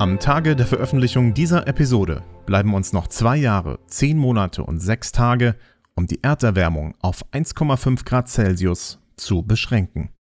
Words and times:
Am 0.00 0.18
Tage 0.18 0.56
der 0.56 0.66
Veröffentlichung 0.66 1.34
dieser 1.34 1.68
Episode 1.68 2.24
bleiben 2.46 2.74
uns 2.74 2.92
noch 2.92 3.06
zwei 3.06 3.36
Jahre, 3.36 3.78
zehn 3.86 4.18
Monate 4.18 4.64
und 4.64 4.80
sechs 4.80 5.12
Tage, 5.12 5.54
um 5.94 6.08
die 6.08 6.20
Erderwärmung 6.20 6.94
auf 7.00 7.24
1,5 7.32 8.04
Grad 8.04 8.28
Celsius 8.28 8.98
zu 9.16 9.44
beschränken. 9.44 10.13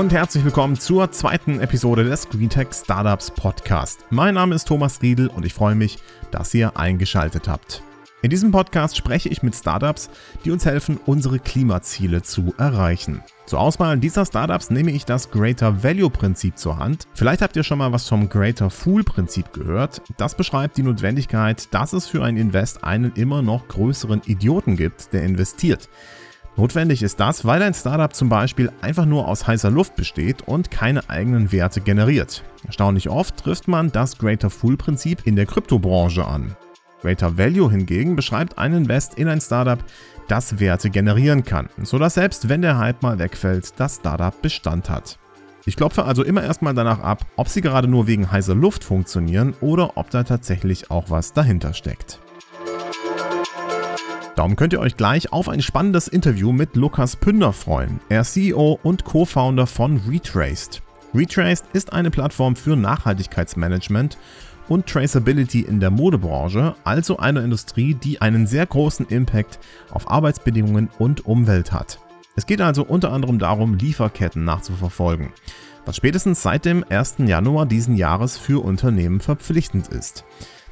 Und 0.00 0.14
herzlich 0.14 0.42
willkommen 0.46 0.80
zur 0.80 1.12
zweiten 1.12 1.60
Episode 1.60 2.04
des 2.04 2.26
GreenTech 2.30 2.68
Startups 2.72 3.30
Podcast. 3.30 4.06
Mein 4.08 4.32
Name 4.32 4.54
ist 4.54 4.66
Thomas 4.66 5.02
Riedel 5.02 5.28
und 5.28 5.44
ich 5.44 5.52
freue 5.52 5.74
mich, 5.74 5.98
dass 6.30 6.54
ihr 6.54 6.74
eingeschaltet 6.78 7.46
habt. 7.48 7.82
In 8.22 8.30
diesem 8.30 8.50
Podcast 8.50 8.96
spreche 8.96 9.28
ich 9.28 9.42
mit 9.42 9.54
Startups, 9.54 10.08
die 10.42 10.52
uns 10.52 10.64
helfen, 10.64 10.98
unsere 11.04 11.38
Klimaziele 11.38 12.22
zu 12.22 12.54
erreichen. 12.56 13.22
Zur 13.44 13.60
Auswahl 13.60 13.98
dieser 13.98 14.24
Startups 14.24 14.70
nehme 14.70 14.90
ich 14.90 15.04
das 15.04 15.30
Greater 15.30 15.82
Value 15.82 16.08
Prinzip 16.08 16.56
zur 16.56 16.78
Hand. 16.78 17.06
Vielleicht 17.12 17.42
habt 17.42 17.56
ihr 17.56 17.62
schon 17.62 17.76
mal 17.76 17.92
was 17.92 18.08
vom 18.08 18.30
Greater 18.30 18.70
Fool 18.70 19.04
Prinzip 19.04 19.52
gehört. 19.52 20.00
Das 20.16 20.34
beschreibt 20.34 20.78
die 20.78 20.82
Notwendigkeit, 20.82 21.68
dass 21.74 21.92
es 21.92 22.06
für 22.06 22.24
ein 22.24 22.38
Invest 22.38 22.84
einen 22.84 23.12
immer 23.16 23.42
noch 23.42 23.68
größeren 23.68 24.22
Idioten 24.24 24.76
gibt, 24.76 25.12
der 25.12 25.24
investiert. 25.24 25.90
Notwendig 26.56 27.02
ist 27.02 27.20
das, 27.20 27.44
weil 27.44 27.62
ein 27.62 27.74
Startup 27.74 28.14
zum 28.14 28.28
Beispiel 28.28 28.70
einfach 28.80 29.06
nur 29.06 29.28
aus 29.28 29.46
heißer 29.46 29.70
Luft 29.70 29.96
besteht 29.96 30.42
und 30.42 30.70
keine 30.70 31.08
eigenen 31.08 31.52
Werte 31.52 31.80
generiert. 31.80 32.42
Erstaunlich 32.66 33.08
oft 33.08 33.36
trifft 33.38 33.68
man 33.68 33.92
das 33.92 34.18
Greater 34.18 34.50
Fool 34.50 34.76
Prinzip 34.76 35.26
in 35.26 35.36
der 35.36 35.46
Kryptobranche 35.46 36.26
an. 36.26 36.56
Greater 37.00 37.38
Value 37.38 37.70
hingegen 37.70 38.14
beschreibt 38.14 38.58
einen 38.58 38.82
Invest 38.82 39.14
in 39.14 39.28
ein 39.28 39.40
Startup, 39.40 39.82
das 40.28 40.60
Werte 40.60 40.90
generieren 40.90 41.44
kann, 41.44 41.70
sodass 41.82 42.14
selbst 42.14 42.48
wenn 42.48 42.62
der 42.62 42.78
Hype 42.78 43.02
mal 43.02 43.18
wegfällt, 43.18 43.72
das 43.78 43.96
Startup 43.96 44.40
Bestand 44.42 44.90
hat. 44.90 45.18
Ich 45.66 45.76
klopfe 45.76 46.04
also 46.04 46.22
immer 46.22 46.42
erstmal 46.42 46.74
danach 46.74 47.00
ab, 47.00 47.26
ob 47.36 47.48
sie 47.48 47.60
gerade 47.60 47.88
nur 47.88 48.06
wegen 48.06 48.30
heißer 48.30 48.54
Luft 48.54 48.84
funktionieren 48.84 49.54
oder 49.60 49.96
ob 49.96 50.10
da 50.10 50.24
tatsächlich 50.24 50.90
auch 50.90 51.10
was 51.10 51.32
dahinter 51.32 51.74
steckt. 51.74 52.20
Darum 54.40 54.56
könnt 54.56 54.72
ihr 54.72 54.80
euch 54.80 54.96
gleich 54.96 55.34
auf 55.34 55.50
ein 55.50 55.60
spannendes 55.60 56.08
Interview 56.08 56.50
mit 56.50 56.74
Lukas 56.74 57.14
Pünder 57.14 57.52
freuen. 57.52 58.00
Er 58.08 58.22
ist 58.22 58.32
CEO 58.32 58.80
und 58.82 59.04
Co-Founder 59.04 59.66
von 59.66 60.00
Retraced. 60.08 60.80
Retraced 61.14 61.66
ist 61.74 61.92
eine 61.92 62.10
Plattform 62.10 62.56
für 62.56 62.74
Nachhaltigkeitsmanagement 62.74 64.16
und 64.66 64.86
Traceability 64.86 65.60
in 65.60 65.78
der 65.78 65.90
Modebranche, 65.90 66.74
also 66.84 67.18
eine 67.18 67.40
Industrie, 67.40 67.92
die 67.92 68.22
einen 68.22 68.46
sehr 68.46 68.64
großen 68.64 69.04
Impact 69.08 69.58
auf 69.90 70.10
Arbeitsbedingungen 70.10 70.88
und 70.98 71.26
Umwelt 71.26 71.70
hat. 71.70 71.98
Es 72.34 72.46
geht 72.46 72.62
also 72.62 72.82
unter 72.82 73.12
anderem 73.12 73.38
darum, 73.38 73.74
Lieferketten 73.74 74.46
nachzuverfolgen, 74.46 75.34
was 75.84 75.96
spätestens 75.96 76.40
seit 76.40 76.64
dem 76.64 76.82
1. 76.88 77.16
Januar 77.26 77.66
diesen 77.66 77.94
Jahres 77.94 78.38
für 78.38 78.64
Unternehmen 78.64 79.20
verpflichtend 79.20 79.88
ist. 79.88 80.24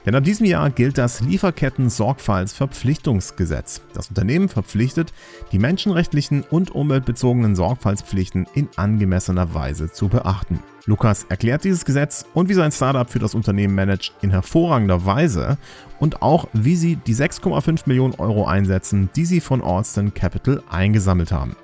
Denn 0.08 0.14
ab 0.14 0.24
diesem 0.24 0.46
Jahr 0.46 0.70
gilt 0.70 0.96
das 0.96 1.20
Lieferketten-Sorgfaltsverpflichtungsgesetz. 1.20 3.82
Das 3.92 4.08
Unternehmen 4.08 4.48
verpflichtet, 4.48 5.12
die 5.52 5.58
menschenrechtlichen 5.58 6.44
und 6.44 6.70
umweltbezogenen 6.70 7.54
Sorgfaltspflichten 7.54 8.46
in 8.54 8.70
angemessener 8.76 9.52
Weise 9.52 9.92
zu 9.92 10.08
beachten. 10.08 10.60
Lukas 10.86 11.26
erklärt 11.28 11.64
dieses 11.64 11.84
Gesetz 11.84 12.24
und 12.32 12.48
wie 12.48 12.54
sein 12.54 12.72
Startup 12.72 13.10
für 13.10 13.18
das 13.18 13.34
Unternehmen 13.34 13.74
managt 13.74 14.14
in 14.22 14.30
hervorragender 14.30 15.04
Weise 15.04 15.58
und 15.98 16.22
auch 16.22 16.48
wie 16.54 16.76
sie 16.76 16.96
die 16.96 17.14
6,5 17.14 17.82
Millionen 17.84 18.14
Euro 18.14 18.46
einsetzen, 18.46 19.10
die 19.14 19.26
sie 19.26 19.42
von 19.42 19.62
Alston 19.62 20.14
Capital 20.14 20.62
eingesammelt 20.70 21.32
haben. 21.32 21.54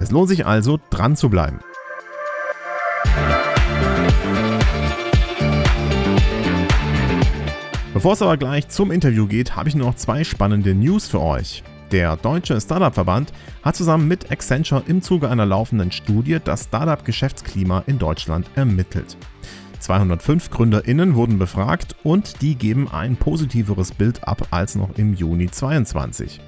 Es 0.00 0.10
lohnt 0.10 0.28
sich 0.28 0.44
also, 0.44 0.78
dran 0.90 1.16
zu 1.16 1.30
bleiben. 1.30 1.60
Bevor 7.96 8.12
es 8.12 8.20
aber 8.20 8.36
gleich 8.36 8.68
zum 8.68 8.90
Interview 8.90 9.26
geht, 9.26 9.56
habe 9.56 9.70
ich 9.70 9.74
nur 9.74 9.86
noch 9.86 9.94
zwei 9.94 10.22
spannende 10.22 10.74
News 10.74 11.08
für 11.08 11.22
euch. 11.22 11.64
Der 11.92 12.18
Deutsche 12.18 12.60
Startup-Verband 12.60 13.32
hat 13.62 13.74
zusammen 13.74 14.06
mit 14.06 14.30
Accenture 14.30 14.82
im 14.86 15.00
Zuge 15.00 15.30
einer 15.30 15.46
laufenden 15.46 15.90
Studie 15.90 16.36
das 16.44 16.64
Startup-Geschäftsklima 16.64 17.84
in 17.86 17.98
Deutschland 17.98 18.50
ermittelt. 18.54 19.16
205 19.78 20.50
GründerInnen 20.50 21.14
wurden 21.14 21.38
befragt 21.38 21.96
und 22.02 22.42
die 22.42 22.56
geben 22.56 22.86
ein 22.92 23.16
positiveres 23.16 23.92
Bild 23.92 24.28
ab 24.28 24.46
als 24.50 24.74
noch 24.74 24.98
im 24.98 25.14
Juni 25.14 25.50
2022. 25.50 26.38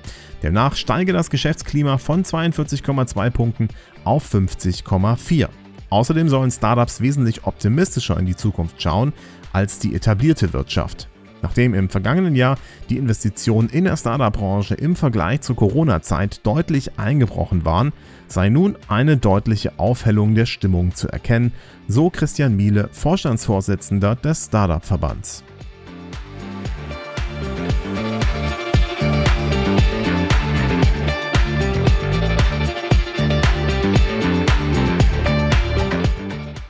Demnach 0.43 0.77
steige 0.77 1.15
das 1.15 1.31
Geschäftsklima 1.31 1.97
von 1.97 2.25
42,2 2.25 3.31
Punkten 3.31 3.69
auf 4.05 4.35
50,4. 4.35 5.49
Außerdem 5.89 6.29
sollen 6.29 6.51
Startups 6.51 7.01
wesentlich 7.01 7.47
optimistischer 7.47 8.19
in 8.19 8.27
die 8.27 8.37
Zukunft 8.37 8.83
schauen 8.83 9.15
als 9.55 9.79
die 9.79 9.95
etablierte 9.95 10.53
Wirtschaft. 10.53 11.09
Nachdem 11.43 11.75
im 11.75 11.88
vergangenen 11.88 12.34
Jahr 12.34 12.59
die 12.88 12.97
Investitionen 12.97 13.69
in 13.69 13.84
der 13.84 13.97
Startup-Branche 13.97 14.75
im 14.75 14.97
Vergleich 14.97 15.43
zur 15.43 15.56
Corona-Zeit 15.56 16.44
deutlich 16.47 16.99
eingebrochen 16.99 17.65
waren, 17.65 17.93
sei 18.26 18.49
nun 18.49 18.76
eine 18.88 19.16
deutliche 19.16 19.78
Aufhellung 19.78 20.34
der 20.34 20.47
Stimmung 20.47 20.94
zu 20.94 21.09
erkennen, 21.09 21.53
so 21.87 22.10
Christian 22.10 22.56
Miele, 22.56 22.88
Vorstandsvorsitzender 22.93 24.16
des 24.16 24.47
Startup-Verbands. 24.47 25.44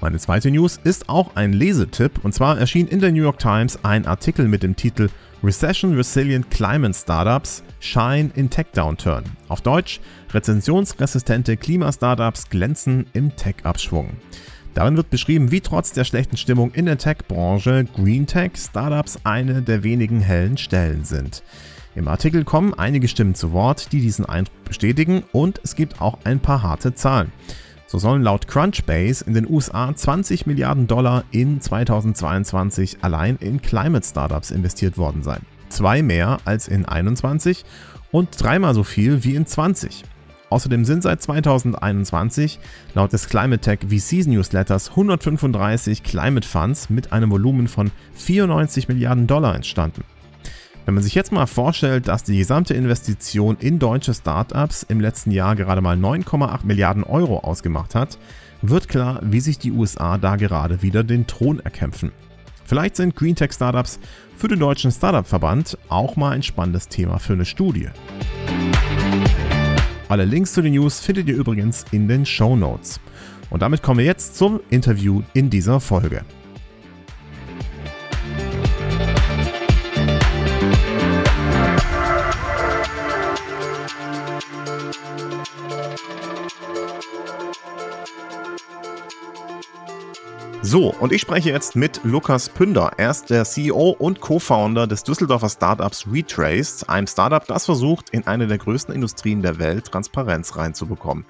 Meine 0.09 0.21
zweite 0.21 0.51
News 0.51 0.81
ist 0.85 1.11
auch 1.11 1.37
ein 1.37 1.53
Lesetipp 1.53 2.25
und 2.25 2.33
zwar 2.33 2.59
erschien 2.59 2.89
in 2.89 2.99
der 3.01 3.13
New 3.13 3.21
York 3.21 3.39
Times 3.39 3.79
ein 3.85 4.07
Artikel 4.07 4.49
mit 4.49 4.63
dem 4.63 4.75
Titel 4.75 5.11
Recession 5.45 5.95
Resilient 5.97 6.51
Climate 6.51 6.95
Startups 6.95 7.63
Shine 7.79 8.31
in 8.35 8.49
Tech 8.49 8.69
Downturn. 8.73 9.25
Auf 9.49 9.61
Deutsch 9.61 10.01
rezensionsresistente 10.33 11.59
Klimastartups 11.59 12.49
glänzen 12.49 13.05
im 13.13 13.37
Tech-Abschwung. 13.37 14.13
Darin 14.73 14.97
wird 14.97 15.11
beschrieben, 15.11 15.51
wie 15.51 15.61
trotz 15.61 15.93
der 15.93 16.05
schlechten 16.05 16.39
Stimmung 16.39 16.71
in 16.71 16.87
der 16.87 16.97
Tech-Branche 16.97 17.85
Green 17.95 18.27
Tech 18.27 18.53
Startups 18.57 19.19
eine 19.25 19.61
der 19.61 19.83
wenigen 19.83 20.21
hellen 20.21 20.57
Stellen 20.57 21.05
sind. 21.05 21.43
Im 21.95 22.09
Artikel 22.09 22.45
kommen 22.45 22.73
einige 22.73 23.09
Stimmen 23.09 23.35
zu 23.35 23.53
Wort, 23.53 23.93
die 23.93 24.01
diesen 24.01 24.25
Eindruck 24.25 24.65
bestätigen 24.65 25.25
und 25.33 25.61
es 25.65 25.75
gibt 25.75 26.01
auch 26.01 26.17
ein 26.25 26.41
paar 26.41 26.63
harte 26.63 26.95
Zahlen. 26.95 27.31
So 27.91 27.97
sollen 27.97 28.23
laut 28.23 28.47
Crunchbase 28.47 29.25
in 29.25 29.33
den 29.33 29.49
USA 29.49 29.97
20 29.97 30.45
Milliarden 30.45 30.87
Dollar 30.87 31.25
in 31.31 31.59
2022 31.59 32.99
allein 33.01 33.37
in 33.37 33.63
Climate 33.63 34.07
Startups 34.07 34.51
investiert 34.51 34.99
worden 34.99 35.23
sein. 35.23 35.41
Zwei 35.71 36.03
mehr 36.03 36.37
als 36.45 36.69
in 36.69 36.85
21 36.85 37.65
und 38.13 38.29
dreimal 38.39 38.75
so 38.75 38.85
viel 38.85 39.25
wie 39.25 39.35
in 39.35 39.47
20. 39.47 40.05
Außerdem 40.51 40.85
sind 40.85 41.03
seit 41.03 41.23
2021 41.23 42.59
laut 42.95 43.15
des 43.15 43.27
Climate 43.27 43.63
Tech 43.63 43.79
VCs 43.89 44.27
Newsletters 44.27 44.91
135 44.91 46.03
Climate 46.03 46.47
Funds 46.47 46.91
mit 46.91 47.13
einem 47.13 47.31
Volumen 47.31 47.69
von 47.69 47.91
94 48.13 48.89
Milliarden 48.89 49.27
Dollar 49.27 49.55
entstanden. 49.55 50.05
Wenn 50.89 50.95
man 50.95 51.05
sich 51.05 51.15
jetzt 51.15 51.33
mal 51.33 51.45
vorstellt, 51.45 52.09
dass 52.09 52.25
die 52.25 52.39
gesamte 52.39 52.73
Investition 52.73 53.59
in 53.61 53.79
deutsche 53.79 54.15
Startups 54.15 54.85
im 54.85 55.01
letzten 55.01 55.31
Jahr 55.31 55.55
gerade 55.55 55.83
mal 55.83 55.99
9,8 55.99 56.65
Milliarden 56.65 57.05
Euro 57.05 57.41
ausgemacht 57.41 57.95
hat, 57.95 58.19
wird 58.63 58.89
klar, 58.89 59.21
wie 59.23 59.41
sich 59.41 59.59
die 59.59 59.71
USA 59.71 60.17
da 60.17 60.37
gerade 60.37 60.81
wieder 60.81 61.05
den 61.05 61.27
Thron 61.27 61.61
erkämpfen. 61.61 62.11
Vielleicht 62.65 62.97
sind 62.97 63.15
Green 63.15 63.35
Tech 63.35 63.53
Startups 63.53 64.01
für 64.39 64.49
den 64.49 64.61
deutschen 64.61 64.91
Startup-Verband 64.91 65.77
auch 65.91 66.17
mal 66.17 66.31
ein 66.31 66.43
spannendes 66.43 66.89
Thema 66.89 67.19
für 67.19 67.35
eine 67.35 67.45
Studie. 67.45 67.91
Alle 70.09 70.25
Links 70.25 70.55
zu 70.55 70.63
den 70.63 70.73
News 70.73 71.01
findet 71.01 71.29
ihr 71.29 71.37
übrigens 71.37 71.85
in 71.91 72.09
den 72.09 72.25
Show 72.25 72.57
Notes. 72.57 72.99
Und 73.51 73.61
damit 73.61 73.83
kommen 73.83 73.99
wir 73.99 74.07
jetzt 74.07 74.39
zum 74.39 74.61
Interview 74.71 75.21
in 75.35 75.51
dieser 75.51 75.81
Folge. 75.81 76.25
So, 90.61 90.93
und 91.01 91.13
ich 91.13 91.21
spreche 91.21 91.51
jetzt 91.51 91.77
mit 91.77 92.01
Lukas 92.03 92.49
Pünder. 92.49 92.91
Er 92.97 93.13
ist 93.13 93.31
der 93.31 93.45
CEO 93.45 93.95
und 93.99 94.21
Co-Founder 94.21 94.89
des 94.89 95.05
Düsseldorfer 95.05 95.49
Startups 95.49 96.05
Retraced, 96.11 96.89
einem 96.89 97.07
Startup, 97.07 97.47
das 97.47 97.65
versucht, 97.65 98.11
in 98.11 98.27
eine 98.27 98.49
der 98.49 98.59
größten 98.59 98.93
Industrien 98.93 99.41
der 99.41 99.61
Welt 99.61 99.87
Transparenz 99.87 100.57
reinzubekommen, 100.57 101.25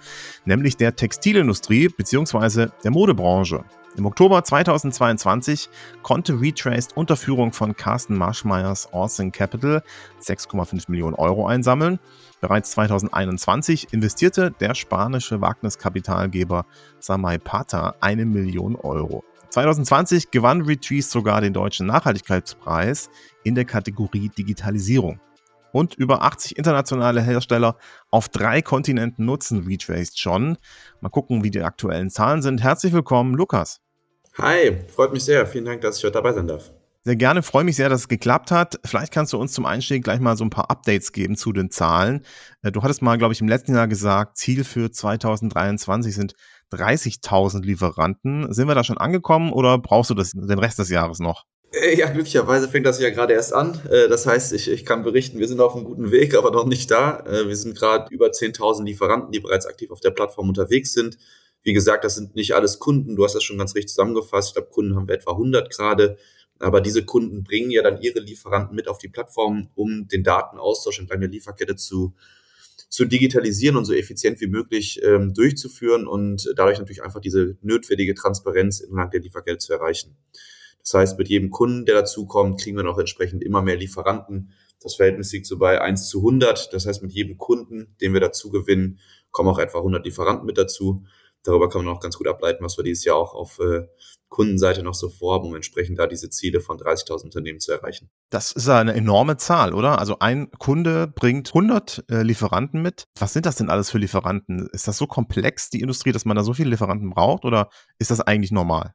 nämlich 0.46 0.78
der 0.78 0.96
Textilindustrie 0.96 1.88
bzw. 1.88 2.68
der 2.82 2.90
Modebranche. 2.90 3.64
Im 3.96 4.06
Oktober 4.06 4.44
2022 4.44 5.68
konnte 6.02 6.40
Retraced 6.40 6.96
unter 6.96 7.16
Führung 7.16 7.52
von 7.52 7.74
Carsten 7.74 8.16
Marschmeyers 8.16 8.92
Orson 8.92 9.32
Capital 9.32 9.82
6,5 10.20 10.84
Millionen 10.88 11.14
Euro 11.14 11.46
einsammeln. 11.46 11.98
Bereits 12.40 12.70
2021 12.72 13.92
investierte 13.92 14.52
der 14.52 14.74
spanische 14.74 15.40
Wagniskapitalgeber 15.40 16.66
Samay 17.00 17.38
Pata 17.38 17.94
eine 18.00 18.24
Million 18.24 18.76
Euro. 18.76 19.24
2020 19.50 20.30
gewann 20.30 20.62
Retraced 20.62 21.10
sogar 21.10 21.40
den 21.40 21.54
deutschen 21.54 21.86
Nachhaltigkeitspreis 21.86 23.10
in 23.42 23.54
der 23.54 23.64
Kategorie 23.64 24.28
Digitalisierung. 24.28 25.20
Und 25.72 25.94
über 25.94 26.22
80 26.22 26.56
internationale 26.56 27.20
Hersteller 27.20 27.76
auf 28.10 28.28
drei 28.28 28.62
Kontinenten 28.62 29.24
nutzen 29.24 29.66
Retraced 29.66 30.18
schon. 30.18 30.56
Mal 31.00 31.10
gucken, 31.10 31.44
wie 31.44 31.50
die 31.50 31.62
aktuellen 31.62 32.10
Zahlen 32.10 32.42
sind. 32.42 32.62
Herzlich 32.62 32.92
willkommen, 32.92 33.34
Lukas. 33.34 33.80
Hi, 34.38 34.84
freut 34.94 35.12
mich 35.12 35.24
sehr. 35.24 35.46
Vielen 35.46 35.64
Dank, 35.64 35.80
dass 35.80 35.98
ich 35.98 36.04
heute 36.04 36.12
dabei 36.12 36.32
sein 36.32 36.46
darf. 36.46 36.72
Sehr 37.04 37.16
gerne, 37.16 37.42
freue 37.42 37.64
mich 37.64 37.76
sehr, 37.76 37.88
dass 37.88 38.02
es 38.02 38.08
geklappt 38.08 38.50
hat. 38.50 38.78
Vielleicht 38.84 39.12
kannst 39.12 39.32
du 39.32 39.38
uns 39.38 39.52
zum 39.52 39.64
Einstieg 39.64 40.04
gleich 40.04 40.20
mal 40.20 40.36
so 40.36 40.44
ein 40.44 40.50
paar 40.50 40.70
Updates 40.70 41.12
geben 41.12 41.36
zu 41.36 41.52
den 41.52 41.70
Zahlen. 41.70 42.22
Äh, 42.62 42.70
du 42.70 42.82
hattest 42.82 43.02
mal, 43.02 43.16
glaube 43.16 43.32
ich, 43.32 43.40
im 43.40 43.48
letzten 43.48 43.74
Jahr 43.74 43.88
gesagt, 43.88 44.36
Ziel 44.36 44.62
für 44.62 44.90
2023 44.90 46.14
sind 46.14 46.34
30.000 46.72 47.62
Lieferanten. 47.62 48.52
Sind 48.52 48.68
wir 48.68 48.74
da 48.74 48.84
schon 48.84 48.98
angekommen 48.98 49.52
oder 49.52 49.78
brauchst 49.78 50.10
du 50.10 50.14
das 50.14 50.32
den 50.32 50.58
Rest 50.58 50.78
des 50.78 50.90
Jahres 50.90 51.18
noch? 51.18 51.44
Äh, 51.72 51.98
ja, 51.98 52.08
glücklicherweise 52.10 52.68
fängt 52.68 52.86
das 52.86 53.00
ja 53.00 53.10
gerade 53.10 53.34
erst 53.34 53.52
an. 53.52 53.80
Äh, 53.90 54.08
das 54.08 54.26
heißt, 54.26 54.52
ich, 54.52 54.68
ich 54.70 54.84
kann 54.84 55.02
berichten, 55.02 55.38
wir 55.38 55.48
sind 55.48 55.60
auf 55.60 55.74
einem 55.74 55.84
guten 55.84 56.10
Weg, 56.10 56.34
aber 56.38 56.50
noch 56.50 56.66
nicht 56.66 56.90
da. 56.90 57.24
Wir 57.26 57.56
sind 57.56 57.76
gerade 57.76 58.12
über 58.12 58.28
10.000 58.28 58.84
Lieferanten, 58.84 59.32
die 59.32 59.40
bereits 59.40 59.66
aktiv 59.66 59.90
auf 59.90 60.00
der 60.00 60.10
Plattform 60.10 60.48
unterwegs 60.48 60.92
sind. 60.92 61.18
Wie 61.62 61.72
gesagt, 61.72 62.04
das 62.04 62.14
sind 62.14 62.34
nicht 62.34 62.54
alles 62.54 62.78
Kunden. 62.78 63.16
Du 63.16 63.24
hast 63.24 63.34
das 63.34 63.42
schon 63.42 63.58
ganz 63.58 63.74
richtig 63.74 63.90
zusammengefasst. 63.90 64.48
Ich 64.48 64.54
glaube, 64.54 64.70
Kunden 64.70 64.96
haben 64.96 65.08
wir 65.08 65.14
etwa 65.14 65.32
100 65.32 65.70
gerade. 65.70 66.16
Aber 66.60 66.80
diese 66.80 67.04
Kunden 67.04 67.44
bringen 67.44 67.70
ja 67.70 67.82
dann 67.82 68.00
ihre 68.00 68.20
Lieferanten 68.20 68.74
mit 68.74 68.88
auf 68.88 68.98
die 68.98 69.08
Plattform, 69.08 69.70
um 69.74 70.08
den 70.08 70.24
Datenaustausch 70.24 70.98
entlang 70.98 71.20
der 71.20 71.28
Lieferkette 71.28 71.76
zu, 71.76 72.14
zu 72.88 73.04
digitalisieren 73.04 73.76
und 73.76 73.84
so 73.84 73.92
effizient 73.92 74.40
wie 74.40 74.48
möglich 74.48 75.00
ähm, 75.04 75.34
durchzuführen 75.34 76.06
und 76.06 76.52
dadurch 76.56 76.78
natürlich 76.78 77.02
einfach 77.02 77.20
diese 77.20 77.56
notwendige 77.62 78.14
Transparenz 78.14 78.80
entlang 78.80 79.10
der 79.10 79.20
Lieferkette 79.20 79.58
zu 79.58 79.72
erreichen. 79.72 80.16
Das 80.80 80.94
heißt, 80.94 81.18
mit 81.18 81.28
jedem 81.28 81.50
Kunden, 81.50 81.84
der 81.84 81.94
dazukommt, 81.94 82.60
kriegen 82.60 82.76
wir 82.76 82.84
noch 82.84 82.98
entsprechend 82.98 83.42
immer 83.42 83.62
mehr 83.62 83.76
Lieferanten. 83.76 84.52
Das 84.80 84.94
Verhältnis 84.94 85.32
liegt 85.32 85.46
so 85.46 85.58
bei 85.58 85.80
1 85.80 86.08
zu 86.08 86.18
100. 86.18 86.72
Das 86.72 86.86
heißt, 86.86 87.02
mit 87.02 87.12
jedem 87.12 87.36
Kunden, 87.36 87.94
den 88.00 88.12
wir 88.12 88.20
dazu 88.20 88.50
gewinnen, 88.50 88.98
kommen 89.30 89.48
auch 89.48 89.58
etwa 89.58 89.78
100 89.78 90.04
Lieferanten 90.04 90.46
mit 90.46 90.56
dazu 90.56 91.04
darüber 91.48 91.68
kann 91.68 91.84
man 91.84 91.94
auch 91.94 92.00
ganz 92.00 92.16
gut 92.16 92.28
ableiten, 92.28 92.64
was 92.64 92.76
wir 92.76 92.84
dieses 92.84 93.04
Jahr 93.04 93.16
auch 93.16 93.34
auf 93.34 93.58
äh, 93.60 93.86
Kundenseite 94.28 94.82
noch 94.82 94.94
so 94.94 95.08
vorhaben, 95.08 95.46
um 95.46 95.54
entsprechend 95.54 95.98
da 95.98 96.06
diese 96.06 96.28
Ziele 96.28 96.60
von 96.60 96.78
30.000 96.78 97.24
Unternehmen 97.24 97.60
zu 97.60 97.72
erreichen. 97.72 98.10
Das 98.30 98.52
ist 98.52 98.68
eine 98.68 98.94
enorme 98.94 99.38
Zahl, 99.38 99.72
oder? 99.72 99.98
Also 99.98 100.18
ein 100.18 100.50
Kunde 100.58 101.08
bringt 101.08 101.48
100 101.48 102.04
äh, 102.10 102.22
Lieferanten 102.22 102.82
mit. 102.82 103.04
Was 103.18 103.32
sind 103.32 103.46
das 103.46 103.56
denn 103.56 103.70
alles 103.70 103.90
für 103.90 103.98
Lieferanten? 103.98 104.68
Ist 104.72 104.86
das 104.86 104.98
so 104.98 105.06
komplex, 105.06 105.70
die 105.70 105.80
Industrie, 105.80 106.12
dass 106.12 106.24
man 106.24 106.36
da 106.36 106.42
so 106.42 106.52
viele 106.52 106.70
Lieferanten 106.70 107.10
braucht 107.10 107.44
oder 107.44 107.70
ist 107.98 108.10
das 108.10 108.20
eigentlich 108.20 108.52
normal? 108.52 108.92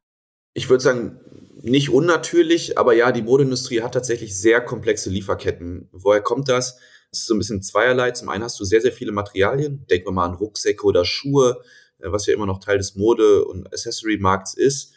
Ich 0.53 0.69
würde 0.69 0.83
sagen, 0.83 1.19
nicht 1.63 1.89
unnatürlich, 1.89 2.77
aber 2.77 2.93
ja, 2.93 3.11
die 3.11 3.21
Modeindustrie 3.21 3.81
hat 3.81 3.93
tatsächlich 3.93 4.37
sehr 4.37 4.61
komplexe 4.61 5.09
Lieferketten. 5.09 5.89
Woher 5.91 6.21
kommt 6.21 6.49
das? 6.49 6.77
Es 7.11 7.19
ist 7.19 7.27
so 7.27 7.35
ein 7.35 7.39
bisschen 7.39 7.61
zweierlei. 7.61 8.11
Zum 8.11 8.29
einen 8.29 8.43
hast 8.43 8.59
du 8.59 8.65
sehr, 8.65 8.81
sehr 8.81 8.91
viele 8.91 9.11
Materialien. 9.11 9.85
Denken 9.89 10.07
wir 10.07 10.11
mal 10.11 10.25
an 10.25 10.35
Rucksäcke 10.35 10.85
oder 10.85 11.05
Schuhe 11.05 11.61
äh, 12.03 12.11
was 12.11 12.25
ja 12.25 12.33
immer 12.33 12.45
noch 12.45 12.59
Teil 12.59 12.77
des 12.77 12.95
Mode- 12.95 13.45
und 13.45 13.67
Accessory-Markts 13.67 14.53
ist. 14.53 14.93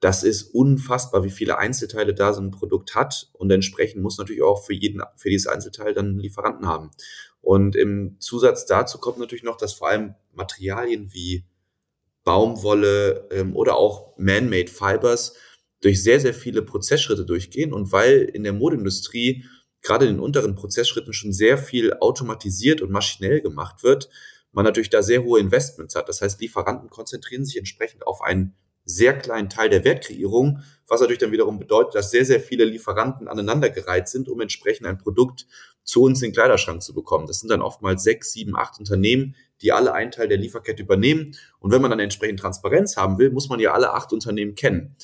Das 0.00 0.22
ist 0.22 0.54
unfassbar, 0.54 1.24
wie 1.24 1.30
viele 1.30 1.58
Einzelteile 1.58 2.14
da 2.14 2.32
so 2.32 2.40
ein 2.40 2.50
Produkt 2.50 2.94
hat. 2.94 3.30
Und 3.32 3.50
entsprechend 3.50 4.02
muss 4.02 4.18
natürlich 4.18 4.42
auch 4.42 4.64
für 4.64 4.74
jeden, 4.74 5.02
für 5.16 5.30
dieses 5.30 5.46
Einzelteil 5.46 5.94
dann 5.94 6.06
einen 6.06 6.18
Lieferanten 6.18 6.66
haben. 6.66 6.90
Und 7.40 7.76
im 7.76 8.16
Zusatz 8.20 8.66
dazu 8.66 8.98
kommt 8.98 9.18
natürlich 9.18 9.44
noch, 9.44 9.56
dass 9.56 9.72
vor 9.72 9.88
allem 9.88 10.14
Materialien 10.32 11.12
wie 11.12 11.44
Baumwolle 12.24 13.28
ähm, 13.30 13.54
oder 13.54 13.76
auch 13.76 14.16
Man-Made 14.16 14.70
Fibers 14.70 15.34
durch 15.84 16.02
sehr, 16.02 16.18
sehr 16.18 16.34
viele 16.34 16.62
Prozessschritte 16.62 17.24
durchgehen. 17.24 17.72
Und 17.72 17.92
weil 17.92 18.22
in 18.22 18.42
der 18.42 18.52
Modeindustrie 18.52 19.44
gerade 19.82 20.06
in 20.06 20.14
den 20.14 20.20
unteren 20.20 20.54
Prozessschritten 20.54 21.12
schon 21.12 21.32
sehr 21.32 21.58
viel 21.58 21.92
automatisiert 22.00 22.80
und 22.80 22.90
maschinell 22.90 23.40
gemacht 23.40 23.84
wird, 23.84 24.08
man 24.50 24.64
natürlich 24.64 24.90
da 24.90 25.02
sehr 25.02 25.22
hohe 25.22 25.40
Investments 25.40 25.94
hat. 25.94 26.08
Das 26.08 26.22
heißt, 26.22 26.40
Lieferanten 26.40 26.88
konzentrieren 26.88 27.44
sich 27.44 27.58
entsprechend 27.58 28.06
auf 28.06 28.22
einen 28.22 28.54
sehr 28.86 29.16
kleinen 29.16 29.48
Teil 29.48 29.70
der 29.70 29.84
Wertkreierung, 29.84 30.60
was 30.86 31.00
natürlich 31.00 31.20
dann 31.20 31.32
wiederum 31.32 31.58
bedeutet, 31.58 31.94
dass 31.94 32.10
sehr, 32.10 32.24
sehr 32.24 32.40
viele 32.40 32.64
Lieferanten 32.64 33.28
aneinandergereiht 33.28 34.08
sind, 34.08 34.28
um 34.28 34.40
entsprechend 34.40 34.86
ein 34.86 34.98
Produkt 34.98 35.46
zu 35.82 36.02
uns 36.02 36.22
in 36.22 36.28
den 36.30 36.34
Kleiderschrank 36.34 36.82
zu 36.82 36.94
bekommen. 36.94 37.26
Das 37.26 37.40
sind 37.40 37.50
dann 37.50 37.62
oftmals 37.62 38.02
sechs, 38.02 38.32
sieben, 38.32 38.56
acht 38.56 38.78
Unternehmen, 38.78 39.34
die 39.60 39.72
alle 39.72 39.92
einen 39.92 40.10
Teil 40.10 40.28
der 40.28 40.38
Lieferkette 40.38 40.82
übernehmen. 40.82 41.36
Und 41.58 41.72
wenn 41.72 41.82
man 41.82 41.90
dann 41.90 42.00
entsprechend 42.00 42.40
Transparenz 42.40 42.96
haben 42.96 43.18
will, 43.18 43.30
muss 43.30 43.48
man 43.48 43.60
ja 43.60 43.72
alle 43.72 43.92
acht 43.92 44.12
Unternehmen 44.12 44.54
kennen. 44.54 44.96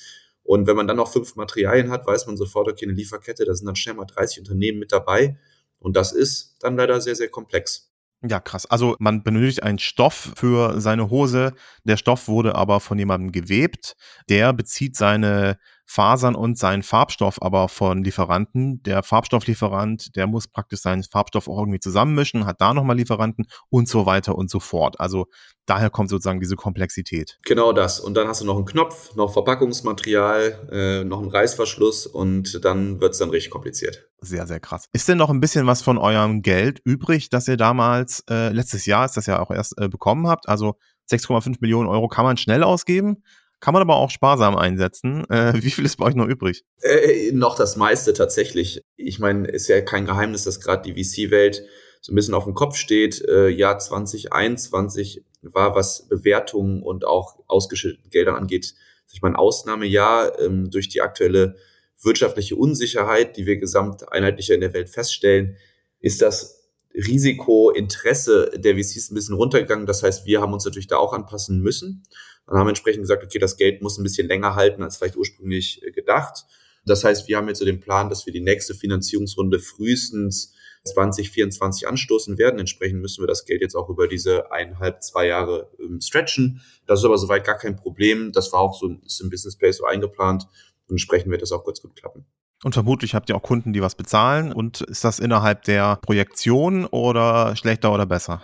Und 0.51 0.67
wenn 0.67 0.75
man 0.75 0.89
dann 0.89 0.97
noch 0.97 1.13
fünf 1.13 1.37
Materialien 1.37 1.93
hat, 1.93 2.09
weiß 2.09 2.27
man 2.27 2.37
sofort, 2.37 2.67
okay, 2.67 2.85
eine 2.85 2.93
Lieferkette, 2.93 3.45
da 3.45 3.55
sind 3.55 3.67
dann 3.67 3.77
schnell 3.77 3.95
mal 3.95 4.05
30 4.05 4.41
Unternehmen 4.41 4.81
mit 4.81 4.91
dabei. 4.91 5.39
Und 5.79 5.95
das 5.95 6.11
ist 6.11 6.57
dann 6.59 6.77
leider 6.77 7.01
sehr, 7.01 7.15
sehr 7.15 7.29
komplex. 7.29 7.93
Ja, 8.29 8.41
krass. 8.41 8.67
Also 8.67 8.97
man 8.99 9.23
benötigt 9.23 9.63
einen 9.63 9.79
Stoff 9.79 10.33
für 10.35 10.81
seine 10.81 11.09
Hose. 11.09 11.55
Der 11.85 11.97
Stoff 11.97 12.27
wurde 12.27 12.57
aber 12.57 12.81
von 12.81 12.99
jemandem 12.99 13.31
gewebt. 13.31 13.95
Der 14.29 14.53
bezieht 14.53 14.97
seine 14.97 15.57
Fasern 15.91 16.37
und 16.37 16.57
seinen 16.57 16.85
Farbstoff 16.85 17.43
aber 17.43 17.69
von 17.69 18.05
Lieferanten. 18.05 18.81
Der 18.85 19.03
Farbstofflieferant, 19.03 20.15
der 20.15 20.29
muss 20.29 20.47
praktisch 20.47 20.83
seinen 20.83 21.03
Farbstoff 21.03 21.49
auch 21.49 21.59
irgendwie 21.59 21.81
zusammenmischen, 21.81 22.47
hat 22.47 22.61
da 22.61 22.73
nochmal 22.73 22.97
Lieferanten 22.97 23.47
und 23.71 23.89
so 23.89 24.07
weiter 24.07 24.37
und 24.37 24.49
so 24.49 24.61
fort. 24.61 25.01
Also 25.01 25.27
daher 25.67 25.91
kommt 25.91 26.09
sozusagen 26.09 26.39
diese 26.39 26.55
Komplexität. 26.55 27.41
Genau 27.45 27.73
das. 27.73 27.99
Und 27.99 28.15
dann 28.15 28.29
hast 28.29 28.41
du 28.41 28.45
noch 28.45 28.55
einen 28.55 28.67
Knopf, 28.67 29.17
noch 29.17 29.33
Verpackungsmaterial, 29.33 30.69
äh, 30.71 31.05
noch 31.05 31.19
einen 31.19 31.31
Reißverschluss 31.31 32.07
und 32.07 32.65
dann 32.65 33.01
wird 33.01 33.15
es 33.15 33.19
dann 33.19 33.31
richtig 33.31 33.51
kompliziert. 33.51 34.09
Sehr, 34.21 34.47
sehr 34.47 34.61
krass. 34.61 34.87
Ist 34.93 35.09
denn 35.09 35.19
noch 35.19 35.31
ein 35.31 35.41
bisschen 35.41 35.67
was 35.67 35.83
von 35.83 35.99
eurem 35.99 36.43
Geld 36.43 36.81
übrig, 36.85 37.31
das 37.31 37.49
ihr 37.49 37.57
damals, 37.57 38.23
äh, 38.31 38.51
letztes 38.51 38.87
Jahr 38.87 39.07
ist 39.07 39.17
das 39.17 39.27
ja 39.27 39.41
auch 39.41 39.51
erst 39.51 39.77
äh, 39.81 39.89
bekommen 39.89 40.29
habt? 40.29 40.49
Also 40.49 40.77
6,5 41.11 41.57
Millionen 41.59 41.89
Euro 41.89 42.07
kann 42.07 42.25
man 42.25 42.37
schnell 42.37 42.63
ausgeben. 42.63 43.25
Kann 43.61 43.75
man 43.75 43.83
aber 43.83 43.97
auch 43.97 44.11
sparsam 44.11 44.57
einsetzen. 44.57 45.29
Äh, 45.31 45.53
wie 45.63 45.71
viel 45.71 45.85
ist 45.85 45.97
bei 45.97 46.07
euch 46.07 46.15
noch 46.15 46.27
übrig? 46.27 46.65
Äh, 46.83 47.33
noch 47.33 47.57
das 47.57 47.77
meiste 47.77 48.13
tatsächlich. 48.13 48.83
Ich 48.97 49.19
meine, 49.19 49.49
ist 49.49 49.69
ja 49.69 49.81
kein 49.81 50.07
Geheimnis, 50.07 50.45
dass 50.45 50.61
gerade 50.61 50.91
die 50.91 51.03
VC-Welt 51.03 51.63
so 52.01 52.13
ein 52.13 52.17
bisschen 52.17 52.35
auf 52.35 52.45
dem 52.45 52.55
Kopf 52.55 52.77
steht. 52.77 53.23
Äh, 53.29 53.49
Jahr 53.49 53.79
2021 53.79 55.25
war, 55.43 55.75
was 55.75 56.09
Bewertungen 56.09 56.83
und 56.83 57.05
auch 57.05 57.39
ausgeschütteten 57.47 58.11
Geldern 58.11 58.37
angeht, 58.37 58.75
ich 59.13 59.23
meine, 59.23 59.39
Ausnahmejahr 59.39 60.39
ähm, 60.39 60.71
durch 60.71 60.89
die 60.89 61.01
aktuelle 61.01 61.57
wirtschaftliche 62.01 62.57
Unsicherheit, 62.57 63.37
die 63.37 63.45
wir 63.45 63.57
gesamt 63.59 64.11
einheitlicher 64.13 64.55
in 64.55 64.61
der 64.61 64.73
Welt 64.73 64.89
feststellen, 64.89 65.57
ist 65.99 66.23
das 66.23 66.71
Risikointeresse 66.95 68.53
der 68.57 68.77
VCs 68.77 69.11
ein 69.11 69.15
bisschen 69.15 69.35
runtergegangen. 69.35 69.87
Das 69.87 70.03
heißt, 70.03 70.27
wir 70.27 70.41
haben 70.41 70.53
uns 70.53 70.65
natürlich 70.65 70.87
da 70.87 70.97
auch 70.97 71.13
anpassen 71.13 71.61
müssen 71.61 72.05
und 72.51 72.59
haben 72.59 72.69
entsprechend 72.69 73.03
gesagt, 73.03 73.23
okay, 73.23 73.39
das 73.39 73.57
Geld 73.57 73.81
muss 73.81 73.97
ein 73.97 74.03
bisschen 74.03 74.27
länger 74.27 74.57
halten 74.57 74.83
als 74.83 74.97
vielleicht 74.97 75.17
ursprünglich 75.17 75.83
äh, 75.87 75.93
gedacht. 75.93 76.45
Das 76.85 77.05
heißt, 77.05 77.29
wir 77.29 77.37
haben 77.37 77.47
jetzt 77.47 77.61
so 77.61 77.65
den 77.65 77.81
Plan, 77.81 78.09
dass 78.09 78.27
wir 78.27 78.33
die 78.33 78.41
nächste 78.41 78.75
Finanzierungsrunde 78.75 79.61
frühestens 79.61 80.55
2024 80.85 81.87
anstoßen 81.87 82.39
werden. 82.39 82.59
Entsprechend 82.59 83.03
müssen 83.03 83.23
wir 83.23 83.29
das 83.29 83.45
Geld 83.45 83.61
jetzt 83.61 83.77
auch 83.77 83.89
über 83.89 84.09
diese 84.09 84.51
eineinhalb, 84.51 85.03
zwei 85.03 85.29
Jahre 85.29 85.71
ähm, 85.79 86.01
stretchen. 86.01 86.61
Das 86.87 86.99
ist 86.99 87.05
aber 87.05 87.19
soweit 87.19 87.45
gar 87.45 87.57
kein 87.57 87.77
Problem. 87.77 88.33
Das 88.33 88.53
war 88.53 88.61
auch 88.61 88.75
so 88.75 88.97
ist 89.05 89.21
im 89.21 89.31
Business 89.31 89.57
Place 89.57 89.77
so 89.77 89.85
eingeplant. 89.85 90.45
Und 90.89 90.95
entsprechend 90.95 91.31
wird 91.31 91.43
das 91.43 91.53
auch 91.53 91.63
kurz 91.63 91.81
gut 91.81 91.95
klappen. 91.95 92.27
Und 92.65 92.73
vermutlich 92.73 93.15
habt 93.15 93.29
ihr 93.29 93.37
auch 93.37 93.43
Kunden, 93.43 93.73
die 93.73 93.81
was 93.81 93.95
bezahlen. 93.95 94.53
Und 94.53 94.81
ist 94.81 95.05
das 95.05 95.21
innerhalb 95.21 95.63
der 95.63 95.97
Projektion 95.97 96.85
oder 96.87 97.55
schlechter 97.55 97.93
oder 97.93 98.07
besser? 98.07 98.43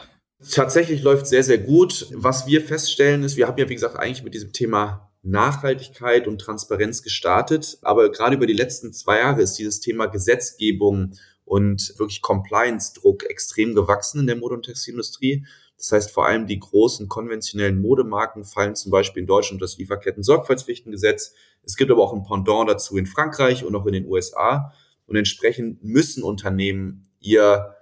Tatsächlich 0.53 1.03
läuft 1.03 1.27
sehr, 1.27 1.43
sehr 1.43 1.59
gut. 1.59 2.09
Was 2.13 2.47
wir 2.47 2.61
feststellen 2.61 3.23
ist, 3.23 3.37
wir 3.37 3.47
haben 3.47 3.59
ja, 3.59 3.69
wie 3.69 3.75
gesagt, 3.75 3.97
eigentlich 3.97 4.23
mit 4.23 4.35
diesem 4.35 4.53
Thema 4.53 5.11
Nachhaltigkeit 5.23 6.29
und 6.29 6.41
Transparenz 6.41 7.03
gestartet. 7.03 7.79
Aber 7.83 8.11
gerade 8.11 8.37
über 8.37 8.47
die 8.47 8.53
letzten 8.53 8.93
zwei 8.93 9.19
Jahre 9.19 9.43
ist 9.43 9.55
dieses 9.55 9.81
Thema 9.81 10.07
Gesetzgebung 10.07 11.15
und 11.45 11.95
wirklich 11.99 12.21
Compliance-Druck 12.21 13.25
extrem 13.25 13.75
gewachsen 13.75 14.21
in 14.21 14.27
der 14.27 14.37
Mode- 14.37 14.57
und 14.57 14.65
Textilindustrie. 14.65 15.47
Das 15.79 15.93
heißt, 15.93 16.11
vor 16.11 16.27
allem 16.27 16.47
die 16.47 16.59
großen 16.59 17.09
konventionellen 17.09 17.81
Modemarken 17.81 18.45
fallen 18.45 18.75
zum 18.75 18.91
Beispiel 18.91 19.23
in 19.23 19.27
Deutschland 19.27 19.63
das 19.63 19.79
Lieferketten-Sorgfaltspflichtengesetz. 19.79 21.35
Es 21.63 21.77
gibt 21.77 21.91
aber 21.91 22.03
auch 22.03 22.15
ein 22.15 22.25
Pendant 22.25 22.69
dazu 22.69 22.97
in 22.97 23.07
Frankreich 23.07 23.65
und 23.65 23.75
auch 23.75 23.87
in 23.87 23.93
den 23.93 24.07
USA. 24.07 24.73
Und 25.07 25.17
entsprechend 25.17 25.85
müssen 25.85 26.23
Unternehmen 26.23 27.09
ihr 27.21 27.76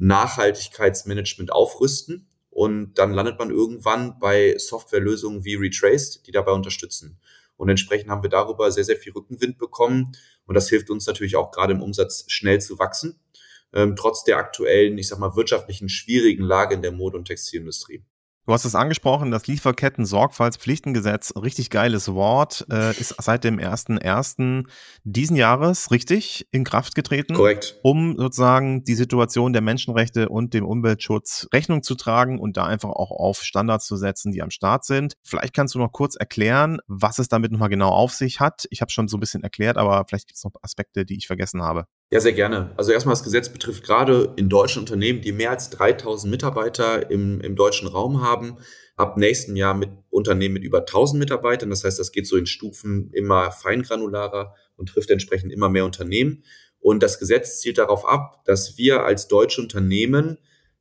Nachhaltigkeitsmanagement 0.00 1.52
aufrüsten. 1.52 2.26
Und 2.50 2.94
dann 2.94 3.12
landet 3.12 3.38
man 3.38 3.50
irgendwann 3.50 4.18
bei 4.18 4.56
Softwarelösungen 4.58 5.44
wie 5.44 5.54
Retraced, 5.54 6.26
die 6.26 6.32
dabei 6.32 6.52
unterstützen. 6.52 7.18
Und 7.56 7.68
entsprechend 7.68 8.10
haben 8.10 8.22
wir 8.22 8.30
darüber 8.30 8.72
sehr, 8.72 8.84
sehr 8.84 8.96
viel 8.96 9.12
Rückenwind 9.12 9.58
bekommen. 9.58 10.12
Und 10.46 10.54
das 10.54 10.68
hilft 10.68 10.90
uns 10.90 11.06
natürlich 11.06 11.36
auch 11.36 11.52
gerade 11.52 11.74
im 11.74 11.82
Umsatz 11.82 12.24
schnell 12.28 12.60
zu 12.60 12.78
wachsen, 12.78 13.20
ähm, 13.72 13.94
trotz 13.96 14.24
der 14.24 14.38
aktuellen, 14.38 14.98
ich 14.98 15.08
sag 15.08 15.18
mal, 15.18 15.36
wirtschaftlichen 15.36 15.88
schwierigen 15.88 16.42
Lage 16.42 16.74
in 16.74 16.82
der 16.82 16.92
Mode- 16.92 17.18
und 17.18 17.26
Textilindustrie. 17.26 18.02
Du 18.50 18.54
hast 18.54 18.64
es 18.64 18.74
angesprochen, 18.74 19.30
das 19.30 19.46
Lieferketten-Sorgfaltspflichtengesetz, 19.46 21.34
richtig 21.40 21.70
geiles 21.70 22.12
Wort, 22.12 22.66
äh, 22.68 22.90
ist 22.98 23.14
seit 23.22 23.44
dem 23.44 23.60
1.1. 23.60 24.66
diesen 25.04 25.36
Jahres 25.36 25.92
richtig 25.92 26.48
in 26.50 26.64
Kraft 26.64 26.96
getreten. 26.96 27.34
Korrekt. 27.34 27.78
Um 27.84 28.16
sozusagen 28.18 28.82
die 28.82 28.96
Situation 28.96 29.52
der 29.52 29.62
Menschenrechte 29.62 30.28
und 30.28 30.52
dem 30.52 30.66
Umweltschutz 30.66 31.46
Rechnung 31.54 31.84
zu 31.84 31.94
tragen 31.94 32.40
und 32.40 32.56
da 32.56 32.66
einfach 32.66 32.88
auch 32.88 33.12
auf 33.12 33.44
Standards 33.44 33.86
zu 33.86 33.96
setzen, 33.96 34.32
die 34.32 34.42
am 34.42 34.50
Start 34.50 34.84
sind. 34.84 35.14
Vielleicht 35.22 35.54
kannst 35.54 35.76
du 35.76 35.78
noch 35.78 35.92
kurz 35.92 36.16
erklären, 36.16 36.80
was 36.88 37.20
es 37.20 37.28
damit 37.28 37.52
nochmal 37.52 37.68
genau 37.68 37.90
auf 37.90 38.14
sich 38.14 38.40
hat. 38.40 38.66
Ich 38.70 38.80
habe 38.80 38.90
schon 38.90 39.06
so 39.06 39.16
ein 39.16 39.20
bisschen 39.20 39.44
erklärt, 39.44 39.76
aber 39.76 40.04
vielleicht 40.08 40.26
gibt 40.26 40.38
es 40.38 40.42
noch 40.42 40.54
Aspekte, 40.60 41.04
die 41.04 41.18
ich 41.18 41.28
vergessen 41.28 41.62
habe. 41.62 41.84
Ja, 42.12 42.18
sehr 42.18 42.32
gerne. 42.32 42.72
Also 42.76 42.90
erstmal 42.90 43.12
das 43.12 43.22
Gesetz 43.22 43.48
betrifft 43.50 43.84
gerade 43.84 44.32
in 44.34 44.48
deutschen 44.48 44.80
Unternehmen, 44.80 45.20
die 45.20 45.30
mehr 45.30 45.50
als 45.50 45.70
3000 45.70 46.28
Mitarbeiter 46.28 47.08
im, 47.08 47.40
im 47.40 47.54
deutschen 47.54 47.86
Raum 47.86 48.20
haben. 48.20 48.58
Ab 48.96 49.16
nächsten 49.16 49.54
Jahr 49.54 49.74
mit 49.74 49.90
Unternehmen 50.10 50.54
mit 50.54 50.64
über 50.64 50.80
1000 50.80 51.20
Mitarbeitern. 51.20 51.70
Das 51.70 51.84
heißt, 51.84 52.00
das 52.00 52.10
geht 52.10 52.26
so 52.26 52.36
in 52.36 52.46
Stufen 52.46 53.12
immer 53.12 53.52
feingranularer 53.52 54.56
und 54.76 54.88
trifft 54.88 55.10
entsprechend 55.10 55.52
immer 55.52 55.68
mehr 55.68 55.84
Unternehmen. 55.84 56.42
Und 56.80 57.04
das 57.04 57.20
Gesetz 57.20 57.60
zielt 57.60 57.78
darauf 57.78 58.04
ab, 58.04 58.44
dass 58.44 58.76
wir 58.76 59.04
als 59.04 59.28
deutsche 59.28 59.60
Unternehmen 59.60 60.38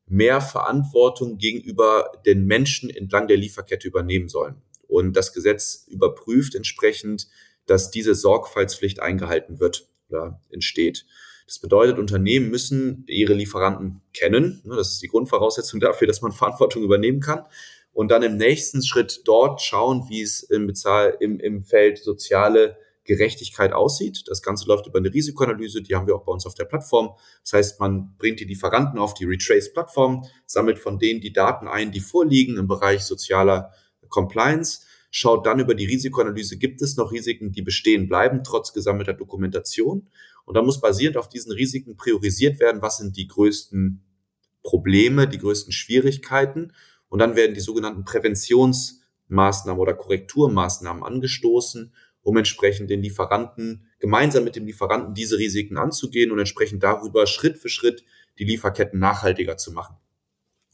mehr 0.07 0.41
Verantwortung 0.41 1.37
gegenüber 1.37 2.11
den 2.25 2.45
Menschen 2.45 2.89
entlang 2.89 3.27
der 3.27 3.37
Lieferkette 3.37 3.87
übernehmen 3.87 4.29
sollen. 4.29 4.63
Und 4.87 5.15
das 5.15 5.31
Gesetz 5.31 5.85
überprüft 5.89 6.55
entsprechend, 6.55 7.27
dass 7.67 7.91
diese 7.91 8.15
Sorgfaltspflicht 8.15 8.99
eingehalten 8.99 9.59
wird 9.59 9.89
oder 10.09 10.41
entsteht. 10.49 11.05
Das 11.45 11.59
bedeutet, 11.59 11.97
Unternehmen 11.97 12.49
müssen 12.49 13.05
ihre 13.07 13.33
Lieferanten 13.33 14.01
kennen. 14.13 14.61
Ne, 14.65 14.75
das 14.75 14.91
ist 14.93 15.01
die 15.01 15.07
Grundvoraussetzung 15.07 15.79
dafür, 15.79 16.07
dass 16.07 16.21
man 16.21 16.31
Verantwortung 16.33 16.83
übernehmen 16.83 17.21
kann. 17.21 17.45
Und 17.91 18.11
dann 18.11 18.21
im 18.21 18.37
nächsten 18.37 18.83
Schritt 18.83 19.21
dort 19.25 19.61
schauen, 19.61 20.05
wie 20.09 20.21
es 20.21 20.43
im, 20.43 20.67
Bezahl 20.67 21.17
im, 21.19 21.39
im 21.39 21.63
Feld 21.63 21.97
soziale 21.97 22.77
Gerechtigkeit 23.03 23.73
aussieht. 23.73 24.25
Das 24.27 24.43
Ganze 24.43 24.67
läuft 24.67 24.85
über 24.85 24.99
eine 24.99 25.11
Risikoanalyse, 25.11 25.81
die 25.81 25.95
haben 25.95 26.05
wir 26.05 26.15
auch 26.15 26.23
bei 26.23 26.31
uns 26.31 26.45
auf 26.45 26.53
der 26.53 26.65
Plattform. 26.65 27.15
Das 27.43 27.53
heißt, 27.53 27.79
man 27.79 28.15
bringt 28.19 28.39
die 28.39 28.45
Lieferanten 28.45 28.99
auf 28.99 29.15
die 29.15 29.25
Retrace-Plattform, 29.25 30.25
sammelt 30.45 30.77
von 30.77 30.99
denen 30.99 31.19
die 31.19 31.33
Daten 31.33 31.67
ein, 31.67 31.91
die 31.91 31.99
vorliegen 31.99 32.57
im 32.57 32.67
Bereich 32.67 33.01
sozialer 33.01 33.73
Compliance 34.09 34.81
schaut 35.11 35.45
dann 35.45 35.59
über 35.59 35.75
die 35.75 35.85
Risikoanalyse, 35.85 36.57
gibt 36.57 36.81
es 36.81 36.97
noch 36.97 37.11
Risiken, 37.11 37.51
die 37.51 37.61
bestehen 37.61 38.07
bleiben, 38.07 38.43
trotz 38.43 38.73
gesammelter 38.73 39.13
Dokumentation. 39.13 40.07
Und 40.45 40.55
dann 40.55 40.65
muss 40.65 40.81
basierend 40.81 41.17
auf 41.17 41.29
diesen 41.29 41.51
Risiken 41.51 41.95
priorisiert 41.95 42.59
werden, 42.59 42.81
was 42.81 42.97
sind 42.97 43.17
die 43.17 43.27
größten 43.27 44.03
Probleme, 44.63 45.27
die 45.27 45.37
größten 45.37 45.71
Schwierigkeiten. 45.71 46.73
Und 47.07 47.19
dann 47.19 47.35
werden 47.35 47.53
die 47.53 47.61
sogenannten 47.61 48.03
Präventionsmaßnahmen 48.03 49.79
oder 49.79 49.93
Korrekturmaßnahmen 49.93 51.03
angestoßen, 51.03 51.93
um 52.21 52.37
entsprechend 52.37 52.89
den 52.89 53.01
Lieferanten, 53.01 53.87
gemeinsam 53.99 54.43
mit 54.43 54.55
dem 54.55 54.65
Lieferanten 54.65 55.13
diese 55.13 55.37
Risiken 55.37 55.77
anzugehen 55.77 56.31
und 56.31 56.39
entsprechend 56.39 56.83
darüber 56.83 57.25
Schritt 57.25 57.57
für 57.57 57.69
Schritt 57.69 58.03
die 58.37 58.45
Lieferketten 58.45 58.99
nachhaltiger 58.99 59.57
zu 59.57 59.71
machen. 59.71 59.97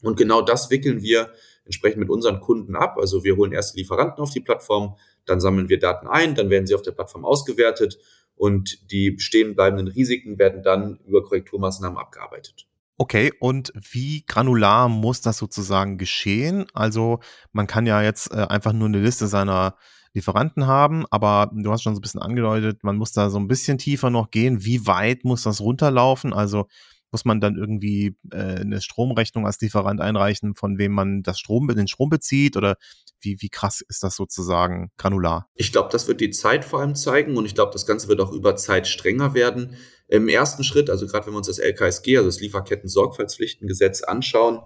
Und 0.02 0.16
genau 0.16 0.42
das 0.42 0.70
wickeln 0.70 1.02
wir 1.02 1.32
entsprechend 1.66 1.98
mit 1.98 2.08
unseren 2.08 2.40
Kunden 2.40 2.74
ab. 2.74 2.96
Also 2.98 3.22
wir 3.22 3.36
holen 3.36 3.52
erst 3.52 3.76
Lieferanten 3.76 4.22
auf 4.22 4.30
die 4.30 4.40
Plattform, 4.40 4.96
dann 5.26 5.40
sammeln 5.40 5.68
wir 5.68 5.78
Daten 5.78 6.06
ein, 6.06 6.34
dann 6.34 6.48
werden 6.48 6.66
sie 6.66 6.74
auf 6.74 6.82
der 6.82 6.92
Plattform 6.92 7.24
ausgewertet 7.24 7.98
und 8.36 8.90
die 8.90 9.10
bestehen 9.10 9.54
bleibenden 9.54 9.88
Risiken 9.88 10.38
werden 10.38 10.62
dann 10.62 11.00
über 11.06 11.22
Korrekturmaßnahmen 11.22 11.98
abgearbeitet. 11.98 12.66
Okay, 12.98 13.32
und 13.40 13.72
wie 13.74 14.24
granular 14.26 14.88
muss 14.88 15.20
das 15.20 15.36
sozusagen 15.36 15.98
geschehen? 15.98 16.66
Also 16.72 17.20
man 17.52 17.66
kann 17.66 17.84
ja 17.84 18.02
jetzt 18.02 18.32
äh, 18.32 18.36
einfach 18.36 18.72
nur 18.72 18.88
eine 18.88 19.00
Liste 19.00 19.26
seiner 19.26 19.76
Lieferanten 20.14 20.66
haben, 20.66 21.04
aber 21.10 21.50
du 21.52 21.70
hast 21.70 21.82
schon 21.82 21.94
so 21.94 21.98
ein 21.98 22.02
bisschen 22.02 22.22
angedeutet, 22.22 22.84
man 22.84 22.96
muss 22.96 23.12
da 23.12 23.28
so 23.28 23.38
ein 23.38 23.48
bisschen 23.48 23.76
tiefer 23.76 24.08
noch 24.08 24.30
gehen. 24.30 24.64
Wie 24.64 24.86
weit 24.86 25.24
muss 25.24 25.42
das 25.42 25.60
runterlaufen? 25.60 26.32
Also 26.32 26.68
muss 27.10 27.24
man 27.24 27.40
dann 27.40 27.56
irgendwie 27.56 28.16
äh, 28.32 28.36
eine 28.36 28.80
Stromrechnung 28.80 29.46
als 29.46 29.60
Lieferant 29.60 30.00
einreichen, 30.00 30.54
von 30.54 30.78
wem 30.78 30.92
man 30.92 31.22
das 31.22 31.38
Strom, 31.38 31.68
den 31.68 31.88
Strom 31.88 32.08
bezieht 32.08 32.56
oder 32.56 32.76
wie, 33.20 33.40
wie 33.40 33.48
krass 33.48 33.82
ist 33.88 34.02
das 34.02 34.16
sozusagen 34.16 34.90
granular? 34.96 35.48
Ich 35.54 35.72
glaube, 35.72 35.88
das 35.90 36.08
wird 36.08 36.20
die 36.20 36.30
Zeit 36.30 36.64
vor 36.64 36.80
allem 36.80 36.94
zeigen 36.94 37.36
und 37.36 37.46
ich 37.46 37.54
glaube, 37.54 37.72
das 37.72 37.86
Ganze 37.86 38.08
wird 38.08 38.20
auch 38.20 38.32
über 38.32 38.56
Zeit 38.56 38.86
strenger 38.86 39.34
werden. 39.34 39.76
Im 40.08 40.28
ersten 40.28 40.64
Schritt, 40.64 40.90
also 40.90 41.06
gerade 41.06 41.26
wenn 41.26 41.34
wir 41.34 41.38
uns 41.38 41.48
das 41.48 41.58
LKSG, 41.58 42.18
also 42.18 42.28
das 42.28 42.40
Lieferketten-Sorgfaltspflichtengesetz 42.40 44.02
anschauen, 44.02 44.60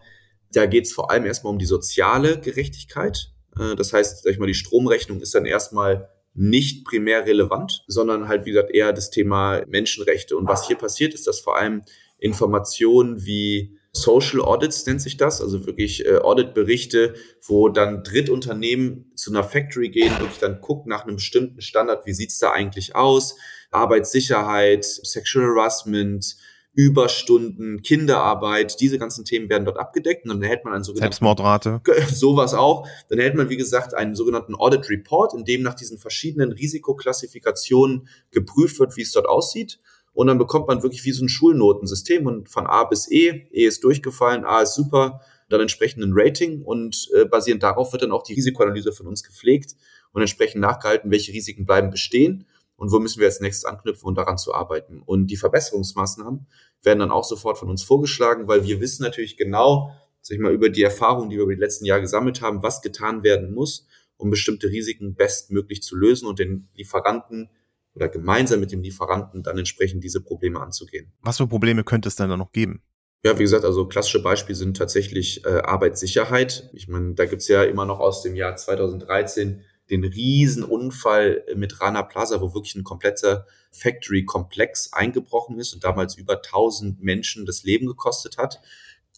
da 0.53 0.67
geht 0.67 0.87
es 0.87 0.93
vor 0.93 1.11
allem 1.11 1.25
erstmal 1.25 1.53
um 1.53 1.59
die 1.59 1.67
soziale 1.67 2.41
Gerechtigkeit. 2.41 3.33
Äh, 3.59 3.77
das 3.77 3.93
heißt, 3.93 4.25
sag 4.25 4.33
ich 4.33 4.39
mal, 4.39 4.47
die 4.47 4.55
Stromrechnung 4.55 5.21
ist 5.21 5.35
dann 5.35 5.47
erstmal 5.47 6.11
nicht 6.35 6.85
primär 6.85 7.27
relevant, 7.27 7.85
sondern 7.87 8.29
halt, 8.29 8.45
wie 8.47 8.53
gesagt, 8.53 8.71
eher 8.73 8.93
das 8.93 9.11
Thema 9.11 9.63
Menschenrechte. 9.67 10.37
Und 10.37 10.47
was 10.47 10.67
hier 10.67 10.77
passiert, 10.77 11.15
ist, 11.15 11.27
dass 11.27 11.41
vor 11.41 11.57
allem 11.57 11.83
Informationen 12.21 13.25
wie 13.25 13.77
Social 13.93 14.41
Audits 14.41 14.87
nennt 14.87 15.03
sich 15.03 15.17
das, 15.17 15.41
also 15.41 15.67
wirklich 15.67 16.07
äh, 16.07 16.19
Auditberichte, 16.19 17.15
wo 17.45 17.69
dann 17.69 18.05
Drittunternehmen 18.05 19.11
zu 19.17 19.31
einer 19.33 19.43
Factory 19.43 19.89
gehen, 19.89 20.13
wirklich 20.21 20.39
dann 20.39 20.61
gucken 20.61 20.91
nach 20.91 21.05
einem 21.05 21.17
bestimmten 21.17 21.61
Standard, 21.61 22.07
wie 22.07 22.13
sieht's 22.13 22.39
da 22.39 22.53
eigentlich 22.53 22.95
aus, 22.95 23.37
Arbeitssicherheit, 23.73 24.85
Sexual 24.85 25.47
Harassment, 25.47 26.37
Überstunden, 26.73 27.83
Kinderarbeit, 27.83 28.81
diese 28.81 28.97
ganzen 28.99 29.25
Themen 29.25 29.51
werden 29.51 29.65
dort 29.65 29.77
abgedeckt 29.77 30.25
und 30.25 30.31
dann 30.31 30.43
erhält 30.43 30.65
man 30.65 30.73
einen 30.73 30.85
sogenannten 30.85 31.13
Selbstmordrate. 31.13 31.81
Sowas 32.15 32.55
auch. 32.55 32.87
Dann 33.09 33.19
erhält 33.19 33.35
man, 33.35 33.49
wie 33.49 33.57
gesagt, 33.57 33.95
einen 33.95 34.15
sogenannten 34.15 34.55
Audit 34.55 34.89
Report, 34.89 35.35
in 35.35 35.45
dem 35.45 35.63
nach 35.63 35.75
diesen 35.75 35.99
verschiedenen 35.99 36.53
Risikoklassifikationen 36.53 38.07
geprüft 38.31 38.79
wird, 38.79 38.97
wie 38.97 39.03
es 39.03 39.11
dort 39.11 39.27
aussieht. 39.27 39.81
Und 40.13 40.27
dann 40.27 40.39
bekommt 40.39 40.67
man 40.69 40.83
wirklich 40.83 41.05
wie 41.05 41.13
so 41.13 41.25
ein 41.25 41.29
Schulnotensystem 41.29 42.27
und 42.27 42.49
von 42.49 42.67
A 42.67 42.85
bis 42.85 43.11
E, 43.11 43.47
E 43.53 43.65
ist 43.65 43.85
durchgefallen, 43.85 44.45
A 44.45 44.63
ist 44.63 44.75
super, 44.75 45.21
dann 45.49 45.61
entsprechend 45.61 46.03
ein 46.03 46.13
Rating 46.15 46.63
und 46.63 47.11
äh, 47.15 47.25
basierend 47.25 47.63
darauf 47.63 47.93
wird 47.93 48.03
dann 48.03 48.13
auch 48.13 48.23
die 48.23 48.35
Risikoanalyse 48.35 48.93
von 48.93 49.07
uns 49.07 49.23
gepflegt 49.23 49.77
und 50.13 50.21
entsprechend 50.21 50.61
nachgehalten, 50.61 51.11
welche 51.11 51.33
Risiken 51.33 51.65
bleiben 51.65 51.91
bestehen 51.91 52.47
und 52.77 52.93
wo 52.93 52.99
müssen 52.99 53.21
wir 53.21 53.27
als 53.27 53.41
nächstes 53.41 53.65
anknüpfen 53.65 54.07
und 54.07 54.17
daran 54.17 54.39
zu 54.39 54.55
arbeiten. 54.55 55.03
Und 55.05 55.27
die 55.27 55.37
Verbesserungsmaßnahmen 55.37 56.47
werden 56.83 56.99
dann 56.99 57.11
auch 57.11 57.25
sofort 57.25 57.59
von 57.59 57.69
uns 57.69 57.83
vorgeschlagen, 57.83 58.49
weil 58.49 58.65
wir 58.65 58.81
wissen 58.81 59.03
natürlich 59.03 59.37
genau, 59.37 59.93
sag 60.23 60.37
ich 60.37 60.41
mal, 60.41 60.53
über 60.53 60.71
die 60.71 60.83
Erfahrungen, 60.83 61.31
die 61.31 61.37
wir 61.37 61.43
über 61.43 61.55
die 61.55 61.61
letzten 61.61 61.85
Jahre 61.85 62.01
gesammelt 62.01 62.41
haben, 62.41 62.63
was 62.63 62.81
getan 62.81 63.23
werden 63.23 63.53
muss, 63.53 63.87
um 64.17 64.31
bestimmte 64.31 64.69
Risiken 64.69 65.15
bestmöglich 65.15 65.83
zu 65.83 65.97
lösen 65.97 66.27
und 66.27 66.39
den 66.39 66.69
Lieferanten 66.75 67.51
oder 67.95 68.09
gemeinsam 68.09 68.61
mit 68.61 68.73
dem 68.73 68.83
Lieferanten 68.83 69.43
dann 69.43 69.59
entsprechend 69.59 70.05
diese 70.05 70.21
Probleme 70.21 70.61
anzugehen. 70.61 71.13
Was 71.23 71.39
für 71.39 71.47
Probleme 71.47 71.85
könnte 71.85 72.09
es 72.09 72.17
denn 72.17 72.29
da 72.29 72.37
noch 72.37 72.53
geben? 72.53 72.83
Ja, 73.25 73.39
wie 73.39 73.43
gesagt, 73.43 73.65
also 73.65 73.87
klassische 73.87 74.23
Beispiele 74.23 74.57
sind 74.57 74.77
tatsächlich 74.77 75.45
äh, 75.45 75.61
Arbeitssicherheit. 75.61 76.71
Ich 76.73 76.89
meine, 76.89 77.15
da 77.15 77.27
gibt's 77.27 77.49
ja 77.49 77.65
immer 77.65 77.85
noch 77.85 78.01
aus 78.01 78.23
dem 78.23 78.35
Jahr 78.35 78.57
2013 78.57 79.63
den 79.91 80.05
Riesenunfall 80.05 81.45
mit 81.55 81.81
Rana 81.81 82.03
Plaza, 82.03 82.41
wo 82.41 82.55
wirklich 82.55 82.77
ein 82.77 82.85
kompletter 82.85 83.47
Factory-Komplex 83.73 84.93
eingebrochen 84.93 85.59
ist 85.59 85.75
und 85.75 85.85
damals 85.85 86.17
über 86.17 86.37
1000 86.37 87.03
Menschen 87.03 87.45
das 87.45 87.65
Leben 87.65 87.87
gekostet 87.87 88.39
hat 88.39 88.61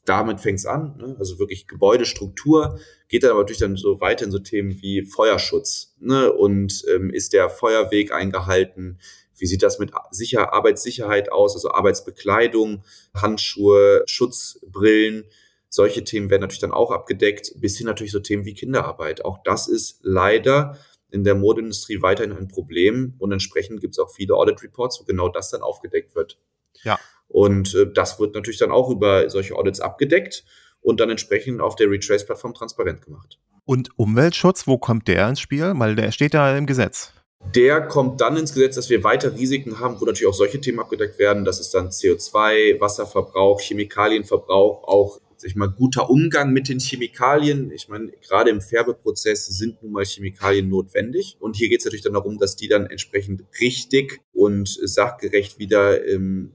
damit 0.05 0.41
fängt's 0.41 0.67
an, 0.67 0.97
ne? 0.99 1.17
also 1.19 1.39
wirklich 1.39 1.67
Gebäudestruktur, 1.67 2.79
geht 3.09 3.23
dann 3.23 3.31
aber 3.31 3.41
natürlich 3.41 3.61
dann 3.61 3.77
so 3.77 4.01
weiter 4.01 4.25
in 4.25 4.33
so 4.33 4.41
Themen 4.41 4.81
wie 4.83 5.03
Feuerschutz 5.03 5.95
ne? 6.01 6.33
und 6.33 6.85
ähm, 6.93 7.11
ist 7.11 7.33
der 7.33 7.51
Feuerweg 7.51 8.13
eingehalten, 8.13 8.99
wie 9.37 9.47
sieht 9.47 9.63
das 9.63 9.79
mit 9.79 9.93
Sicher 10.11 10.53
Arbeitssicherheit 10.53 11.33
aus, 11.33 11.55
also 11.55 11.71
Arbeitsbekleidung, 11.71 12.85
Handschuhe, 13.15 14.03
Schutzbrillen, 14.07 15.25
solche 15.69 16.05
Themen 16.05 16.31
werden 16.31 16.43
natürlich 16.43 16.61
dann 16.61 16.73
auch 16.73 16.91
abgedeckt, 16.91 17.55
bis 17.57 17.79
hin 17.79 17.87
natürlich 17.87 18.13
so 18.13 18.21
Themen 18.21 18.45
wie 18.45 18.55
Kinderarbeit. 18.55 19.25
Auch 19.25 19.39
das 19.43 19.69
ist 19.69 20.01
leider 20.03 20.79
in 21.11 21.25
der 21.25 21.35
Modeindustrie 21.35 22.03
weiterhin 22.03 22.37
ein 22.37 22.49
Problem 22.49 23.15
und 23.19 23.33
entsprechend 23.33 23.81
gibt 23.81 23.95
es 23.95 23.99
auch 23.99 24.11
viele 24.11 24.35
Audit 24.35 24.63
Reports, 24.63 25.01
wo 25.01 25.05
genau 25.05 25.29
das 25.29 25.51
dann 25.51 25.63
aufgedeckt 25.63 26.15
wird. 26.15 26.39
Ja. 26.85 26.99
Und 27.33 27.75
äh, 27.75 27.87
das 27.93 28.21
wird 28.21 28.35
natürlich 28.35 28.59
dann 28.59 28.71
auch 28.71 28.91
über 28.91 29.29
solche 29.31 29.57
Audits 29.57 29.81
abgedeckt. 29.81 30.45
und 30.85 30.99
dann 30.99 31.11
entsprechend 31.11 31.61
auf 31.61 31.77
der 31.77 31.89
Retrace-Plattform 31.89 32.55
transparent 32.55 33.03
gemacht. 33.03 33.39
Und 33.65 33.91
Umweltschutz, 33.97 34.67
wo 34.67 34.79
kommt 34.79 35.07
der 35.07 35.29
ins 35.29 35.39
Spiel? 35.39 35.73
Weil 35.77 35.95
der 35.95 36.11
steht 36.11 36.35
ja 36.35 36.57
im 36.57 36.67
Gesetz. 36.67 37.13
Der 37.55 37.83
kommt 37.83 38.21
dann 38.21 38.37
ins 38.37 38.53
Gesetz, 38.53 38.75
dass 38.75 38.91
wir 38.91 39.05
weiter 39.05 39.37
Risiken 39.37 39.79
haben, 39.79 40.01
wo 40.01 40.05
natürlich 40.05 40.27
auch 40.27 40.35
solche 40.35 40.61
Themen 40.61 40.81
abgedeckt 40.81 41.21
werden. 41.21 41.45
Das 41.45 41.61
ist 41.61 41.73
dann 41.73 41.91
CO2, 41.91 42.81
Wasserverbrauch, 42.81 43.61
Chemikalienverbrauch, 43.61 44.83
auch 44.89 45.21
ich 45.45 45.57
mal, 45.57 45.69
guter 45.69 46.11
Umgang 46.11 46.53
mit 46.53 46.69
den 46.69 46.79
Chemikalien. 46.79 47.71
Ich 47.73 47.89
meine, 47.89 48.13
gerade 48.27 48.51
im 48.51 48.61
Färbeprozess 48.61 49.47
sind 49.47 49.83
nun 49.83 49.93
mal 49.93 50.05
Chemikalien 50.05 50.69
notwendig. 50.69 51.37
Und 51.41 51.57
hier 51.57 51.69
geht 51.69 51.81
es 51.81 51.85
natürlich 51.85 52.05
dann 52.05 52.15
darum, 52.15 52.39
dass 52.39 52.57
die 52.57 52.69
dann 52.69 52.87
entsprechend 52.87 53.45
richtig 53.61 54.21
und 54.33 54.69
sachgerecht 54.69 55.59
wieder, 55.59 56.07
ähm, 56.07 56.53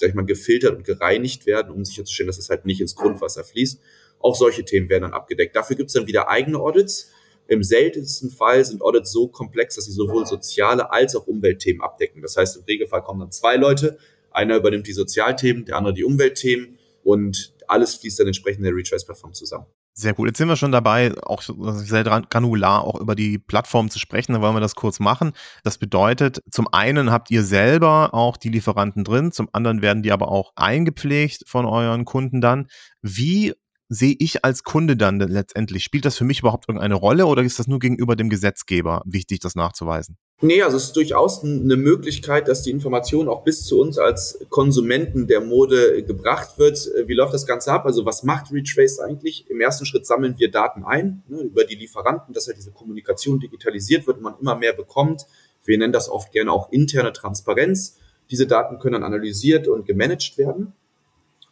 sag 0.00 0.08
ich 0.08 0.14
mal, 0.14 0.24
gefiltert 0.24 0.76
und 0.76 0.84
gereinigt 0.84 1.46
werden, 1.46 1.72
um 1.72 1.84
sicherzustellen, 1.84 2.28
dass 2.28 2.38
es 2.38 2.48
halt 2.48 2.64
nicht 2.64 2.80
ins 2.80 2.96
Grundwasser 2.96 3.44
fließt. 3.44 3.80
Auch 4.20 4.34
solche 4.34 4.64
Themen 4.64 4.88
werden 4.88 5.02
dann 5.02 5.12
abgedeckt. 5.12 5.54
Dafür 5.54 5.76
gibt 5.76 5.88
es 5.88 5.94
dann 5.94 6.06
wieder 6.06 6.28
eigene 6.28 6.58
Audits. 6.58 7.10
Im 7.46 7.62
seltensten 7.62 8.30
Fall 8.30 8.64
sind 8.64 8.82
Audits 8.82 9.10
so 9.10 9.28
komplex, 9.28 9.76
dass 9.76 9.86
sie 9.86 9.92
sowohl 9.92 10.26
soziale 10.26 10.92
als 10.92 11.16
auch 11.16 11.26
Umweltthemen 11.26 11.80
abdecken. 11.80 12.20
Das 12.20 12.36
heißt, 12.36 12.56
im 12.56 12.64
Regelfall 12.64 13.02
kommen 13.02 13.20
dann 13.20 13.32
zwei 13.32 13.56
Leute. 13.56 13.98
Einer 14.30 14.56
übernimmt 14.56 14.86
die 14.86 14.92
Sozialthemen, 14.92 15.64
der 15.64 15.76
andere 15.76 15.94
die 15.94 16.04
Umweltthemen 16.04 16.78
und 17.02 17.54
alles 17.66 17.94
fließt 17.96 18.20
dann 18.20 18.26
entsprechend 18.26 18.60
in 18.60 18.64
der 18.64 18.74
Retrace-Plattform 18.74 19.32
zusammen. 19.32 19.66
Sehr 20.00 20.14
gut. 20.14 20.28
Jetzt 20.28 20.38
sind 20.38 20.46
wir 20.46 20.54
schon 20.54 20.70
dabei, 20.70 21.12
auch 21.24 21.42
sehr 21.42 22.04
granular 22.04 22.84
auch 22.84 23.00
über 23.00 23.16
die 23.16 23.36
Plattform 23.36 23.90
zu 23.90 23.98
sprechen. 23.98 24.32
Dann 24.32 24.42
wollen 24.42 24.54
wir 24.54 24.60
das 24.60 24.76
kurz 24.76 25.00
machen. 25.00 25.32
Das 25.64 25.76
bedeutet, 25.76 26.40
zum 26.52 26.68
einen 26.72 27.10
habt 27.10 27.32
ihr 27.32 27.42
selber 27.42 28.14
auch 28.14 28.36
die 28.36 28.48
Lieferanten 28.48 29.02
drin, 29.02 29.32
zum 29.32 29.48
anderen 29.50 29.82
werden 29.82 30.04
die 30.04 30.12
aber 30.12 30.28
auch 30.28 30.52
eingepflegt 30.54 31.48
von 31.48 31.66
euren 31.66 32.04
Kunden 32.04 32.40
dann. 32.40 32.68
Wie 33.02 33.54
sehe 33.88 34.14
ich 34.18 34.44
als 34.44 34.62
Kunde 34.62 34.96
dann 34.96 35.18
letztendlich? 35.18 35.82
Spielt 35.82 36.04
das 36.04 36.16
für 36.16 36.24
mich 36.24 36.40
überhaupt 36.40 36.68
irgendeine 36.68 36.94
Rolle 36.94 37.26
oder 37.26 37.42
ist 37.42 37.58
das 37.58 37.66
nur 37.66 37.78
gegenüber 37.78 38.16
dem 38.16 38.28
Gesetzgeber 38.28 39.02
wichtig, 39.04 39.40
das 39.40 39.54
nachzuweisen? 39.54 40.16
Nee, 40.40 40.62
also 40.62 40.76
es 40.76 40.84
ist 40.84 40.96
durchaus 40.96 41.42
eine 41.42 41.76
Möglichkeit, 41.76 42.46
dass 42.46 42.62
die 42.62 42.70
Information 42.70 43.28
auch 43.28 43.42
bis 43.42 43.64
zu 43.64 43.80
uns 43.80 43.98
als 43.98 44.38
Konsumenten 44.50 45.26
der 45.26 45.40
Mode 45.40 46.04
gebracht 46.04 46.58
wird. 46.58 46.88
Wie 47.06 47.14
läuft 47.14 47.34
das 47.34 47.46
Ganze 47.46 47.72
ab? 47.72 47.86
Also 47.86 48.04
was 48.04 48.22
macht 48.22 48.52
Retrace 48.52 49.00
eigentlich? 49.00 49.50
Im 49.50 49.60
ersten 49.60 49.84
Schritt 49.84 50.06
sammeln 50.06 50.36
wir 50.38 50.50
Daten 50.50 50.84
ein 50.84 51.24
ne, 51.28 51.40
über 51.40 51.64
die 51.64 51.74
Lieferanten, 51.74 52.34
dass 52.34 52.46
halt 52.46 52.56
diese 52.56 52.70
Kommunikation 52.70 53.40
digitalisiert 53.40 54.06
wird 54.06 54.18
und 54.18 54.22
man 54.22 54.34
immer 54.40 54.54
mehr 54.54 54.74
bekommt. 54.74 55.26
Wir 55.64 55.76
nennen 55.76 55.92
das 55.92 56.08
oft 56.08 56.30
gerne 56.30 56.52
auch 56.52 56.70
interne 56.70 57.12
Transparenz. 57.12 57.98
Diese 58.30 58.46
Daten 58.46 58.78
können 58.78 58.92
dann 58.92 59.04
analysiert 59.04 59.66
und 59.66 59.86
gemanagt 59.86 60.38
werden. 60.38 60.72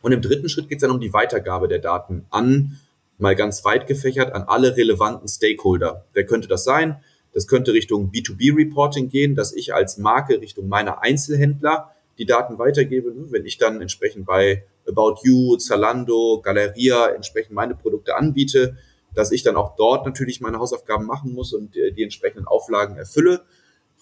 Und 0.07 0.13
im 0.13 0.23
dritten 0.23 0.49
Schritt 0.49 0.69
geht 0.69 0.79
es 0.79 0.83
dann 0.83 0.93
um 0.93 1.01
die 1.01 1.13
Weitergabe 1.13 1.67
der 1.67 1.81
Daten 1.81 2.27
an, 2.31 2.79
mal 3.19 3.35
ganz 3.35 3.65
weit 3.65 3.89
gefächert, 3.89 4.33
an 4.33 4.45
alle 4.45 4.77
relevanten 4.77 5.27
Stakeholder. 5.27 6.07
Wer 6.13 6.25
könnte 6.25 6.47
das 6.47 6.63
sein? 6.63 7.03
Das 7.35 7.49
könnte 7.49 7.73
Richtung 7.73 8.13
B2B-Reporting 8.13 9.09
gehen, 9.09 9.35
dass 9.35 9.53
ich 9.53 9.75
als 9.75 9.99
Marke 9.99 10.41
Richtung 10.41 10.69
meiner 10.69 11.03
Einzelhändler 11.03 11.91
die 12.19 12.25
Daten 12.25 12.57
weitergebe. 12.57 13.13
Ne? 13.13 13.33
Wenn 13.33 13.47
ich 13.47 13.59
dann 13.59 13.81
entsprechend 13.81 14.27
bei 14.27 14.63
About 14.87 15.17
You, 15.25 15.57
Zalando, 15.57 16.41
Galeria 16.41 17.09
entsprechend 17.09 17.57
meine 17.57 17.75
Produkte 17.75 18.15
anbiete, 18.15 18.77
dass 19.13 19.33
ich 19.33 19.43
dann 19.43 19.57
auch 19.57 19.75
dort 19.75 20.07
natürlich 20.07 20.41
meine 20.41 20.61
Hausaufgaben 20.61 21.05
machen 21.05 21.33
muss 21.33 21.53
und 21.53 21.77
äh, 21.77 21.91
die 21.91 22.05
entsprechenden 22.05 22.47
Auflagen 22.47 22.97
erfülle. 22.97 23.43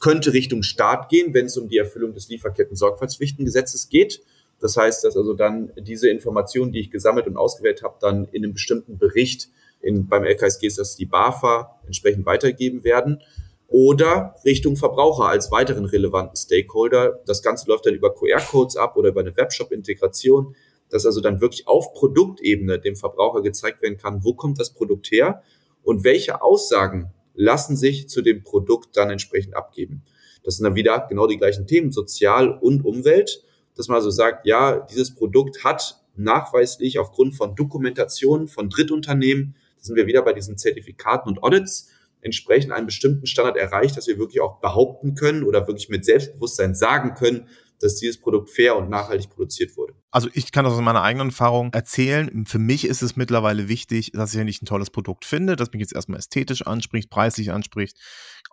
Könnte 0.00 0.34
Richtung 0.34 0.64
Staat 0.64 1.08
gehen, 1.08 1.32
wenn 1.32 1.46
es 1.46 1.56
um 1.56 1.70
die 1.70 1.78
Erfüllung 1.78 2.12
des 2.12 2.28
Lieferketten-Sorgfaltspflichtengesetzes 2.28 3.88
geht. 3.88 4.20
Das 4.64 4.78
heißt, 4.78 5.04
dass 5.04 5.14
also 5.14 5.34
dann 5.34 5.72
diese 5.76 6.08
Informationen, 6.08 6.72
die 6.72 6.80
ich 6.80 6.90
gesammelt 6.90 7.26
und 7.26 7.36
ausgewählt 7.36 7.82
habe, 7.82 7.96
dann 8.00 8.24
in 8.32 8.44
einem 8.44 8.54
bestimmten 8.54 8.96
Bericht 8.96 9.50
in, 9.82 10.08
beim 10.08 10.24
LKSG 10.24 10.66
ist 10.66 10.78
das 10.78 10.96
die 10.96 11.04
BAFA 11.04 11.78
entsprechend 11.84 12.24
weitergeben 12.24 12.82
werden. 12.82 13.20
Oder 13.68 14.36
Richtung 14.42 14.76
Verbraucher 14.76 15.28
als 15.28 15.50
weiteren 15.50 15.84
relevanten 15.84 16.34
Stakeholder. 16.34 17.20
Das 17.26 17.42
Ganze 17.42 17.68
läuft 17.68 17.84
dann 17.84 17.92
über 17.92 18.14
QR-Codes 18.14 18.78
ab 18.78 18.96
oder 18.96 19.10
über 19.10 19.20
eine 19.20 19.36
Webshop-Integration, 19.36 20.56
dass 20.88 21.04
also 21.04 21.20
dann 21.20 21.42
wirklich 21.42 21.68
auf 21.68 21.92
Produktebene 21.92 22.78
dem 22.78 22.96
Verbraucher 22.96 23.42
gezeigt 23.42 23.82
werden 23.82 23.98
kann, 23.98 24.24
wo 24.24 24.32
kommt 24.32 24.58
das 24.58 24.70
Produkt 24.70 25.10
her 25.10 25.42
und 25.82 26.04
welche 26.04 26.40
Aussagen 26.40 27.12
lassen 27.34 27.76
sich 27.76 28.08
zu 28.08 28.22
dem 28.22 28.42
Produkt 28.42 28.96
dann 28.96 29.10
entsprechend 29.10 29.56
abgeben. 29.56 30.04
Das 30.42 30.56
sind 30.56 30.64
dann 30.64 30.74
wieder 30.74 31.04
genau 31.06 31.26
die 31.26 31.36
gleichen 31.36 31.66
Themen, 31.66 31.92
Sozial 31.92 32.48
und 32.48 32.82
Umwelt 32.86 33.44
dass 33.76 33.88
man 33.88 33.96
also 33.96 34.10
sagt, 34.10 34.46
ja, 34.46 34.80
dieses 34.80 35.14
Produkt 35.14 35.64
hat 35.64 36.00
nachweislich 36.16 36.98
aufgrund 36.98 37.34
von 37.34 37.54
Dokumentation 37.54 38.48
von 38.48 38.70
Drittunternehmen, 38.70 39.56
da 39.76 39.84
sind 39.84 39.96
wir 39.96 40.06
wieder 40.06 40.22
bei 40.22 40.32
diesen 40.32 40.56
Zertifikaten 40.56 41.28
und 41.28 41.42
Audits, 41.42 41.90
entsprechend 42.20 42.72
einen 42.72 42.86
bestimmten 42.86 43.26
Standard 43.26 43.56
erreicht, 43.56 43.96
dass 43.96 44.06
wir 44.06 44.18
wirklich 44.18 44.40
auch 44.40 44.60
behaupten 44.60 45.14
können 45.14 45.44
oder 45.44 45.66
wirklich 45.66 45.88
mit 45.88 46.04
Selbstbewusstsein 46.04 46.74
sagen 46.74 47.14
können, 47.14 47.48
dass 47.80 47.96
dieses 47.96 48.18
Produkt 48.18 48.50
fair 48.50 48.76
und 48.76 48.88
nachhaltig 48.88 49.30
produziert 49.30 49.76
wurde. 49.76 49.94
Also 50.10 50.28
ich 50.32 50.52
kann 50.52 50.64
das 50.64 50.74
aus 50.74 50.80
meiner 50.80 51.02
eigenen 51.02 51.28
Erfahrung 51.28 51.72
erzählen. 51.72 52.46
Für 52.46 52.58
mich 52.58 52.86
ist 52.86 53.02
es 53.02 53.16
mittlerweile 53.16 53.68
wichtig, 53.68 54.12
dass 54.12 54.34
ich, 54.34 54.40
ich 54.40 54.62
ein 54.62 54.66
tolles 54.66 54.90
Produkt 54.90 55.24
finde, 55.24 55.56
das 55.56 55.72
mich 55.72 55.80
jetzt 55.80 55.94
erstmal 55.94 56.18
ästhetisch 56.18 56.66
anspricht, 56.66 57.10
preislich 57.10 57.52
anspricht, 57.52 57.98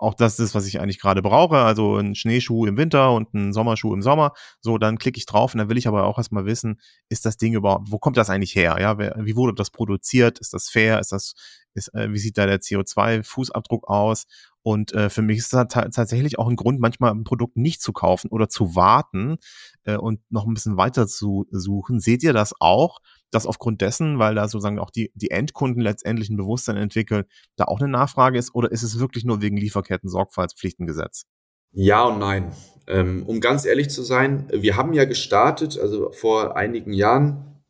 auch 0.02 0.16
das 0.16 0.40
ist, 0.40 0.56
was 0.56 0.66
ich 0.66 0.82
eigentlich 0.82 1.00
gerade 1.00 1.22
brauche, 1.22 1.58
also 1.58 1.98
ein 1.98 2.16
Schneeschuh 2.16 2.66
im 2.66 2.76
Winter 2.76 3.14
und 3.14 3.34
ein 3.36 3.54
Sommerschuh 3.54 3.94
im 3.94 4.02
Sommer. 4.02 4.34
So, 4.60 4.80
dann 4.80 4.98
klicke 4.98 5.20
ich 5.20 5.28
drauf 5.28 5.54
und 5.54 5.60
dann 5.60 5.70
will 5.70 5.78
ich 5.78 5.88
aber 5.88 6.06
auch 6.06 6.18
erstmal 6.18 6.46
wissen, 6.46 6.82
ist 7.10 7.26
das 7.26 7.38
Ding 7.38 7.54
überhaupt, 7.54 7.92
wo 7.92 8.00
kommt 8.00 8.18
das 8.18 8.32
eigentlich 8.32 8.56
her? 8.56 8.78
Ja, 8.80 8.98
wie 8.98 9.36
wurde 9.36 9.54
das 9.54 9.70
produziert? 9.70 10.40
Ist 10.40 10.54
das 10.54 10.70
fair? 10.70 11.00
Ist 11.00 11.12
das, 11.12 11.36
ist, 11.76 11.94
äh, 11.94 12.12
wie 12.12 12.18
sieht 12.18 12.40
da 12.40 12.48
der 12.48 12.62
CO2-Fußabdruck 12.62 13.84
aus? 13.88 14.26
Und 14.64 14.92
äh, 14.94 15.10
für 15.12 15.22
mich 15.22 15.38
ist 15.38 15.54
das 15.54 15.68
tatsächlich 15.68 16.40
auch 16.40 16.48
ein 16.48 16.56
Grund, 16.56 16.80
manchmal 16.80 17.12
ein 17.12 17.24
Produkt 17.24 17.58
nicht 17.58 17.82
zu 17.82 17.94
kaufen 17.94 18.30
oder 18.30 18.50
zu 18.50 18.76
warten 18.76 19.38
äh, 19.84 19.98
und 19.98 20.20
noch 20.32 20.48
ein 20.48 20.54
bisschen 20.54 20.78
weiter 20.78 21.08
zu 21.08 21.46
suchen. 21.52 22.00
Seht 22.00 22.24
ihr 22.24 22.34
das 22.34 22.54
auch, 22.60 23.00
dass 23.32 23.46
aufgrund 23.46 23.82
dessen, 23.82 24.20
weil 24.20 24.36
da 24.36 24.48
sozusagen 24.48 24.80
auch 24.80 24.92
die, 24.92 25.12
die 25.16 25.32
Endkunden 25.32 25.82
letztendlich 25.82 26.30
ein 26.30 26.38
Bewusstsein 26.38 26.78
entwickeln, 26.78 27.24
da 27.56 27.66
auch 27.66 27.80
eine 27.80 27.90
Nachfrage 27.90 28.38
ist? 28.38 28.54
Oder 28.54 28.72
ist 28.72 28.84
es 28.84 29.00
wirklich 29.00 29.24
nur 29.24 29.42
wegen 29.42 29.58
Lieferketten-Sorgfaltspflichtengesetz? 29.58 31.26
Ja 31.72 32.04
und 32.04 32.20
nein. 32.20 32.52
Ähm, 32.88 33.24
um 33.26 33.40
ganz 33.40 33.66
ehrlich 33.66 33.90
zu 33.90 34.04
sein, 34.04 34.48
wir 34.52 34.76
haben 34.76 34.94
ja 34.94 35.06
gestartet, 35.06 35.80
also 35.80 36.12
vor 36.12 36.58
einigen 36.58 36.94
Jahren, 36.94 37.64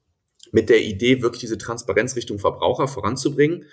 mit 0.51 0.69
der 0.69 0.81
Idee, 0.81 1.21
wirklich 1.21 1.41
diese 1.41 1.57
Transparenz 1.57 2.15
Richtung 2.15 2.39
Verbraucher 2.39 2.87
voranzubringen. 2.87 3.65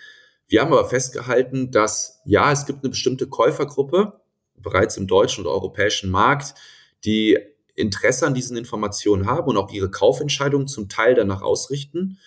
Wir 0.47 0.61
haben 0.61 0.73
aber 0.73 0.89
festgehalten, 0.89 1.71
dass 1.71 2.21
ja, 2.25 2.53
es 2.53 2.67
gibt 2.67 2.85
eine 2.85 2.91
bestimmte 2.91 3.27
Käufergruppe 3.27 4.21
bereits 4.57 4.97
im 4.97 5.07
deutschen 5.07 5.45
und 5.45 5.51
europäischen 5.51 6.11
Markt, 6.11 6.55
die 7.05 7.39
Interesse 7.79 8.27
an 8.27 8.35
diesen 8.35 8.57
Informationen 8.57 9.27
haben 9.27 9.49
und 9.49 9.57
auch 9.57 9.73
ihre 9.73 9.91
Kaufentscheidungen 9.91 10.69
zum 10.69 10.89
Teil 10.89 11.15
danach 11.15 11.43
ausrichten. 11.43 12.19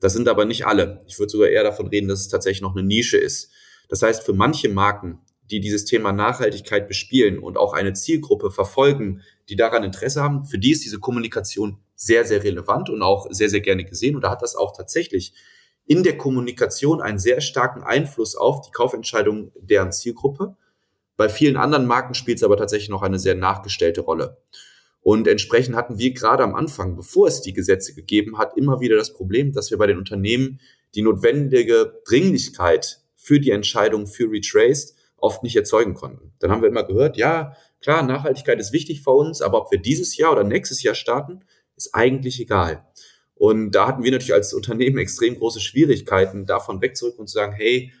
Das 0.00 0.12
sind 0.12 0.28
aber 0.28 0.44
nicht 0.44 0.66
alle. 0.66 1.02
Ich 1.06 1.18
würde 1.18 1.30
sogar 1.30 1.48
eher 1.48 1.62
davon 1.62 1.86
reden, 1.88 2.08
dass 2.08 2.20
es 2.20 2.28
tatsächlich 2.28 2.62
noch 2.62 2.76
eine 2.76 2.86
Nische 2.86 3.16
ist. 3.16 3.50
Das 3.88 4.02
heißt, 4.02 4.22
für 4.22 4.32
manche 4.32 4.68
Marken, 4.68 5.20
die 5.50 5.60
dieses 5.60 5.84
Thema 5.84 6.12
Nachhaltigkeit 6.12 6.88
bespielen 6.88 7.38
und 7.38 7.56
auch 7.56 7.72
eine 7.72 7.92
Zielgruppe 7.92 8.50
verfolgen, 8.50 9.22
die 9.48 9.56
daran 9.56 9.84
Interesse 9.84 10.22
haben, 10.22 10.44
für 10.44 10.58
die 10.58 10.72
ist 10.72 10.84
diese 10.84 10.98
Kommunikation 10.98 11.78
sehr, 11.94 12.24
sehr 12.24 12.42
relevant 12.42 12.90
und 12.90 13.00
auch 13.02 13.26
sehr, 13.30 13.48
sehr 13.48 13.60
gerne 13.60 13.84
gesehen. 13.84 14.16
Und 14.16 14.22
da 14.22 14.30
hat 14.30 14.42
das 14.42 14.56
auch 14.56 14.76
tatsächlich 14.76 15.32
in 15.86 16.02
der 16.02 16.18
Kommunikation 16.18 17.00
einen 17.00 17.18
sehr 17.18 17.40
starken 17.40 17.82
Einfluss 17.82 18.34
auf 18.34 18.60
die 18.60 18.72
Kaufentscheidung 18.72 19.52
deren 19.54 19.92
Zielgruppe. 19.92 20.56
Bei 21.16 21.28
vielen 21.28 21.56
anderen 21.56 21.86
Marken 21.86 22.14
spielt 22.14 22.38
es 22.38 22.44
aber 22.44 22.56
tatsächlich 22.56 22.90
noch 22.90 23.02
eine 23.02 23.18
sehr 23.18 23.36
nachgestellte 23.36 24.00
Rolle. 24.00 24.36
Und 25.06 25.28
entsprechend 25.28 25.76
hatten 25.76 25.98
wir 25.98 26.12
gerade 26.12 26.42
am 26.42 26.56
Anfang, 26.56 26.96
bevor 26.96 27.28
es 27.28 27.40
die 27.40 27.52
Gesetze 27.52 27.94
gegeben 27.94 28.38
hat, 28.38 28.56
immer 28.56 28.80
wieder 28.80 28.96
das 28.96 29.12
Problem, 29.12 29.52
dass 29.52 29.70
wir 29.70 29.78
bei 29.78 29.86
den 29.86 29.98
Unternehmen 29.98 30.58
die 30.96 31.02
notwendige 31.02 32.00
Dringlichkeit 32.08 33.02
für 33.14 33.38
die 33.38 33.52
Entscheidung 33.52 34.08
für 34.08 34.28
Retraced 34.28 34.96
oft 35.16 35.44
nicht 35.44 35.54
erzeugen 35.54 35.94
konnten. 35.94 36.32
Dann 36.40 36.50
haben 36.50 36.60
wir 36.60 36.68
immer 36.68 36.82
gehört, 36.82 37.16
ja, 37.16 37.56
klar, 37.80 38.02
Nachhaltigkeit 38.02 38.58
ist 38.58 38.72
wichtig 38.72 39.02
für 39.02 39.12
uns, 39.12 39.42
aber 39.42 39.60
ob 39.60 39.70
wir 39.70 39.78
dieses 39.78 40.16
Jahr 40.16 40.32
oder 40.32 40.42
nächstes 40.42 40.82
Jahr 40.82 40.96
starten, 40.96 41.44
ist 41.76 41.94
eigentlich 41.94 42.40
egal. 42.40 42.84
Und 43.36 43.70
da 43.76 43.86
hatten 43.86 44.02
wir 44.02 44.10
natürlich 44.10 44.34
als 44.34 44.54
Unternehmen 44.54 44.98
extrem 44.98 45.38
große 45.38 45.60
Schwierigkeiten, 45.60 46.46
davon 46.46 46.82
wegzurücken 46.82 47.20
und 47.20 47.28
zu 47.28 47.34
sagen, 47.34 47.52
hey, 47.52 47.92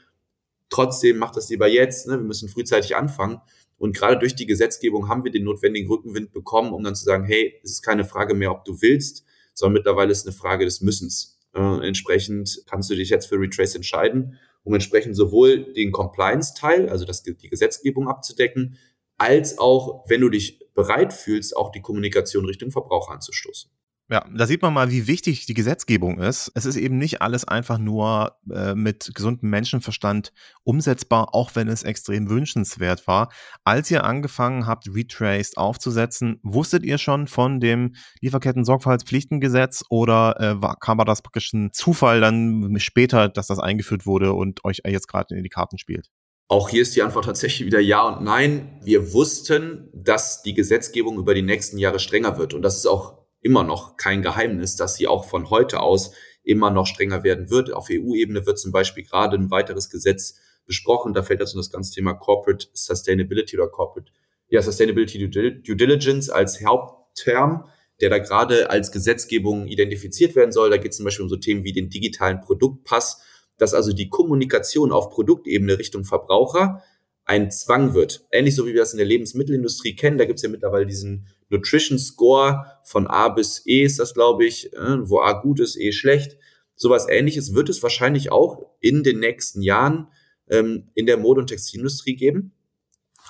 trotzdem 0.70 1.18
macht 1.18 1.36
das 1.36 1.50
lieber 1.50 1.68
jetzt, 1.68 2.08
ne? 2.08 2.14
wir 2.14 2.24
müssen 2.24 2.48
frühzeitig 2.48 2.96
anfangen. 2.96 3.40
Und 3.78 3.94
gerade 3.94 4.18
durch 4.18 4.34
die 4.34 4.46
Gesetzgebung 4.46 5.08
haben 5.08 5.24
wir 5.24 5.30
den 5.30 5.44
notwendigen 5.44 5.88
Rückenwind 5.88 6.32
bekommen, 6.32 6.72
um 6.72 6.82
dann 6.82 6.94
zu 6.94 7.04
sagen, 7.04 7.24
hey, 7.24 7.60
es 7.62 7.72
ist 7.72 7.82
keine 7.82 8.04
Frage 8.04 8.34
mehr, 8.34 8.50
ob 8.52 8.64
du 8.64 8.80
willst, 8.80 9.24
sondern 9.52 9.74
mittlerweile 9.74 10.12
ist 10.12 10.20
es 10.20 10.26
eine 10.26 10.34
Frage 10.34 10.64
des 10.64 10.80
Müssens. 10.80 11.38
Äh, 11.54 11.86
entsprechend 11.86 12.62
kannst 12.66 12.90
du 12.90 12.94
dich 12.94 13.10
jetzt 13.10 13.26
für 13.26 13.38
Retrace 13.38 13.74
entscheiden, 13.74 14.38
um 14.64 14.74
entsprechend 14.74 15.16
sowohl 15.16 15.72
den 15.74 15.92
Compliance-Teil, 15.92 16.88
also 16.88 17.04
das, 17.04 17.22
die 17.22 17.48
Gesetzgebung 17.48 18.08
abzudecken, 18.08 18.78
als 19.18 19.58
auch, 19.58 20.04
wenn 20.08 20.20
du 20.20 20.28
dich 20.28 20.58
bereit 20.74 21.12
fühlst, 21.12 21.56
auch 21.56 21.70
die 21.70 21.80
Kommunikation 21.80 22.44
Richtung 22.44 22.70
Verbraucher 22.70 23.12
anzustoßen. 23.12 23.70
Ja, 24.08 24.24
da 24.32 24.46
sieht 24.46 24.62
man 24.62 24.72
mal, 24.72 24.92
wie 24.92 25.08
wichtig 25.08 25.46
die 25.46 25.54
Gesetzgebung 25.54 26.20
ist. 26.20 26.52
Es 26.54 26.64
ist 26.64 26.76
eben 26.76 26.96
nicht 26.96 27.22
alles 27.22 27.44
einfach 27.44 27.78
nur 27.78 28.36
äh, 28.48 28.76
mit 28.76 29.10
gesundem 29.14 29.50
Menschenverstand 29.50 30.32
umsetzbar, 30.62 31.34
auch 31.34 31.50
wenn 31.54 31.66
es 31.66 31.82
extrem 31.82 32.30
wünschenswert 32.30 33.08
war. 33.08 33.32
Als 33.64 33.90
ihr 33.90 34.04
angefangen 34.04 34.64
habt, 34.64 34.86
Retraced 34.94 35.56
aufzusetzen, 35.56 36.38
wusstet 36.44 36.84
ihr 36.84 36.98
schon 36.98 37.26
von 37.26 37.58
dem 37.58 37.96
Lieferketten-Sorgfaltspflichtengesetz 38.20 39.82
oder 39.88 40.40
äh, 40.40 40.62
war, 40.62 40.76
kam 40.76 40.98
das 40.98 41.22
praktisch 41.22 41.52
ein 41.52 41.72
Zufall 41.72 42.20
dann 42.20 42.78
später, 42.78 43.28
dass 43.28 43.48
das 43.48 43.58
eingeführt 43.58 44.06
wurde 44.06 44.34
und 44.34 44.64
euch 44.64 44.82
jetzt 44.86 45.08
gerade 45.08 45.34
in 45.34 45.42
die 45.42 45.50
Karten 45.50 45.78
spielt? 45.78 46.10
Auch 46.48 46.68
hier 46.68 46.82
ist 46.82 46.94
die 46.94 47.02
Antwort 47.02 47.24
tatsächlich 47.24 47.66
wieder 47.66 47.80
Ja 47.80 48.02
und 48.02 48.22
Nein. 48.22 48.78
Wir 48.84 49.12
wussten, 49.12 49.90
dass 49.92 50.42
die 50.42 50.54
Gesetzgebung 50.54 51.18
über 51.18 51.34
die 51.34 51.42
nächsten 51.42 51.76
Jahre 51.76 51.98
strenger 51.98 52.38
wird. 52.38 52.54
Und 52.54 52.62
das 52.62 52.76
ist 52.76 52.86
auch 52.86 53.25
immer 53.46 53.62
noch 53.62 53.96
kein 53.96 54.22
Geheimnis, 54.22 54.74
dass 54.74 54.96
sie 54.96 55.06
auch 55.06 55.24
von 55.24 55.50
heute 55.50 55.80
aus 55.80 56.10
immer 56.42 56.70
noch 56.70 56.86
strenger 56.86 57.22
werden 57.22 57.48
wird. 57.48 57.72
Auf 57.72 57.86
EU-Ebene 57.90 58.44
wird 58.44 58.58
zum 58.58 58.72
Beispiel 58.72 59.04
gerade 59.04 59.36
ein 59.36 59.52
weiteres 59.52 59.88
Gesetz 59.88 60.40
besprochen. 60.66 61.14
Da 61.14 61.22
fällt 61.22 61.40
also 61.40 61.56
das 61.56 61.70
ganze 61.70 61.94
Thema 61.94 62.14
Corporate 62.14 62.66
Sustainability 62.72 63.56
oder 63.56 63.68
Corporate, 63.68 64.10
ja, 64.48 64.60
Sustainability 64.60 65.30
Due 65.30 65.76
Diligence 65.76 66.28
als 66.28 66.64
Hauptterm, 66.64 67.68
der 68.00 68.10
da 68.10 68.18
gerade 68.18 68.68
als 68.68 68.90
Gesetzgebung 68.90 69.68
identifiziert 69.68 70.34
werden 70.34 70.50
soll. 70.50 70.68
Da 70.68 70.76
geht 70.76 70.90
es 70.90 70.96
zum 70.96 71.04
Beispiel 71.04 71.22
um 71.22 71.28
so 71.28 71.36
Themen 71.36 71.62
wie 71.62 71.72
den 71.72 71.88
digitalen 71.88 72.40
Produktpass, 72.40 73.22
dass 73.58 73.74
also 73.74 73.92
die 73.92 74.08
Kommunikation 74.08 74.90
auf 74.90 75.10
Produktebene 75.10 75.78
Richtung 75.78 76.04
Verbraucher 76.04 76.82
ein 77.24 77.52
Zwang 77.52 77.94
wird. 77.94 78.24
Ähnlich 78.32 78.56
so 78.56 78.66
wie 78.66 78.74
wir 78.74 78.80
das 78.80 78.92
in 78.92 78.98
der 78.98 79.06
Lebensmittelindustrie 79.06 79.94
kennen. 79.94 80.18
Da 80.18 80.24
gibt 80.24 80.38
es 80.38 80.42
ja 80.42 80.48
mittlerweile 80.48 80.86
diesen 80.86 81.28
Nutrition 81.48 81.98
Score 81.98 82.66
von 82.84 83.06
A 83.06 83.28
bis 83.28 83.62
E 83.66 83.82
ist 83.82 83.98
das, 83.98 84.14
glaube 84.14 84.44
ich, 84.44 84.72
äh, 84.72 85.08
wo 85.08 85.20
A 85.20 85.32
gut 85.32 85.60
ist, 85.60 85.76
E 85.76 85.92
schlecht. 85.92 86.36
Sowas 86.74 87.06
ähnliches 87.08 87.54
wird 87.54 87.68
es 87.68 87.82
wahrscheinlich 87.82 88.30
auch 88.30 88.66
in 88.80 89.02
den 89.02 89.20
nächsten 89.20 89.62
Jahren 89.62 90.08
ähm, 90.48 90.90
in 90.94 91.06
der 91.06 91.16
Mode- 91.16 91.40
und 91.40 91.46
Textilindustrie 91.46 92.16
geben. 92.16 92.52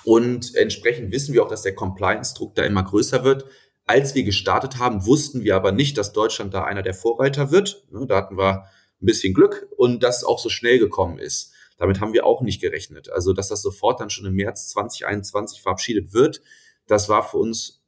Und 0.03 0.55
entsprechend 0.55 1.11
wissen 1.11 1.33
wir 1.33 1.43
auch, 1.43 1.49
dass 1.49 1.63
der 1.63 1.75
Compliance-Druck 1.75 2.55
da 2.55 2.63
immer 2.63 2.83
größer 2.83 3.23
wird. 3.23 3.45
Als 3.85 4.15
wir 4.15 4.23
gestartet 4.23 4.77
haben, 4.77 5.05
wussten 5.05 5.43
wir 5.43 5.55
aber 5.55 5.71
nicht, 5.71 5.97
dass 5.97 6.13
Deutschland 6.13 6.53
da 6.53 6.63
einer 6.65 6.83
der 6.83 6.93
Vorreiter 6.93 7.51
wird. 7.51 7.85
Ne, 7.91 8.05
da 8.05 8.17
hatten 8.17 8.37
wir 8.37 8.63
ein 9.01 9.05
bisschen 9.05 9.33
Glück 9.33 9.67
und 9.77 10.03
dass 10.03 10.17
es 10.17 10.23
auch 10.23 10.39
so 10.39 10.49
schnell 10.49 10.79
gekommen 10.79 11.19
ist. 11.19 11.53
Damit 11.77 12.01
haben 12.01 12.13
wir 12.13 12.25
auch 12.25 12.41
nicht 12.41 12.59
gerechnet. 12.59 13.09
Also, 13.09 13.33
dass 13.33 13.49
das 13.49 13.61
sofort 13.61 13.99
dann 13.99 14.09
schon 14.09 14.25
im 14.25 14.33
März 14.33 14.69
2021 14.69 15.61
verabschiedet 15.61 16.13
wird, 16.13 16.41
das 16.87 17.07
war 17.07 17.23
für 17.23 17.37
uns 17.37 17.83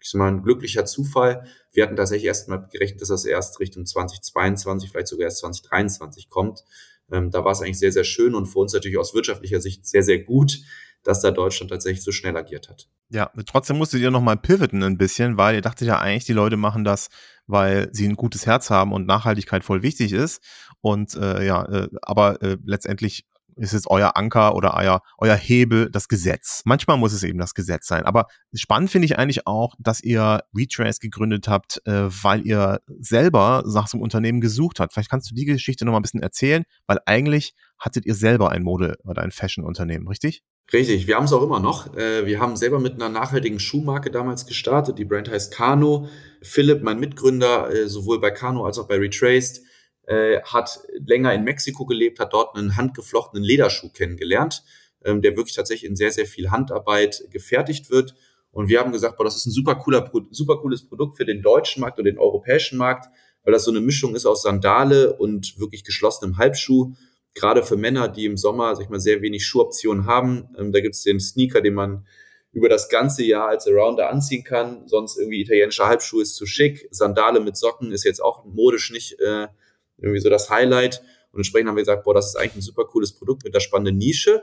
ich 0.00 0.14
mal, 0.14 0.28
ein 0.28 0.42
glücklicher 0.42 0.84
Zufall. 0.84 1.46
Wir 1.72 1.84
hatten 1.84 1.96
tatsächlich 1.96 2.26
erst 2.26 2.48
mal 2.48 2.68
gerechnet, 2.72 3.00
dass 3.00 3.08
das 3.08 3.24
erst 3.24 3.60
Richtung 3.60 3.86
2022, 3.86 4.90
vielleicht 4.90 5.08
sogar 5.08 5.24
erst 5.24 5.38
2023 5.38 6.28
kommt. 6.28 6.64
Ähm, 7.10 7.30
da 7.30 7.44
war 7.44 7.52
es 7.52 7.60
eigentlich 7.60 7.78
sehr, 7.78 7.92
sehr 7.92 8.04
schön 8.04 8.34
und 8.34 8.46
für 8.46 8.58
uns 8.58 8.72
natürlich 8.72 8.98
aus 8.98 9.14
wirtschaftlicher 9.14 9.60
Sicht 9.60 9.86
sehr, 9.86 10.02
sehr 10.02 10.20
gut, 10.20 10.60
dass 11.02 11.20
da 11.20 11.30
Deutschland 11.30 11.70
tatsächlich 11.70 12.02
so 12.02 12.12
schnell 12.12 12.36
agiert 12.36 12.68
hat. 12.68 12.88
Ja, 13.10 13.30
trotzdem 13.46 13.78
musstet 13.78 14.00
ihr 14.00 14.10
nochmal 14.10 14.36
pivoten 14.36 14.82
ein 14.82 14.98
bisschen, 14.98 15.36
weil 15.36 15.56
ihr 15.56 15.60
dachtet 15.60 15.88
ja 15.88 15.98
eigentlich, 15.98 16.24
die 16.24 16.32
Leute 16.32 16.56
machen 16.56 16.84
das, 16.84 17.08
weil 17.46 17.88
sie 17.92 18.06
ein 18.06 18.16
gutes 18.16 18.46
Herz 18.46 18.70
haben 18.70 18.92
und 18.92 19.06
Nachhaltigkeit 19.06 19.64
voll 19.64 19.82
wichtig 19.82 20.12
ist. 20.12 20.42
Und 20.80 21.14
äh, 21.16 21.44
ja, 21.44 21.64
äh, 21.66 21.88
aber 22.02 22.40
äh, 22.42 22.56
letztendlich 22.64 23.26
ist 23.56 23.72
es 23.72 23.86
euer 23.86 24.16
Anker 24.16 24.54
oder 24.54 24.74
euer, 24.74 25.02
euer 25.18 25.36
Hebel 25.36 25.90
das 25.90 26.08
Gesetz. 26.08 26.62
Manchmal 26.64 26.96
muss 26.96 27.12
es 27.12 27.22
eben 27.22 27.38
das 27.38 27.54
Gesetz 27.54 27.86
sein. 27.86 28.04
Aber 28.04 28.26
spannend 28.54 28.90
finde 28.90 29.06
ich 29.06 29.18
eigentlich 29.18 29.46
auch, 29.46 29.74
dass 29.78 30.02
ihr 30.02 30.42
Retrace 30.56 30.98
gegründet 30.98 31.48
habt, 31.48 31.80
äh, 31.86 32.08
weil 32.22 32.46
ihr 32.46 32.80
selber 33.00 33.62
nach 33.66 33.88
so 33.88 33.96
einem 33.96 34.02
Unternehmen 34.02 34.40
gesucht 34.40 34.80
habt. 34.80 34.92
Vielleicht 34.92 35.10
kannst 35.10 35.30
du 35.30 35.34
die 35.34 35.44
Geschichte 35.44 35.84
noch 35.84 35.92
mal 35.92 35.98
ein 35.98 36.02
bisschen 36.02 36.22
erzählen, 36.22 36.64
weil 36.86 36.98
eigentlich 37.06 37.54
hattet 37.78 38.06
ihr 38.06 38.14
selber 38.14 38.50
ein 38.50 38.62
Mode- 38.62 38.96
oder 39.04 39.22
ein 39.22 39.32
Fashion-Unternehmen, 39.32 40.06
richtig? 40.08 40.42
Richtig, 40.72 41.06
wir 41.06 41.16
haben 41.16 41.24
es 41.24 41.32
auch 41.32 41.42
immer 41.42 41.60
noch. 41.60 41.94
Äh, 41.96 42.24
wir 42.24 42.40
haben 42.40 42.56
selber 42.56 42.78
mit 42.78 42.94
einer 42.94 43.08
nachhaltigen 43.08 43.58
Schuhmarke 43.58 44.10
damals 44.10 44.46
gestartet. 44.46 44.98
Die 44.98 45.04
Brand 45.04 45.28
heißt 45.28 45.52
Kano. 45.52 46.08
Philipp, 46.40 46.82
mein 46.82 46.98
Mitgründer, 46.98 47.70
äh, 47.70 47.88
sowohl 47.88 48.20
bei 48.20 48.30
Kano 48.30 48.64
als 48.64 48.78
auch 48.78 48.88
bei 48.88 48.96
Retraced, 48.96 49.62
äh, 50.06 50.40
hat 50.42 50.80
länger 51.06 51.32
in 51.32 51.44
Mexiko 51.44 51.86
gelebt, 51.86 52.18
hat 52.18 52.32
dort 52.32 52.56
einen 52.56 52.76
handgeflochtenen 52.76 53.44
Lederschuh 53.44 53.90
kennengelernt, 53.90 54.64
ähm, 55.04 55.22
der 55.22 55.36
wirklich 55.36 55.54
tatsächlich 55.54 55.88
in 55.88 55.96
sehr, 55.96 56.12
sehr 56.12 56.26
viel 56.26 56.50
Handarbeit 56.50 57.24
gefertigt 57.30 57.90
wird. 57.90 58.14
Und 58.50 58.68
wir 58.68 58.80
haben 58.80 58.92
gesagt, 58.92 59.16
boah, 59.16 59.24
das 59.24 59.36
ist 59.36 59.46
ein 59.46 59.52
super 59.52 59.76
cooler, 59.76 60.10
super 60.30 60.58
cooles 60.58 60.86
Produkt 60.86 61.16
für 61.16 61.24
den 61.24 61.40
deutschen 61.40 61.80
Markt 61.80 61.98
und 61.98 62.04
den 62.04 62.18
europäischen 62.18 62.78
Markt, 62.78 63.08
weil 63.44 63.52
das 63.52 63.64
so 63.64 63.70
eine 63.70 63.80
Mischung 63.80 64.14
ist 64.14 64.26
aus 64.26 64.42
Sandale 64.42 65.16
und 65.16 65.58
wirklich 65.58 65.84
geschlossenem 65.84 66.36
Halbschuh. 66.36 66.92
Gerade 67.34 67.62
für 67.62 67.76
Männer, 67.76 68.08
die 68.08 68.26
im 68.26 68.36
Sommer, 68.36 68.76
sag 68.76 68.84
ich 68.84 68.90
mal, 68.90 69.00
sehr 69.00 69.22
wenig 69.22 69.46
Schuhoptionen 69.46 70.06
haben. 70.06 70.48
Ähm, 70.58 70.72
da 70.72 70.80
gibt 70.80 70.94
es 70.94 71.02
den 71.02 71.18
Sneaker, 71.18 71.62
den 71.62 71.74
man 71.74 72.06
über 72.52 72.68
das 72.68 72.90
ganze 72.90 73.24
Jahr 73.24 73.48
als 73.48 73.66
Arounder 73.66 74.10
anziehen 74.10 74.44
kann. 74.44 74.86
Sonst 74.86 75.18
irgendwie 75.18 75.40
italienischer 75.40 75.86
Halbschuh 75.86 76.20
ist 76.20 76.36
zu 76.36 76.44
schick. 76.44 76.86
Sandale 76.90 77.40
mit 77.40 77.56
Socken 77.56 77.90
ist 77.92 78.04
jetzt 78.04 78.22
auch 78.22 78.44
modisch 78.44 78.90
nicht 78.90 79.18
äh, 79.20 79.48
irgendwie 80.02 80.20
so 80.20 80.30
das 80.30 80.50
Highlight. 80.50 81.02
Und 81.32 81.38
entsprechend 81.38 81.68
haben 81.68 81.76
wir 81.76 81.82
gesagt, 81.82 82.04
boah, 82.04 82.14
das 82.14 82.28
ist 82.28 82.36
eigentlich 82.36 82.56
ein 82.56 82.62
super 82.62 82.84
cooles 82.84 83.12
Produkt 83.12 83.44
mit 83.44 83.54
der 83.54 83.60
spannenden 83.60 83.98
Nische. 83.98 84.42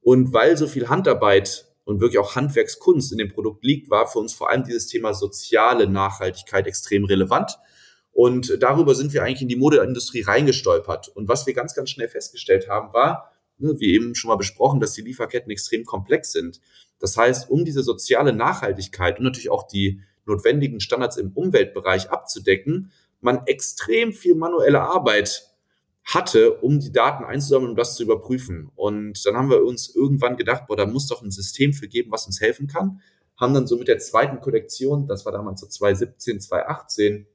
Und 0.00 0.32
weil 0.32 0.56
so 0.56 0.66
viel 0.66 0.88
Handarbeit 0.88 1.66
und 1.84 2.00
wirklich 2.00 2.18
auch 2.18 2.36
Handwerkskunst 2.36 3.12
in 3.12 3.18
dem 3.18 3.28
Produkt 3.28 3.64
liegt, 3.64 3.90
war 3.90 4.06
für 4.06 4.18
uns 4.18 4.32
vor 4.32 4.50
allem 4.50 4.64
dieses 4.64 4.86
Thema 4.86 5.12
soziale 5.12 5.86
Nachhaltigkeit 5.86 6.66
extrem 6.66 7.04
relevant. 7.04 7.58
Und 8.12 8.56
darüber 8.60 8.94
sind 8.94 9.12
wir 9.12 9.22
eigentlich 9.22 9.42
in 9.42 9.48
die 9.48 9.56
Modeindustrie 9.56 10.22
reingestolpert. 10.22 11.08
Und 11.08 11.28
was 11.28 11.46
wir 11.46 11.54
ganz, 11.54 11.74
ganz 11.74 11.90
schnell 11.90 12.08
festgestellt 12.08 12.68
haben, 12.68 12.92
war, 12.92 13.32
ne, 13.58 13.74
wie 13.78 13.94
eben 13.94 14.14
schon 14.14 14.28
mal 14.28 14.36
besprochen, 14.36 14.80
dass 14.80 14.94
die 14.94 15.02
Lieferketten 15.02 15.50
extrem 15.50 15.84
komplex 15.84 16.32
sind. 16.32 16.60
Das 16.98 17.16
heißt, 17.16 17.50
um 17.50 17.64
diese 17.64 17.82
soziale 17.82 18.32
Nachhaltigkeit 18.32 19.18
und 19.18 19.24
natürlich 19.24 19.50
auch 19.50 19.66
die 19.66 20.00
notwendigen 20.26 20.80
Standards 20.80 21.16
im 21.16 21.32
Umweltbereich 21.32 22.10
abzudecken, 22.10 22.92
man 23.20 23.46
extrem 23.46 24.12
viel 24.12 24.34
manuelle 24.34 24.80
Arbeit 24.80 25.50
hatte, 26.04 26.54
um 26.54 26.80
die 26.80 26.92
Daten 26.92 27.24
einzusammeln 27.24 27.70
und 27.70 27.76
das 27.76 27.94
zu 27.94 28.02
überprüfen. 28.02 28.70
Und 28.74 29.24
dann 29.26 29.36
haben 29.36 29.50
wir 29.50 29.64
uns 29.64 29.94
irgendwann 29.94 30.36
gedacht, 30.36 30.66
boah, 30.66 30.76
da 30.76 30.86
muss 30.86 31.06
doch 31.06 31.22
ein 31.22 31.30
System 31.30 31.72
für 31.72 31.88
geben, 31.88 32.10
was 32.10 32.26
uns 32.26 32.40
helfen 32.40 32.66
kann. 32.66 33.00
Haben 33.36 33.54
dann 33.54 33.66
so 33.66 33.76
mit 33.76 33.88
der 33.88 33.98
zweiten 33.98 34.40
Kollektion, 34.40 35.06
das 35.06 35.24
war 35.24 35.32
damals 35.32 35.60
so 35.60 35.66
2017, 35.66 36.40
2018, 36.40 37.26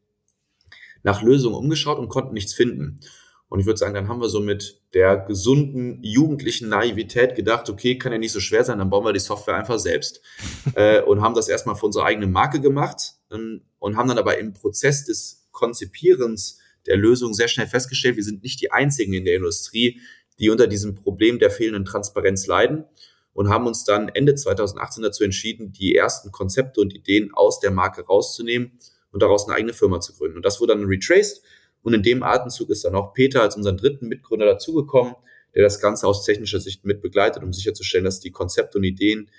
nach 1.04 1.22
Lösungen 1.22 1.56
umgeschaut 1.56 2.00
und 2.00 2.10
konnten 2.10 2.34
nichts 2.34 2.54
finden. 2.54 3.00
Und 3.48 3.60
ich 3.60 3.68
würde 3.68 3.78
sagen, 3.78 3.94
dann 3.94 4.08
haben 4.08 4.22
wir 4.22 4.28
so 4.28 4.40
mit 4.40 4.82
der 4.94 5.18
gesunden 5.18 6.04
jugendlichen 6.04 6.68
Naivität 6.68 7.36
gedacht, 7.36 7.70
okay, 7.70 7.98
kann 7.98 8.12
ja 8.12 8.18
nicht 8.18 8.32
so 8.32 8.40
schwer 8.40 8.64
sein, 8.64 8.80
dann 8.80 8.90
bauen 8.90 9.06
wir 9.06 9.14
die 9.14 9.20
Software 9.20 9.56
einfach 9.56 9.78
selbst. 9.78 10.22
äh, 10.74 11.02
und 11.02 11.22
haben 11.22 11.36
das 11.36 11.48
erstmal 11.48 11.76
für 11.76 11.86
unsere 11.86 12.06
eigene 12.06 12.28
Marke 12.28 12.60
gemacht 12.60 13.14
ähm, 13.32 13.62
und 13.80 13.98
haben 13.98 14.10
dann 14.10 14.18
aber 14.18 14.40
im 14.40 14.54
Prozess 14.54 15.06
des 15.06 15.45
Konzipierens 15.56 16.60
der 16.86 16.98
Lösung 16.98 17.34
sehr 17.34 17.48
schnell 17.48 17.66
festgestellt, 17.66 18.18
wir 18.18 18.24
sind 18.24 18.44
nicht 18.44 18.62
die 18.62 18.72
einzigen 18.72 19.14
in 19.14 19.26
der 19.26 19.36
Industrie, 19.36 20.02
die 20.38 20.52
unter 20.52 20.68
diesem 20.68 20.94
Problem 20.94 21.40
der 21.40 21.50
fehlenden 21.50 21.86
Transparenz 21.86 22.46
leiden 22.46 22.86
und 23.34 23.50
haben 23.50 23.66
uns 23.66 23.84
dann 23.84 24.10
Ende 24.10 24.36
2018 24.36 25.02
dazu 25.02 25.24
entschieden, 25.24 25.72
die 25.72 25.96
ersten 25.96 26.32
Konzepte 26.32 26.82
und 26.82 26.94
Ideen 26.94 27.34
aus 27.34 27.60
der 27.60 27.72
Marke 27.72 28.06
rauszunehmen 28.06 28.78
und 29.12 29.24
daraus 29.24 29.48
eine 29.48 29.56
eigene 29.56 29.74
Firma 29.74 30.00
zu 30.00 30.14
gründen. 30.14 30.38
Und 30.38 30.46
das 30.46 30.60
wurde 30.60 30.76
dann 30.76 30.86
retraced 30.86 31.42
und 31.82 31.94
in 31.94 32.04
dem 32.04 32.24
Atemzug 32.24 32.70
ist 32.70 32.84
dann 32.84 32.96
auch 32.96 33.14
Peter 33.14 33.42
als 33.42 33.56
unseren 33.56 33.78
dritten 33.78 34.08
Mitgründer 34.08 34.46
dazugekommen, 34.46 35.16
der 35.54 35.64
das 35.64 35.80
Ganze 35.80 36.08
aus 36.08 36.26
technischer 36.26 36.60
Sicht 36.60 36.86
mit 36.86 37.02
begleitet, 37.02 37.44
um 37.44 37.54
sicherzustellen, 37.54 38.06
dass 38.06 38.20
die 38.20 38.32
Konzepte 38.32 38.78
und 38.78 38.84
Ideen, 38.84 39.30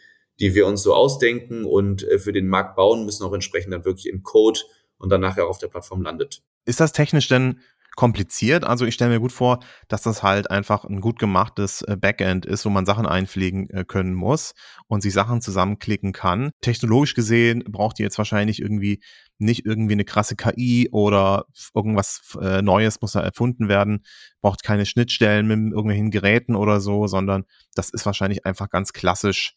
die 0.40 0.54
wir 0.54 0.66
uns 0.66 0.82
so 0.82 0.94
ausdenken 0.94 1.64
und 1.64 2.04
äh, 2.04 2.18
für 2.18 2.32
den 2.32 2.48
Markt 2.48 2.76
bauen, 2.76 3.04
müssen 3.04 3.24
auch 3.24 3.32
entsprechend 3.32 3.72
dann 3.72 3.84
wirklich 3.84 4.08
in 4.08 4.22
Code 4.22 4.60
und 4.98 5.10
dann 5.10 5.20
nachher 5.20 5.46
auf 5.46 5.58
der 5.58 5.68
Plattform 5.68 6.02
landet. 6.02 6.42
Ist 6.64 6.80
das 6.80 6.92
technisch 6.92 7.28
denn 7.28 7.60
kompliziert? 7.96 8.62
Also 8.62 8.84
ich 8.84 8.94
stelle 8.94 9.12
mir 9.12 9.20
gut 9.20 9.32
vor, 9.32 9.60
dass 9.88 10.02
das 10.02 10.22
halt 10.22 10.50
einfach 10.50 10.84
ein 10.84 11.00
gut 11.00 11.18
gemachtes 11.18 11.82
äh, 11.82 11.96
Backend 11.96 12.46
ist, 12.46 12.64
wo 12.64 12.70
man 12.70 12.86
Sachen 12.86 13.06
einpflegen 13.06 13.68
äh, 13.70 13.84
können 13.84 14.14
muss 14.14 14.54
und 14.86 15.00
sich 15.00 15.12
Sachen 15.12 15.40
zusammenklicken 15.40 16.12
kann. 16.12 16.50
Technologisch 16.60 17.14
gesehen 17.14 17.64
braucht 17.66 17.98
ihr 17.98 18.04
jetzt 18.04 18.18
wahrscheinlich 18.18 18.60
irgendwie 18.60 19.02
nicht 19.38 19.66
irgendwie 19.66 19.94
eine 19.94 20.04
krasse 20.04 20.36
KI 20.36 20.88
oder 20.92 21.46
irgendwas 21.74 22.36
äh, 22.40 22.62
Neues 22.62 23.00
muss 23.00 23.12
da 23.12 23.20
erfunden 23.20 23.68
werden, 23.68 24.04
braucht 24.40 24.62
keine 24.62 24.86
Schnittstellen 24.86 25.46
mit 25.46 25.58
irgendwelchen 25.72 26.10
Geräten 26.10 26.54
oder 26.54 26.80
so, 26.80 27.06
sondern 27.06 27.44
das 27.74 27.90
ist 27.90 28.06
wahrscheinlich 28.06 28.46
einfach 28.46 28.70
ganz 28.70 28.92
klassisch 28.92 29.54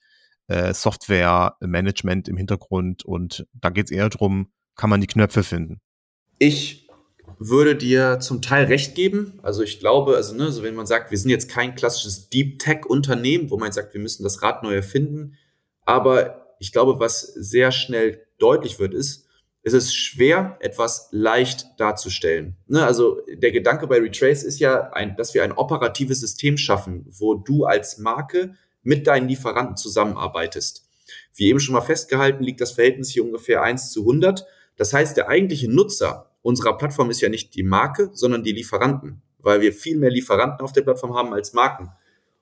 Software-Management 0.51 2.27
im 2.27 2.35
Hintergrund 2.35 3.05
und 3.05 3.45
da 3.53 3.69
geht 3.69 3.85
es 3.85 3.91
eher 3.91 4.09
darum, 4.09 4.51
kann 4.79 4.89
man 4.89 5.01
die 5.01 5.07
Knöpfe 5.07 5.43
finden. 5.43 5.81
Ich 6.37 6.87
würde 7.37 7.75
dir 7.75 8.19
zum 8.21 8.41
Teil 8.41 8.65
recht 8.65 8.95
geben. 8.95 9.37
Also 9.43 9.61
ich 9.61 9.79
glaube, 9.79 10.15
also 10.15 10.33
ne, 10.33 10.53
so 10.53 10.63
wenn 10.63 10.73
man 10.73 10.85
sagt, 10.85 11.11
wir 11.11 11.17
sind 11.17 11.29
jetzt 11.29 11.49
kein 11.49 11.75
klassisches 11.75 12.29
Deep 12.29 12.59
Tech 12.59 12.85
Unternehmen, 12.85 13.49
wo 13.49 13.57
man 13.57 13.73
sagt, 13.73 13.93
wir 13.93 13.99
müssen 13.99 14.23
das 14.23 14.41
Rad 14.41 14.63
neu 14.63 14.73
erfinden. 14.73 15.35
Aber 15.83 16.55
ich 16.59 16.71
glaube, 16.71 16.97
was 16.99 17.21
sehr 17.21 17.73
schnell 17.73 18.25
deutlich 18.37 18.79
wird, 18.79 18.93
ist, 18.93 19.27
es 19.63 19.73
ist 19.73 19.93
schwer, 19.93 20.57
etwas 20.61 21.09
leicht 21.11 21.67
darzustellen. 21.77 22.55
Ne, 22.67 22.85
also 22.85 23.21
der 23.27 23.51
Gedanke 23.51 23.85
bei 23.85 23.97
Retrace 23.97 24.43
ist 24.43 24.59
ja, 24.59 24.91
ein, 24.93 25.17
dass 25.17 25.33
wir 25.33 25.43
ein 25.43 25.51
operatives 25.51 26.21
System 26.21 26.57
schaffen, 26.57 27.05
wo 27.09 27.35
du 27.35 27.65
als 27.65 27.97
Marke 27.97 28.55
mit 28.81 29.07
deinen 29.07 29.27
Lieferanten 29.27 29.75
zusammenarbeitest. 29.75 30.85
Wie 31.35 31.47
eben 31.47 31.59
schon 31.59 31.73
mal 31.73 31.81
festgehalten, 31.81 32.43
liegt 32.43 32.61
das 32.61 32.71
Verhältnis 32.71 33.09
hier 33.09 33.25
ungefähr 33.25 33.61
1 33.61 33.91
zu 33.91 34.01
100. 34.01 34.45
Das 34.79 34.93
heißt, 34.93 35.17
der 35.17 35.27
eigentliche 35.27 35.69
Nutzer 35.69 36.31
unserer 36.41 36.77
Plattform 36.77 37.09
ist 37.09 37.19
ja 37.19 37.27
nicht 37.27 37.53
die 37.53 37.63
Marke, 37.63 38.11
sondern 38.13 38.43
die 38.43 38.53
Lieferanten, 38.53 39.21
weil 39.39 39.59
wir 39.59 39.73
viel 39.73 39.97
mehr 39.97 40.09
Lieferanten 40.09 40.61
auf 40.61 40.71
der 40.71 40.83
Plattform 40.83 41.13
haben 41.15 41.33
als 41.33 41.51
Marken. 41.51 41.89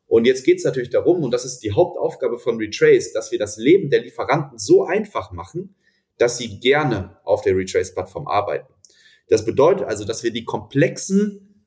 Und 0.06 0.26
jetzt 0.26 0.46
geht 0.46 0.60
es 0.60 0.64
natürlich 0.64 0.92
darum, 0.92 1.24
und 1.24 1.32
das 1.32 1.46
ist 1.46 1.64
die 1.64 1.72
Hauptaufgabe 1.72 2.38
von 2.38 2.58
Retrace, 2.58 3.12
dass 3.12 3.32
wir 3.32 3.40
das 3.40 3.58
Leben 3.58 3.90
der 3.90 4.04
Lieferanten 4.04 4.60
so 4.60 4.86
einfach 4.86 5.32
machen, 5.32 5.74
dass 6.20 6.38
sie 6.38 6.60
gerne 6.60 7.18
auf 7.24 7.42
der 7.42 7.56
Retrace-Plattform 7.56 8.28
arbeiten. 8.28 8.72
Das 9.30 9.44
bedeutet 9.44 9.88
also, 9.88 10.06
dass 10.06 10.22
wir 10.22 10.32
die 10.32 10.46
komplexen 10.46 11.66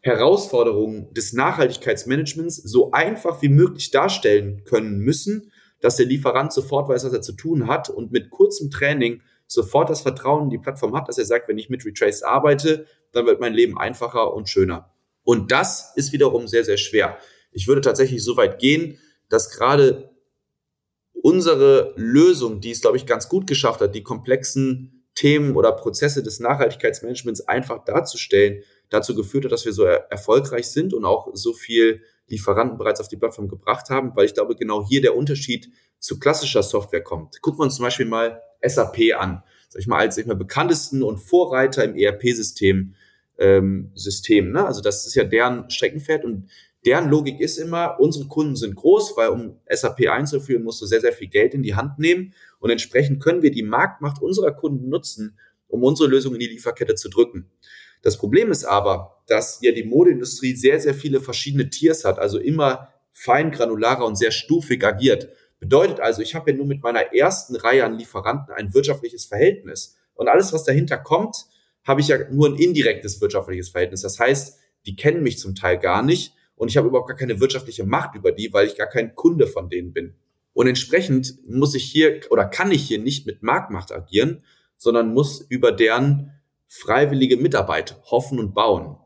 Herausforderungen 0.00 1.12
des 1.12 1.34
Nachhaltigkeitsmanagements 1.34 2.56
so 2.56 2.90
einfach 2.92 3.42
wie 3.42 3.50
möglich 3.50 3.90
darstellen 3.90 4.64
können 4.64 4.98
müssen, 5.00 5.52
dass 5.80 5.96
der 5.96 6.06
Lieferant 6.06 6.54
sofort 6.54 6.88
weiß, 6.88 7.04
was 7.04 7.12
er 7.12 7.20
zu 7.20 7.34
tun 7.34 7.66
hat 7.66 7.90
und 7.90 8.12
mit 8.12 8.30
kurzem 8.30 8.70
Training 8.70 9.20
sofort 9.46 9.90
das 9.90 10.02
Vertrauen 10.02 10.44
in 10.44 10.50
die 10.50 10.58
Plattform 10.58 10.96
hat, 10.96 11.08
dass 11.08 11.18
er 11.18 11.24
sagt, 11.24 11.48
wenn 11.48 11.58
ich 11.58 11.68
mit 11.68 11.84
Retrace 11.84 12.22
arbeite, 12.22 12.86
dann 13.12 13.26
wird 13.26 13.40
mein 13.40 13.54
Leben 13.54 13.78
einfacher 13.78 14.34
und 14.34 14.48
schöner. 14.48 14.92
Und 15.22 15.52
das 15.52 15.92
ist 15.96 16.12
wiederum 16.12 16.48
sehr, 16.48 16.64
sehr 16.64 16.76
schwer. 16.76 17.18
Ich 17.52 17.68
würde 17.68 17.80
tatsächlich 17.80 18.22
so 18.22 18.36
weit 18.36 18.58
gehen, 18.58 18.98
dass 19.28 19.50
gerade 19.50 20.10
unsere 21.12 21.94
Lösung, 21.96 22.60
die 22.60 22.70
es, 22.70 22.80
glaube 22.80 22.96
ich, 22.96 23.06
ganz 23.06 23.28
gut 23.28 23.46
geschafft 23.46 23.80
hat, 23.80 23.94
die 23.94 24.02
komplexen 24.02 25.04
Themen 25.14 25.56
oder 25.56 25.72
Prozesse 25.72 26.22
des 26.22 26.40
Nachhaltigkeitsmanagements 26.40 27.42
einfach 27.42 27.84
darzustellen, 27.84 28.62
dazu 28.90 29.14
geführt 29.14 29.44
hat, 29.44 29.52
dass 29.52 29.64
wir 29.64 29.72
so 29.72 29.84
er 29.84 30.10
erfolgreich 30.10 30.66
sind 30.66 30.92
und 30.92 31.04
auch 31.04 31.30
so 31.34 31.52
viel 31.52 32.02
Lieferanten 32.26 32.78
bereits 32.78 33.00
auf 33.00 33.08
die 33.08 33.16
Plattform 33.16 33.48
gebracht 33.48 33.90
haben, 33.90 34.14
weil 34.14 34.26
ich 34.26 34.34
glaube, 34.34 34.56
genau 34.56 34.86
hier 34.86 35.00
der 35.00 35.16
Unterschied 35.16 35.70
zu 35.98 36.18
klassischer 36.18 36.62
Software 36.62 37.02
kommt. 37.02 37.40
Gucken 37.40 37.60
wir 37.60 37.64
uns 37.64 37.76
zum 37.76 37.84
Beispiel 37.84 38.06
mal 38.06 38.42
SAP 38.66 39.14
an, 39.18 39.42
sag 39.68 39.80
ich 39.80 39.86
mal, 39.86 39.98
als 39.98 40.18
ich 40.18 40.26
mal 40.26 40.36
bekanntesten 40.36 41.02
und 41.02 41.18
Vorreiter 41.18 41.84
im 41.84 41.96
ERP-System 41.96 42.94
ähm, 43.38 43.90
System. 43.94 44.52
Ne? 44.52 44.64
Also 44.64 44.80
das 44.80 45.06
ist 45.06 45.14
ja 45.14 45.24
deren 45.24 45.68
Streckenpferd 45.70 46.24
und 46.24 46.48
deren 46.84 47.08
Logik 47.08 47.40
ist 47.40 47.56
immer, 47.56 47.98
unsere 47.98 48.26
Kunden 48.26 48.56
sind 48.56 48.76
groß, 48.76 49.16
weil 49.16 49.28
um 49.28 49.58
SAP 49.68 50.08
einzuführen, 50.08 50.64
musst 50.64 50.82
du 50.82 50.86
sehr, 50.86 51.00
sehr 51.00 51.12
viel 51.12 51.28
Geld 51.28 51.54
in 51.54 51.62
die 51.62 51.74
Hand 51.74 51.98
nehmen. 51.98 52.34
Und 52.58 52.70
entsprechend 52.70 53.22
können 53.22 53.42
wir 53.42 53.50
die 53.50 53.62
Marktmacht 53.62 54.20
unserer 54.20 54.52
Kunden 54.52 54.88
nutzen, 54.88 55.38
um 55.68 55.82
unsere 55.82 56.08
Lösung 56.08 56.34
in 56.34 56.40
die 56.40 56.46
Lieferkette 56.46 56.94
zu 56.94 57.08
drücken. 57.08 57.50
Das 58.02 58.18
Problem 58.18 58.50
ist 58.50 58.64
aber, 58.64 59.22
dass 59.26 59.60
ja 59.62 59.72
die 59.72 59.84
Modeindustrie 59.84 60.54
sehr, 60.54 60.78
sehr 60.78 60.94
viele 60.94 61.20
verschiedene 61.20 61.70
Tiers 61.70 62.04
hat, 62.04 62.18
also 62.18 62.38
immer 62.38 62.88
fein 63.12 63.50
granularer 63.50 64.04
und 64.04 64.16
sehr 64.16 64.30
stufig 64.30 64.84
agiert. 64.84 65.28
Bedeutet 65.64 65.98
also, 65.98 66.20
ich 66.20 66.34
habe 66.34 66.50
ja 66.50 66.56
nur 66.58 66.66
mit 66.66 66.82
meiner 66.82 67.14
ersten 67.14 67.56
Reihe 67.56 67.86
an 67.86 67.96
Lieferanten 67.96 68.54
ein 68.54 68.74
wirtschaftliches 68.74 69.24
Verhältnis. 69.24 69.96
Und 70.12 70.28
alles, 70.28 70.52
was 70.52 70.64
dahinter 70.64 70.98
kommt, 70.98 71.46
habe 71.84 72.02
ich 72.02 72.08
ja 72.08 72.18
nur 72.30 72.50
ein 72.50 72.56
indirektes 72.56 73.22
wirtschaftliches 73.22 73.70
Verhältnis. 73.70 74.02
Das 74.02 74.20
heißt, 74.20 74.58
die 74.84 74.94
kennen 74.94 75.22
mich 75.22 75.38
zum 75.38 75.54
Teil 75.54 75.78
gar 75.78 76.02
nicht 76.02 76.34
und 76.54 76.68
ich 76.68 76.76
habe 76.76 76.88
überhaupt 76.88 77.08
gar 77.08 77.16
keine 77.16 77.40
wirtschaftliche 77.40 77.86
Macht 77.86 78.14
über 78.14 78.30
die, 78.30 78.52
weil 78.52 78.66
ich 78.66 78.76
gar 78.76 78.88
kein 78.88 79.14
Kunde 79.14 79.46
von 79.46 79.70
denen 79.70 79.94
bin. 79.94 80.16
Und 80.52 80.66
entsprechend 80.66 81.38
muss 81.48 81.74
ich 81.74 81.84
hier 81.84 82.20
oder 82.28 82.44
kann 82.44 82.70
ich 82.70 82.82
hier 82.82 82.98
nicht 82.98 83.26
mit 83.26 83.42
Marktmacht 83.42 83.90
agieren, 83.90 84.44
sondern 84.76 85.14
muss 85.14 85.40
über 85.40 85.72
deren 85.72 86.30
freiwillige 86.68 87.38
Mitarbeit 87.38 88.02
hoffen 88.10 88.38
und 88.38 88.52
bauen. 88.52 88.98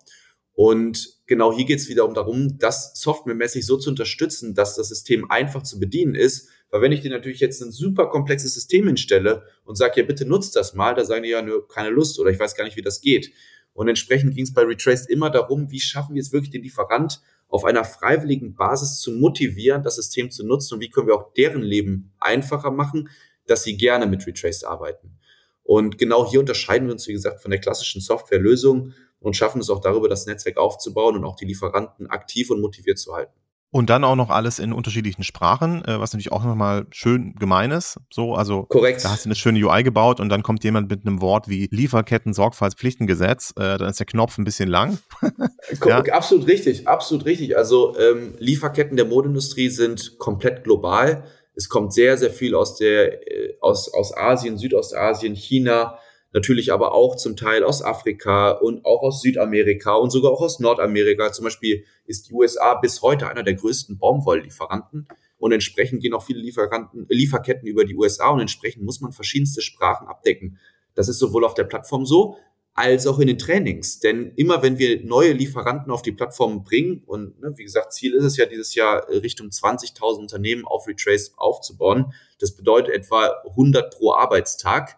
Und 0.60 1.20
genau 1.28 1.54
hier 1.54 1.66
geht 1.66 1.78
es 1.78 1.88
wiederum 1.88 2.14
darum, 2.14 2.58
das 2.58 3.00
softwaremäßig 3.00 3.64
so 3.64 3.76
zu 3.76 3.90
unterstützen, 3.90 4.56
dass 4.56 4.74
das 4.74 4.88
System 4.88 5.30
einfach 5.30 5.62
zu 5.62 5.78
bedienen 5.78 6.16
ist. 6.16 6.48
Weil 6.70 6.80
wenn 6.82 6.90
ich 6.90 7.00
dir 7.00 7.12
natürlich 7.12 7.38
jetzt 7.38 7.62
ein 7.62 7.70
super 7.70 8.08
komplexes 8.08 8.54
System 8.54 8.88
hinstelle 8.88 9.44
und 9.62 9.76
sage, 9.76 10.00
ja, 10.00 10.04
bitte 10.04 10.26
nutzt 10.26 10.56
das 10.56 10.74
mal, 10.74 10.96
da 10.96 11.04
sagen 11.04 11.22
die 11.22 11.28
ja, 11.28 11.42
nur 11.42 11.68
keine 11.68 11.90
Lust 11.90 12.18
oder 12.18 12.30
ich 12.30 12.40
weiß 12.40 12.56
gar 12.56 12.64
nicht, 12.64 12.76
wie 12.76 12.82
das 12.82 13.00
geht. 13.00 13.30
Und 13.72 13.86
entsprechend 13.86 14.34
ging 14.34 14.42
es 14.42 14.52
bei 14.52 14.62
Retraced 14.62 15.08
immer 15.08 15.30
darum, 15.30 15.70
wie 15.70 15.78
schaffen 15.78 16.16
wir 16.16 16.22
es 16.22 16.32
wirklich 16.32 16.50
den 16.50 16.64
Lieferant 16.64 17.20
auf 17.46 17.64
einer 17.64 17.84
freiwilligen 17.84 18.56
Basis 18.56 18.98
zu 18.98 19.12
motivieren, 19.12 19.84
das 19.84 19.94
System 19.94 20.32
zu 20.32 20.44
nutzen 20.44 20.74
und 20.74 20.80
wie 20.80 20.90
können 20.90 21.06
wir 21.06 21.14
auch 21.14 21.32
deren 21.34 21.62
Leben 21.62 22.10
einfacher 22.18 22.72
machen, 22.72 23.10
dass 23.46 23.62
sie 23.62 23.76
gerne 23.76 24.08
mit 24.08 24.26
Retraced 24.26 24.64
arbeiten. 24.64 25.18
Und 25.62 25.98
genau 25.98 26.28
hier 26.28 26.40
unterscheiden 26.40 26.88
wir 26.88 26.94
uns, 26.94 27.06
wie 27.06 27.12
gesagt, 27.12 27.42
von 27.42 27.52
der 27.52 27.60
klassischen 27.60 28.00
Softwarelösung 28.00 28.94
und 29.20 29.36
schaffen 29.36 29.60
es 29.60 29.70
auch 29.70 29.80
darüber, 29.80 30.08
das 30.08 30.26
Netzwerk 30.26 30.58
aufzubauen 30.58 31.16
und 31.16 31.24
auch 31.24 31.36
die 31.36 31.46
Lieferanten 31.46 32.08
aktiv 32.08 32.50
und 32.50 32.60
motiviert 32.60 32.98
zu 32.98 33.14
halten. 33.14 33.32
Und 33.70 33.90
dann 33.90 34.02
auch 34.02 34.16
noch 34.16 34.30
alles 34.30 34.60
in 34.60 34.72
unterschiedlichen 34.72 35.24
Sprachen, 35.24 35.84
äh, 35.84 36.00
was 36.00 36.14
natürlich 36.14 36.32
auch 36.32 36.42
nochmal 36.42 36.86
schön 36.90 37.34
gemein 37.34 37.70
ist. 37.70 38.00
So, 38.10 38.34
also 38.34 38.62
Korrekt. 38.62 39.04
da 39.04 39.10
hast 39.10 39.26
du 39.26 39.28
eine 39.28 39.34
schöne 39.34 39.62
UI 39.62 39.82
gebaut 39.82 40.20
und 40.20 40.30
dann 40.30 40.42
kommt 40.42 40.64
jemand 40.64 40.88
mit 40.88 41.06
einem 41.06 41.20
Wort 41.20 41.48
wie 41.48 41.68
Lieferketten 41.70 42.32
Sorgfaltspflichtengesetz, 42.32 43.50
äh, 43.58 43.76
dann 43.76 43.90
ist 43.90 43.98
der 43.98 44.06
Knopf 44.06 44.38
ein 44.38 44.44
bisschen 44.44 44.70
lang. 44.70 44.98
ja. 45.86 45.98
Absolut 45.98 46.46
richtig, 46.46 46.88
absolut 46.88 47.26
richtig. 47.26 47.58
Also 47.58 47.94
ähm, 47.98 48.36
Lieferketten 48.38 48.96
der 48.96 49.04
Modeindustrie 49.04 49.68
sind 49.68 50.16
komplett 50.16 50.64
global. 50.64 51.24
Es 51.54 51.68
kommt 51.68 51.92
sehr, 51.92 52.16
sehr 52.16 52.30
viel 52.30 52.54
aus 52.54 52.76
der 52.76 53.28
äh, 53.30 53.58
aus, 53.60 53.92
aus 53.92 54.16
Asien, 54.16 54.56
Südostasien, 54.56 55.34
China, 55.34 55.98
natürlich 56.38 56.72
aber 56.72 56.94
auch 56.94 57.16
zum 57.16 57.36
Teil 57.36 57.64
aus 57.64 57.82
Afrika 57.82 58.52
und 58.52 58.84
auch 58.84 59.02
aus 59.02 59.22
Südamerika 59.22 59.94
und 59.94 60.10
sogar 60.10 60.30
auch 60.30 60.40
aus 60.40 60.60
Nordamerika. 60.60 61.32
Zum 61.32 61.44
Beispiel 61.44 61.84
ist 62.06 62.28
die 62.28 62.32
USA 62.32 62.74
bis 62.74 63.02
heute 63.02 63.28
einer 63.28 63.42
der 63.42 63.54
größten 63.54 63.98
Baumwolllieferanten 63.98 65.08
und 65.38 65.52
entsprechend 65.52 66.00
gehen 66.00 66.14
auch 66.14 66.24
viele 66.24 66.40
Lieferanten, 66.40 67.06
Lieferketten 67.08 67.66
über 67.66 67.84
die 67.84 67.96
USA 67.96 68.30
und 68.30 68.40
entsprechend 68.40 68.84
muss 68.84 69.00
man 69.00 69.10
verschiedenste 69.10 69.62
Sprachen 69.62 70.06
abdecken. 70.06 70.58
Das 70.94 71.08
ist 71.08 71.18
sowohl 71.18 71.44
auf 71.44 71.54
der 71.54 71.64
Plattform 71.64 72.06
so, 72.06 72.36
als 72.74 73.08
auch 73.08 73.18
in 73.18 73.26
den 73.26 73.38
Trainings. 73.38 73.98
Denn 73.98 74.32
immer 74.36 74.62
wenn 74.62 74.78
wir 74.78 75.04
neue 75.04 75.32
Lieferanten 75.32 75.90
auf 75.90 76.02
die 76.02 76.12
Plattform 76.12 76.62
bringen, 76.62 77.02
und 77.06 77.40
ne, 77.40 77.52
wie 77.56 77.64
gesagt, 77.64 77.92
Ziel 77.92 78.14
ist 78.14 78.22
es 78.22 78.36
ja 78.36 78.46
dieses 78.46 78.76
Jahr 78.76 79.08
Richtung 79.08 79.48
20.000 79.48 80.18
Unternehmen 80.18 80.64
auf 80.64 80.86
Retrace 80.86 81.32
aufzubauen, 81.36 82.12
das 82.38 82.54
bedeutet 82.54 82.94
etwa 82.94 83.42
100 83.48 83.96
pro 83.96 84.12
Arbeitstag, 84.12 84.96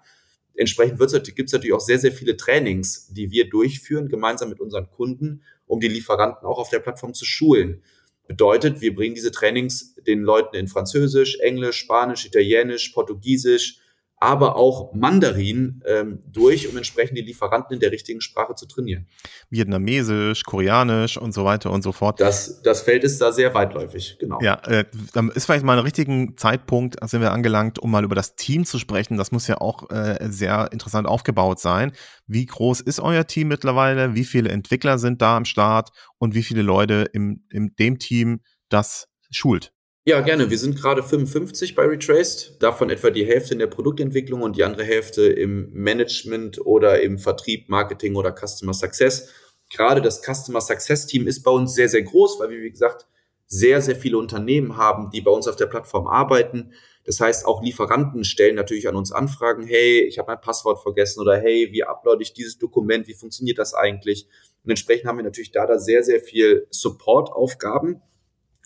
Entsprechend 0.60 0.98
gibt 0.98 1.48
es 1.48 1.52
natürlich 1.54 1.72
auch 1.72 1.80
sehr, 1.80 1.98
sehr 1.98 2.12
viele 2.12 2.36
Trainings, 2.36 3.06
die 3.08 3.30
wir 3.30 3.48
durchführen, 3.48 4.10
gemeinsam 4.10 4.50
mit 4.50 4.60
unseren 4.60 4.90
Kunden, 4.90 5.40
um 5.66 5.80
die 5.80 5.88
Lieferanten 5.88 6.46
auch 6.46 6.58
auf 6.58 6.68
der 6.68 6.80
Plattform 6.80 7.14
zu 7.14 7.24
schulen. 7.24 7.82
Bedeutet, 8.28 8.82
wir 8.82 8.94
bringen 8.94 9.14
diese 9.14 9.32
Trainings 9.32 9.94
den 10.06 10.20
Leuten 10.20 10.54
in 10.56 10.68
Französisch, 10.68 11.38
Englisch, 11.40 11.78
Spanisch, 11.78 12.26
Italienisch, 12.26 12.90
Portugiesisch, 12.90 13.79
aber 14.20 14.56
auch 14.56 14.92
Mandarin 14.92 15.82
ähm, 15.86 16.20
durch, 16.26 16.68
um 16.68 16.76
entsprechend 16.76 17.16
die 17.16 17.22
Lieferanten 17.22 17.72
in 17.72 17.80
der 17.80 17.90
richtigen 17.90 18.20
Sprache 18.20 18.54
zu 18.54 18.66
trainieren. 18.66 19.06
Vietnamesisch, 19.48 20.44
Koreanisch 20.44 21.16
und 21.16 21.32
so 21.32 21.46
weiter 21.46 21.70
und 21.70 21.82
so 21.82 21.92
fort. 21.92 22.20
Das, 22.20 22.60
das 22.60 22.82
Feld 22.82 23.02
ist 23.02 23.18
da 23.22 23.32
sehr 23.32 23.54
weitläufig, 23.54 24.18
genau. 24.20 24.38
Ja, 24.42 24.60
äh, 24.66 24.84
dann 25.14 25.30
ist 25.30 25.46
vielleicht 25.46 25.64
mal 25.64 25.78
ein 25.78 25.84
richtigen 25.84 26.36
Zeitpunkt, 26.36 26.96
sind 27.08 27.22
wir 27.22 27.32
angelangt, 27.32 27.78
um 27.78 27.90
mal 27.90 28.04
über 28.04 28.14
das 28.14 28.36
Team 28.36 28.66
zu 28.66 28.78
sprechen. 28.78 29.16
Das 29.16 29.32
muss 29.32 29.46
ja 29.46 29.58
auch 29.58 29.88
äh, 29.90 30.18
sehr 30.28 30.70
interessant 30.70 31.08
aufgebaut 31.08 31.58
sein. 31.58 31.92
Wie 32.26 32.44
groß 32.44 32.82
ist 32.82 33.00
euer 33.00 33.26
Team 33.26 33.48
mittlerweile? 33.48 34.14
Wie 34.14 34.24
viele 34.24 34.50
Entwickler 34.50 34.98
sind 34.98 35.22
da 35.22 35.38
am 35.38 35.46
Start? 35.46 35.92
Und 36.18 36.34
wie 36.34 36.42
viele 36.42 36.60
Leute 36.60 37.06
im, 37.14 37.44
in 37.50 37.74
dem 37.78 37.98
Team 37.98 38.40
das 38.68 39.08
schult? 39.30 39.72
Ja, 40.10 40.22
gerne. 40.22 40.50
Wir 40.50 40.58
sind 40.58 40.74
gerade 40.74 41.04
55 41.04 41.76
bei 41.76 41.84
Retraced, 41.84 42.60
davon 42.60 42.90
etwa 42.90 43.10
die 43.10 43.24
Hälfte 43.24 43.52
in 43.52 43.60
der 43.60 43.68
Produktentwicklung 43.68 44.42
und 44.42 44.56
die 44.56 44.64
andere 44.64 44.82
Hälfte 44.82 45.22
im 45.22 45.70
Management 45.72 46.66
oder 46.66 47.00
im 47.00 47.20
Vertrieb, 47.20 47.68
Marketing 47.68 48.16
oder 48.16 48.34
Customer 48.34 48.74
Success. 48.74 49.28
Gerade 49.72 50.02
das 50.02 50.20
Customer 50.20 50.60
Success 50.60 51.06
Team 51.06 51.28
ist 51.28 51.44
bei 51.44 51.52
uns 51.52 51.74
sehr, 51.74 51.88
sehr 51.88 52.02
groß, 52.02 52.40
weil 52.40 52.50
wir, 52.50 52.60
wie 52.60 52.72
gesagt, 52.72 53.06
sehr, 53.46 53.80
sehr 53.80 53.94
viele 53.94 54.18
Unternehmen 54.18 54.76
haben, 54.76 55.12
die 55.12 55.20
bei 55.20 55.30
uns 55.30 55.46
auf 55.46 55.54
der 55.54 55.66
Plattform 55.66 56.08
arbeiten. 56.08 56.72
Das 57.04 57.20
heißt, 57.20 57.46
auch 57.46 57.62
Lieferanten 57.62 58.24
stellen 58.24 58.56
natürlich 58.56 58.88
an 58.88 58.96
uns 58.96 59.12
Anfragen, 59.12 59.64
hey, 59.64 60.00
ich 60.00 60.18
habe 60.18 60.32
mein 60.32 60.40
Passwort 60.40 60.82
vergessen 60.82 61.20
oder 61.20 61.38
hey, 61.38 61.68
wie 61.70 61.84
uploade 61.84 62.22
ich 62.22 62.32
dieses 62.32 62.58
Dokument, 62.58 63.06
wie 63.06 63.14
funktioniert 63.14 63.58
das 63.58 63.74
eigentlich? 63.74 64.26
Und 64.64 64.70
entsprechend 64.70 65.06
haben 65.06 65.18
wir 65.18 65.24
natürlich 65.24 65.52
da, 65.52 65.68
da 65.68 65.78
sehr, 65.78 66.02
sehr 66.02 66.18
viel 66.18 66.66
Support-Aufgaben 66.70 68.02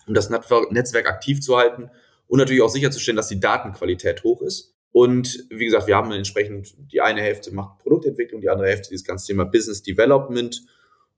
um 0.07 0.15
das 0.15 0.31
Netzwerk 0.31 1.09
aktiv 1.09 1.41
zu 1.41 1.57
halten 1.57 1.91
und 2.27 2.39
natürlich 2.39 2.63
auch 2.63 2.71
sicherzustellen, 2.71 3.17
dass 3.17 3.29
die 3.29 3.41
Datenqualität 3.41 4.25
hoch 4.25 4.43
ist. 4.43 4.75
Und 4.93 5.47
wie 5.51 5.65
gesagt, 5.65 5.87
wir 5.87 5.97
haben 5.97 6.13
entsprechend 6.13 6.75
die 6.93 7.01
eine 7.01 7.21
Hälfte 7.21 7.53
macht 7.53 7.79
Produktentwicklung, 7.79 8.41
die 8.41 8.49
andere 8.49 8.69
Hälfte 8.69 8.91
dieses 8.91 9.05
ganze 9.05 9.27
Thema 9.27 9.45
Business 9.45 9.83
Development. 9.83 10.63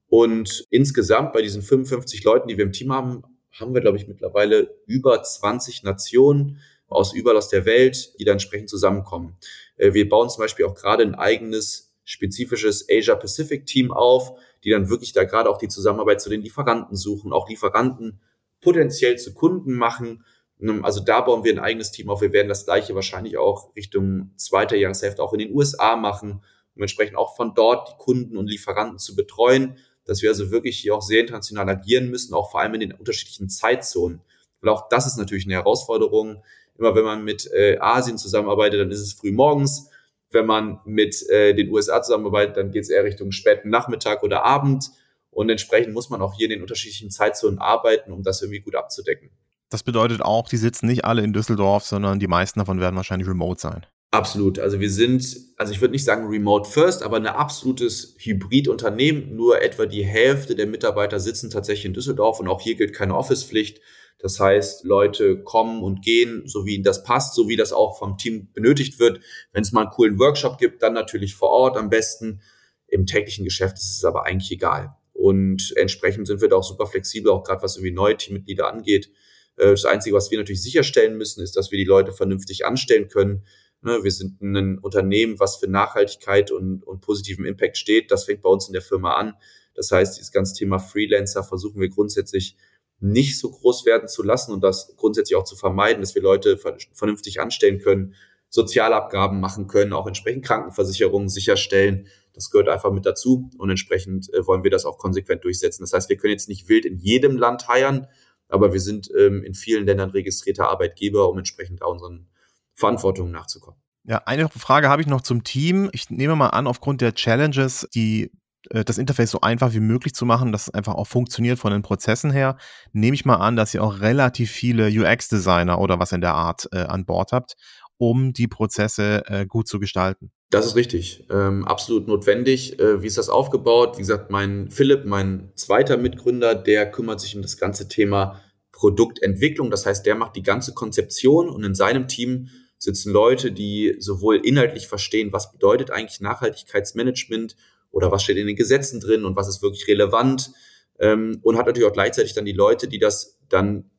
Und 0.09 0.65
insgesamt 0.71 1.33
bei 1.33 1.41
diesen 1.41 1.61
55 1.61 2.23
Leuten, 2.23 2.47
die 2.47 2.57
wir 2.57 2.65
im 2.65 2.71
Team 2.71 2.91
haben, 2.91 3.23
haben 3.51 3.73
wir, 3.73 3.81
glaube 3.81 3.97
ich, 3.97 4.07
mittlerweile 4.07 4.75
über 4.85 5.21
20 5.21 5.83
Nationen 5.83 6.59
aus 6.87 7.13
überall 7.13 7.37
aus 7.37 7.49
der 7.49 7.65
Welt, 7.65 8.13
die 8.19 8.23
da 8.23 8.31
entsprechend 8.31 8.69
zusammenkommen. 8.69 9.35
Äh, 9.75 9.93
wir 9.93 10.07
bauen 10.07 10.29
zum 10.29 10.41
Beispiel 10.41 10.65
auch 10.65 10.75
gerade 10.75 11.03
ein 11.03 11.15
eigenes 11.15 11.93
spezifisches 12.03 12.87
Asia-Pacific-Team 12.89 13.91
auf, 13.91 14.39
die 14.63 14.69
dann 14.69 14.89
wirklich 14.89 15.11
da 15.11 15.25
gerade 15.25 15.49
auch 15.49 15.57
die 15.57 15.67
Zusammenarbeit 15.67 16.21
zu 16.21 16.29
den 16.29 16.41
Lieferanten 16.41 16.95
suchen, 16.95 17.33
auch 17.33 17.49
Lieferanten 17.49 18.19
potenziell 18.67 19.17
zu 19.17 19.33
Kunden 19.33 19.75
machen. 19.75 20.25
Ähm, 20.61 20.83
also 20.83 20.99
da 20.99 21.21
bauen 21.21 21.45
wir 21.45 21.53
ein 21.53 21.59
eigenes 21.59 21.91
Team 21.91 22.09
auf. 22.09 22.19
Wir 22.19 22.33
werden 22.33 22.49
das 22.49 22.65
gleiche 22.65 22.93
wahrscheinlich 22.95 23.37
auch 23.37 23.73
Richtung 23.77 24.31
zweiter 24.35 24.75
Jahreshälfte 24.75 25.23
auch 25.23 25.31
in 25.31 25.39
den 25.39 25.53
USA 25.53 25.95
machen, 25.95 26.41
um 26.75 26.81
entsprechend 26.81 27.15
auch 27.15 27.37
von 27.37 27.53
dort 27.55 27.87
die 27.87 27.97
Kunden 27.97 28.35
und 28.35 28.47
Lieferanten 28.47 28.99
zu 28.99 29.15
betreuen, 29.15 29.77
dass 30.03 30.21
wir 30.21 30.29
also 30.29 30.51
wirklich 30.51 30.79
hier 30.79 30.95
auch 30.95 31.01
sehr 31.01 31.21
international 31.21 31.69
agieren 31.69 32.09
müssen, 32.09 32.33
auch 32.33 32.51
vor 32.51 32.59
allem 32.59 32.73
in 32.73 32.81
den 32.81 32.91
unterschiedlichen 32.91 33.47
Zeitzonen. 33.47 34.19
Weil 34.59 34.73
auch 34.73 34.89
das 34.89 35.07
ist 35.07 35.15
natürlich 35.15 35.45
eine 35.45 35.53
Herausforderung. 35.53 36.43
Immer 36.77 36.93
wenn 36.93 37.05
man 37.05 37.23
mit 37.23 37.49
äh, 37.53 37.77
Asien 37.79 38.17
zusammenarbeitet, 38.17 38.81
dann 38.81 38.91
ist 38.91 38.99
es 38.99 39.13
früh 39.13 39.31
morgens. 39.31 39.89
Wenn 40.29 40.45
man 40.45 40.81
mit 40.83 41.25
äh, 41.29 41.53
den 41.53 41.71
USA 41.71 42.01
zusammenarbeitet, 42.01 42.57
dann 42.57 42.71
geht 42.71 42.83
es 42.83 42.89
eher 42.89 43.05
Richtung 43.05 43.31
späten 43.31 43.69
Nachmittag 43.69 44.23
oder 44.23 44.43
Abend. 44.43 44.91
Und 45.31 45.49
entsprechend 45.49 45.93
muss 45.93 46.09
man 46.09 46.21
auch 46.21 46.35
hier 46.35 46.45
in 46.45 46.51
den 46.51 46.61
unterschiedlichen 46.61 47.11
Zeitzonen 47.11 47.59
arbeiten, 47.59 48.11
um 48.11 48.23
das 48.23 48.41
irgendwie 48.41 48.61
gut 48.61 48.75
abzudecken. 48.75 49.29
Das 49.69 49.83
bedeutet 49.83 50.21
auch, 50.21 50.47
die 50.47 50.57
sitzen 50.57 50.87
nicht 50.87 51.05
alle 51.05 51.23
in 51.23 51.33
Düsseldorf, 51.33 51.83
sondern 51.83 52.19
die 52.19 52.27
meisten 52.27 52.59
davon 52.59 52.79
werden 52.79 52.95
wahrscheinlich 52.95 53.27
remote 53.27 53.59
sein. 53.59 53.85
Absolut. 54.11 54.57
Also 54.57 54.79
wir 54.79 54.89
sind, 54.89 55.37
also 55.57 55.73
ich 55.73 55.81
würde 55.81 55.91
nicht 55.91 56.05
sagen 56.05 56.27
remote 56.27 56.69
first, 56.69 57.03
aber 57.03 57.17
ein 57.17 57.27
absolutes 57.27 58.15
Hybridunternehmen. 58.19 59.35
Nur 59.35 59.61
etwa 59.61 59.85
die 59.85 60.05
Hälfte 60.05 60.55
der 60.55 60.65
Mitarbeiter 60.65 61.19
sitzen 61.19 61.49
tatsächlich 61.49 61.85
in 61.85 61.93
Düsseldorf 61.93 62.39
und 62.39 62.47
auch 62.47 62.61
hier 62.61 62.75
gilt 62.75 62.93
keine 62.93 63.15
Office-Pflicht. 63.15 63.81
Das 64.19 64.39
heißt, 64.39 64.85
Leute 64.85 65.43
kommen 65.43 65.83
und 65.83 66.03
gehen, 66.03 66.43
so 66.47 66.65
wie 66.65 66.75
ihnen 66.75 66.83
das 66.83 67.03
passt, 67.03 67.35
so 67.35 67.49
wie 67.49 67.57
das 67.57 67.73
auch 67.73 67.97
vom 67.99 68.17
Team 68.17 68.51
benötigt 68.53 68.97
wird. 68.97 69.19
Wenn 69.51 69.61
es 69.61 69.73
mal 69.73 69.81
einen 69.81 69.91
coolen 69.91 70.17
Workshop 70.17 70.57
gibt, 70.57 70.81
dann 70.81 70.93
natürlich 70.93 71.35
vor 71.35 71.49
Ort 71.49 71.77
am 71.77 71.89
besten. 71.89 72.41
Im 72.87 73.05
täglichen 73.05 73.43
Geschäft 73.43 73.77
ist 73.77 73.97
es 73.97 74.05
aber 74.05 74.25
eigentlich 74.25 74.51
egal. 74.51 74.96
Und 75.17 75.73
entsprechend 75.75 76.27
sind 76.27 76.41
wir 76.41 76.47
da 76.47 76.57
auch 76.57 76.63
super 76.63 76.85
flexibel, 76.85 77.31
auch 77.31 77.43
gerade 77.43 77.63
was 77.63 77.75
irgendwie 77.75 77.93
neue 77.93 78.15
Teammitglieder 78.15 78.71
angeht. 78.71 79.09
Äh, 79.57 79.71
das 79.71 79.85
Einzige, 79.85 80.15
was 80.15 80.29
wir 80.29 80.37
natürlich 80.37 80.61
sicherstellen 80.61 81.17
müssen, 81.17 81.41
ist, 81.41 81.57
dass 81.57 81.71
wir 81.71 81.77
die 81.77 81.85
Leute 81.85 82.11
vernünftig 82.11 82.65
anstellen 82.65 83.07
können. 83.07 83.43
Ne, 83.81 84.03
wir 84.03 84.11
sind 84.11 84.41
ein 84.41 84.77
Unternehmen, 84.77 85.39
was 85.39 85.57
für 85.57 85.67
Nachhaltigkeit 85.67 86.51
und, 86.51 86.83
und 86.83 87.01
positiven 87.01 87.45
Impact 87.45 87.77
steht. 87.77 88.11
Das 88.11 88.25
fängt 88.25 88.41
bei 88.41 88.49
uns 88.49 88.67
in 88.67 88.73
der 88.73 88.83
Firma 88.83 89.15
an. 89.15 89.33
Das 89.73 89.91
heißt, 89.91 90.17
dieses 90.17 90.31
ganze 90.31 90.55
Thema 90.55 90.77
Freelancer 90.77 91.43
versuchen 91.43 91.81
wir 91.81 91.89
grundsätzlich 91.89 92.55
nicht 92.99 93.39
so 93.39 93.51
groß 93.51 93.85
werden 93.85 94.07
zu 94.07 94.23
lassen 94.23 94.51
und 94.51 94.63
das 94.63 94.95
grundsätzlich 94.97 95.35
auch 95.35 95.43
zu 95.43 95.55
vermeiden, 95.55 96.01
dass 96.01 96.15
wir 96.15 96.21
Leute 96.21 96.59
vernünftig 96.93 97.39
anstellen 97.41 97.79
können, 97.79 98.15
Sozialabgaben 98.49 99.39
machen 99.39 99.67
können, 99.67 99.93
auch 99.93 100.07
entsprechend 100.07 100.45
Krankenversicherungen 100.45 101.29
sicherstellen. 101.29 102.07
Das 102.37 102.51
gehört 102.51 102.69
einfach 102.69 102.91
mit 102.91 103.03
dazu 103.03 103.49
und 103.57 103.71
entsprechend 103.71 104.31
äh, 104.31 104.45
wollen 104.45 104.63
wir 104.63 104.69
das 104.69 104.85
auch 104.85 104.99
konsequent 104.99 105.43
durchsetzen. 105.43 105.81
Das 105.81 105.91
heißt, 105.91 106.07
wir 106.07 106.17
können 106.17 106.33
jetzt 106.33 106.47
nicht 106.47 106.69
wild 106.69 106.85
in 106.85 106.97
jedem 106.99 107.35
Land 107.35 107.67
heiern, 107.67 108.05
aber 108.47 108.73
wir 108.73 108.79
sind 108.79 109.09
ähm, 109.17 109.43
in 109.43 109.55
vielen 109.55 109.87
Ländern 109.87 110.11
registrierter 110.11 110.69
Arbeitgeber, 110.69 111.29
um 111.29 111.39
entsprechend 111.39 111.81
auch 111.81 111.93
unseren 111.93 112.27
Verantwortungen 112.75 113.31
nachzukommen. 113.31 113.79
Ja, 114.03 114.21
eine 114.25 114.49
Frage 114.49 114.87
habe 114.87 115.01
ich 115.01 115.07
noch 115.07 115.21
zum 115.21 115.43
Team. 115.43 115.89
Ich 115.93 116.11
nehme 116.11 116.35
mal 116.35 116.49
an, 116.49 116.67
aufgrund 116.67 117.01
der 117.01 117.15
Challenges, 117.15 117.87
die 117.95 118.31
äh, 118.69 118.85
das 118.85 118.99
Interface 118.99 119.31
so 119.31 119.41
einfach 119.41 119.73
wie 119.73 119.79
möglich 119.79 120.13
zu 120.13 120.27
machen, 120.27 120.51
dass 120.51 120.67
es 120.67 120.73
einfach 120.75 120.93
auch 120.93 121.07
funktioniert 121.07 121.57
von 121.57 121.71
den 121.71 121.81
Prozessen 121.81 122.29
her, 122.29 122.57
nehme 122.93 123.15
ich 123.15 123.25
mal 123.25 123.37
an, 123.37 123.55
dass 123.55 123.73
ihr 123.73 123.83
auch 123.83 123.99
relativ 123.99 124.51
viele 124.51 124.89
UX-Designer 124.89 125.79
oder 125.79 125.97
was 125.97 126.11
in 126.11 126.21
der 126.21 126.35
Art 126.35 126.69
äh, 126.71 126.83
an 126.83 127.05
Bord 127.05 127.31
habt, 127.31 127.55
um 127.97 128.31
die 128.31 128.47
Prozesse 128.47 129.23
äh, 129.25 129.47
gut 129.47 129.67
zu 129.67 129.79
gestalten. 129.79 130.31
Das 130.49 130.65
ist 130.65 130.75
richtig, 130.75 131.25
ähm, 131.29 131.65
absolut 131.65 132.07
notwendig. 132.07 132.79
Äh, 132.79 133.01
wie 133.01 133.07
ist 133.07 133.17
das 133.17 133.27
aufgebaut? 133.27 133.97
Wie 133.97 134.01
gesagt, 134.01 134.31
mein 134.31 134.71
Philipp, 134.71 135.03
mein 135.03 135.51
zweiter 135.55 135.97
Mitgründer, 135.97 136.55
der 136.55 136.89
kümmert 136.89 137.19
sich 137.19 137.35
um 137.35 137.41
das 137.41 137.57
ganze 137.57 137.89
Thema 137.89 138.41
Produktentwicklung. 138.71 139.69
Das 139.71 139.85
heißt, 139.85 140.05
der 140.05 140.15
macht 140.15 140.37
die 140.37 140.43
ganze 140.43 140.73
Konzeption 140.73 141.49
und 141.49 141.63
in 141.63 141.75
seinem 141.75 142.07
Team 142.07 142.49
sitzen 142.77 143.11
Leute, 143.11 143.51
die 143.51 143.95
sowohl 143.99 144.37
inhaltlich 144.37 144.87
verstehen, 144.87 145.33
was 145.33 145.51
bedeutet 145.51 145.91
eigentlich 145.91 146.21
Nachhaltigkeitsmanagement 146.21 147.55
oder 147.91 148.11
was 148.11 148.23
steht 148.23 148.37
in 148.37 148.47
den 148.47 148.55
Gesetzen 148.55 149.01
drin 149.01 149.25
und 149.25 149.35
was 149.35 149.49
ist 149.49 149.61
wirklich 149.61 149.87
relevant 149.87 150.51
ähm, 150.99 151.39
und 151.41 151.57
hat 151.57 151.65
natürlich 151.65 151.89
auch 151.89 151.93
gleichzeitig 151.93 152.33
dann 152.33 152.45
die 152.45 152.53
Leute, 152.53 152.87
die 152.87 152.99
das 152.99 153.37
dann 153.49 153.89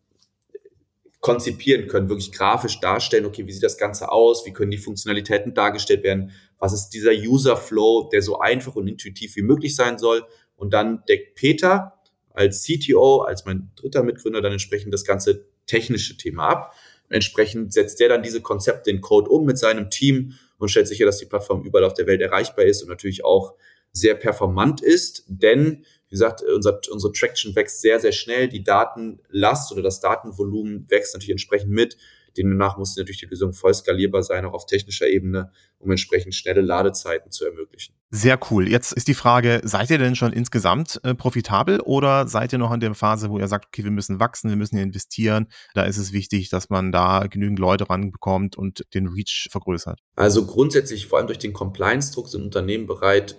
konzipieren 1.29 1.89
können, 1.89 2.09
wirklich 2.09 2.33
grafisch 2.33 2.81
darstellen, 2.81 3.27
okay, 3.27 3.47
wie 3.47 3.53
sieht 3.53 3.63
das 3.63 3.77
Ganze 3.77 4.11
aus, 4.11 4.47
wie 4.47 4.53
können 4.55 4.71
die 4.71 4.79
Funktionalitäten 4.79 5.53
dargestellt 5.53 6.03
werden, 6.03 6.31
was 6.59 6.73
ist 6.73 6.89
dieser 6.89 7.13
User 7.13 7.55
Flow, 7.55 8.09
der 8.11 8.23
so 8.23 8.39
einfach 8.39 8.77
und 8.77 8.89
intuitiv 8.89 9.37
wie 9.37 9.43
möglich 9.43 9.77
sein 9.77 9.99
soll. 9.99 10.25
Und 10.57 10.73
dann 10.73 11.05
deckt 11.07 11.35
Peter 11.35 12.01
als 12.31 12.63
CTO, 12.63 13.21
als 13.21 13.45
mein 13.45 13.71
dritter 13.77 14.03
Mitgründer, 14.05 14.41
dann 14.41 14.53
entsprechend 14.53 14.95
das 14.95 15.05
ganze 15.05 15.45
technische 15.67 16.17
Thema 16.17 16.49
ab. 16.49 16.75
Entsprechend 17.11 17.75
setzt 17.75 18.01
der 18.01 18.09
dann 18.09 18.23
diese 18.23 18.41
Konzepte 18.41 18.89
in 18.89 19.03
Code 19.03 19.29
um 19.29 19.45
mit 19.45 19.59
seinem 19.59 19.91
Team 19.91 20.33
und 20.57 20.71
stellt 20.71 20.89
sicher, 20.89 21.05
dass 21.05 21.19
die 21.19 21.27
Plattform 21.27 21.63
überall 21.63 21.85
auf 21.85 21.93
der 21.93 22.07
Welt 22.07 22.23
erreichbar 22.23 22.65
ist 22.65 22.83
und 22.83 22.89
natürlich 22.89 23.23
auch 23.23 23.53
sehr 23.93 24.15
performant 24.15 24.81
ist, 24.81 25.25
denn 25.27 25.85
wie 26.09 26.15
gesagt, 26.15 26.43
unser, 26.43 26.81
unsere 26.91 27.13
Traction 27.13 27.55
wächst 27.55 27.83
sehr, 27.83 28.01
sehr 28.01 28.13
schnell. 28.13 28.49
Die 28.49 28.65
Datenlast 28.65 29.73
oder 29.73 29.83
das 29.83 30.01
Datenvolumen 30.01 30.87
wächst 30.89 31.15
natürlich 31.15 31.33
entsprechend 31.33 31.71
mit. 31.71 31.97
Demnach 32.37 32.79
muss 32.79 32.97
natürlich 32.97 33.19
die 33.19 33.27
Lösung 33.27 33.53
voll 33.53 33.75
skalierbar 33.75 34.23
sein, 34.23 34.45
auch 34.45 34.53
auf 34.53 34.67
technischer 34.67 35.09
Ebene, 35.09 35.51
um 35.79 35.91
entsprechend 35.91 36.35
schnelle 36.35 36.61
Ladezeiten 36.61 37.31
zu 37.31 37.45
ermöglichen. 37.45 37.95
Sehr 38.11 38.39
cool. 38.51 38.69
Jetzt 38.69 38.93
ist 38.93 39.09
die 39.09 39.15
Frage, 39.15 39.61
seid 39.65 39.91
ihr 39.91 39.99
denn 39.99 40.17
schon 40.17 40.33
insgesamt 40.33 41.01
äh, 41.03 41.15
profitabel 41.15 41.81
oder 41.81 42.27
seid 42.27 42.53
ihr 42.53 42.59
noch 42.59 42.73
in 42.73 42.81
der 42.81 42.95
Phase, 42.95 43.29
wo 43.29 43.39
ihr 43.39 43.49
sagt, 43.49 43.67
okay, 43.67 43.85
wir 43.85 43.91
müssen 43.91 44.21
wachsen, 44.21 44.49
wir 44.49 44.57
müssen 44.57 44.77
hier 44.77 44.85
investieren. 44.85 45.49
Da 45.75 45.83
ist 45.83 45.99
es 45.99 46.13
wichtig, 46.13 46.49
dass 46.49 46.71
man 46.71 46.93
da 46.93 47.27
genügend 47.29 47.59
Leute 47.59 47.91
ranbekommt 47.91 48.57
und 48.57 48.85
den 48.95 49.09
Reach 49.09 49.49
vergrößert. 49.51 50.01
Also 50.15 50.47
grundsätzlich, 50.47 51.07
vor 51.07 51.19
allem 51.19 51.27
durch 51.27 51.39
den 51.39 51.53
Compliance-Druck, 51.53 52.29
sind 52.29 52.43
Unternehmen 52.43 52.87
bereit, 52.87 53.37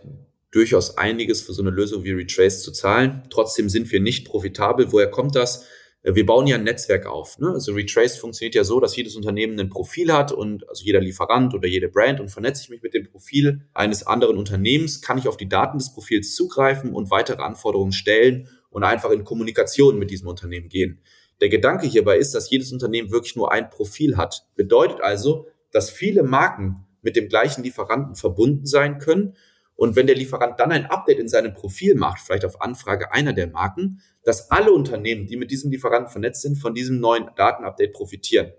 durchaus 0.52 0.98
einiges 0.98 1.42
für 1.42 1.54
so 1.54 1.62
eine 1.62 1.72
Lösung 1.72 2.04
wie 2.04 2.12
Retrace 2.12 2.64
zu 2.64 2.72
zahlen. 2.72 3.24
Trotzdem 3.30 3.70
sind 3.70 3.92
wir 3.92 4.00
nicht 4.00 4.28
profitabel. 4.28 4.92
Woher 4.92 5.10
kommt 5.10 5.36
das? 5.36 5.66
Äh, 6.02 6.16
wir 6.16 6.26
bauen 6.26 6.48
ja 6.48 6.56
ein 6.56 6.64
Netzwerk 6.64 7.06
auf. 7.06 7.38
Ne? 7.40 7.50
Also 7.50 7.74
Retrace 7.74 8.18
funktioniert 8.18 8.56
ja 8.56 8.64
so, 8.64 8.80
dass 8.80 8.96
jedes 8.96 9.16
Unternehmen 9.16 9.60
ein 9.60 9.70
Profil 9.70 10.12
hat 10.12 10.32
und 10.32 10.68
also 10.70 10.84
jeder 10.84 11.02
Lieferant 11.02 11.54
oder 11.54 11.68
jede 11.68 11.90
Brand 11.90 12.20
und 12.20 12.30
vernetze 12.30 12.64
ich 12.64 12.70
mich 12.70 12.82
mit 12.82 12.94
dem 12.94 13.10
Profil 13.10 13.62
eines 13.74 14.06
anderen 14.06 14.38
Unternehmens, 14.38 15.02
kann 15.02 15.18
ich 15.18 15.28
auf 15.28 15.38
die 15.38 15.50
Daten 15.50 15.78
des 15.78 15.94
Profils 15.94 16.36
zugreifen 16.36 16.94
und 16.94 17.12
weitere 17.12 17.42
Anforderungen 17.42 17.92
stellen 17.92 18.50
und 18.70 18.84
einfach 18.84 19.12
in 19.12 19.24
Kommunikation 19.24 19.98
mit 19.98 20.12
diesem 20.12 20.28
Unternehmen 20.28 20.70
gehen. 20.70 21.02
Der 21.42 21.50
Gedanke 21.50 21.88
hierbei 21.88 22.18
ist, 22.18 22.36
dass 22.36 22.50
jedes 22.50 22.72
Unternehmen 22.74 23.12
wirklich 23.12 23.36
nur 23.36 23.52
ein 23.52 23.70
Profil 23.70 24.18
hat. 24.18 24.46
Bedeutet 24.56 25.02
also, 25.02 25.48
dass 25.72 25.90
viele 25.90 26.24
Marken 26.24 26.86
mit 27.02 27.16
dem 27.16 27.30
gleichen 27.30 27.64
Lieferanten 27.64 28.16
verbunden 28.16 28.66
sein 28.66 29.00
können 29.00 29.36
und 29.80 29.96
wenn 29.96 30.08
der 30.08 30.16
Lieferant 30.18 30.60
dann 30.60 30.74
ein 30.74 30.88
Update 30.88 31.20
in 31.20 31.30
seinem 31.30 31.54
Profil 31.54 31.96
macht, 31.96 32.20
vielleicht 32.20 32.44
auf 32.44 32.60
Anfrage 32.60 33.14
einer 33.14 33.32
der 33.32 33.48
Marken, 33.48 34.02
dass 34.26 34.52
alle 34.52 34.74
Unternehmen, 34.74 35.26
die 35.26 35.38
mit 35.38 35.52
diesem 35.52 35.72
Lieferanten 35.72 36.12
vernetzt 36.12 36.42
sind, 36.42 36.58
von 36.58 36.74
diesem 36.74 37.00
neuen 37.00 37.30
Datenupdate 37.38 37.94
profitieren. 37.94 38.52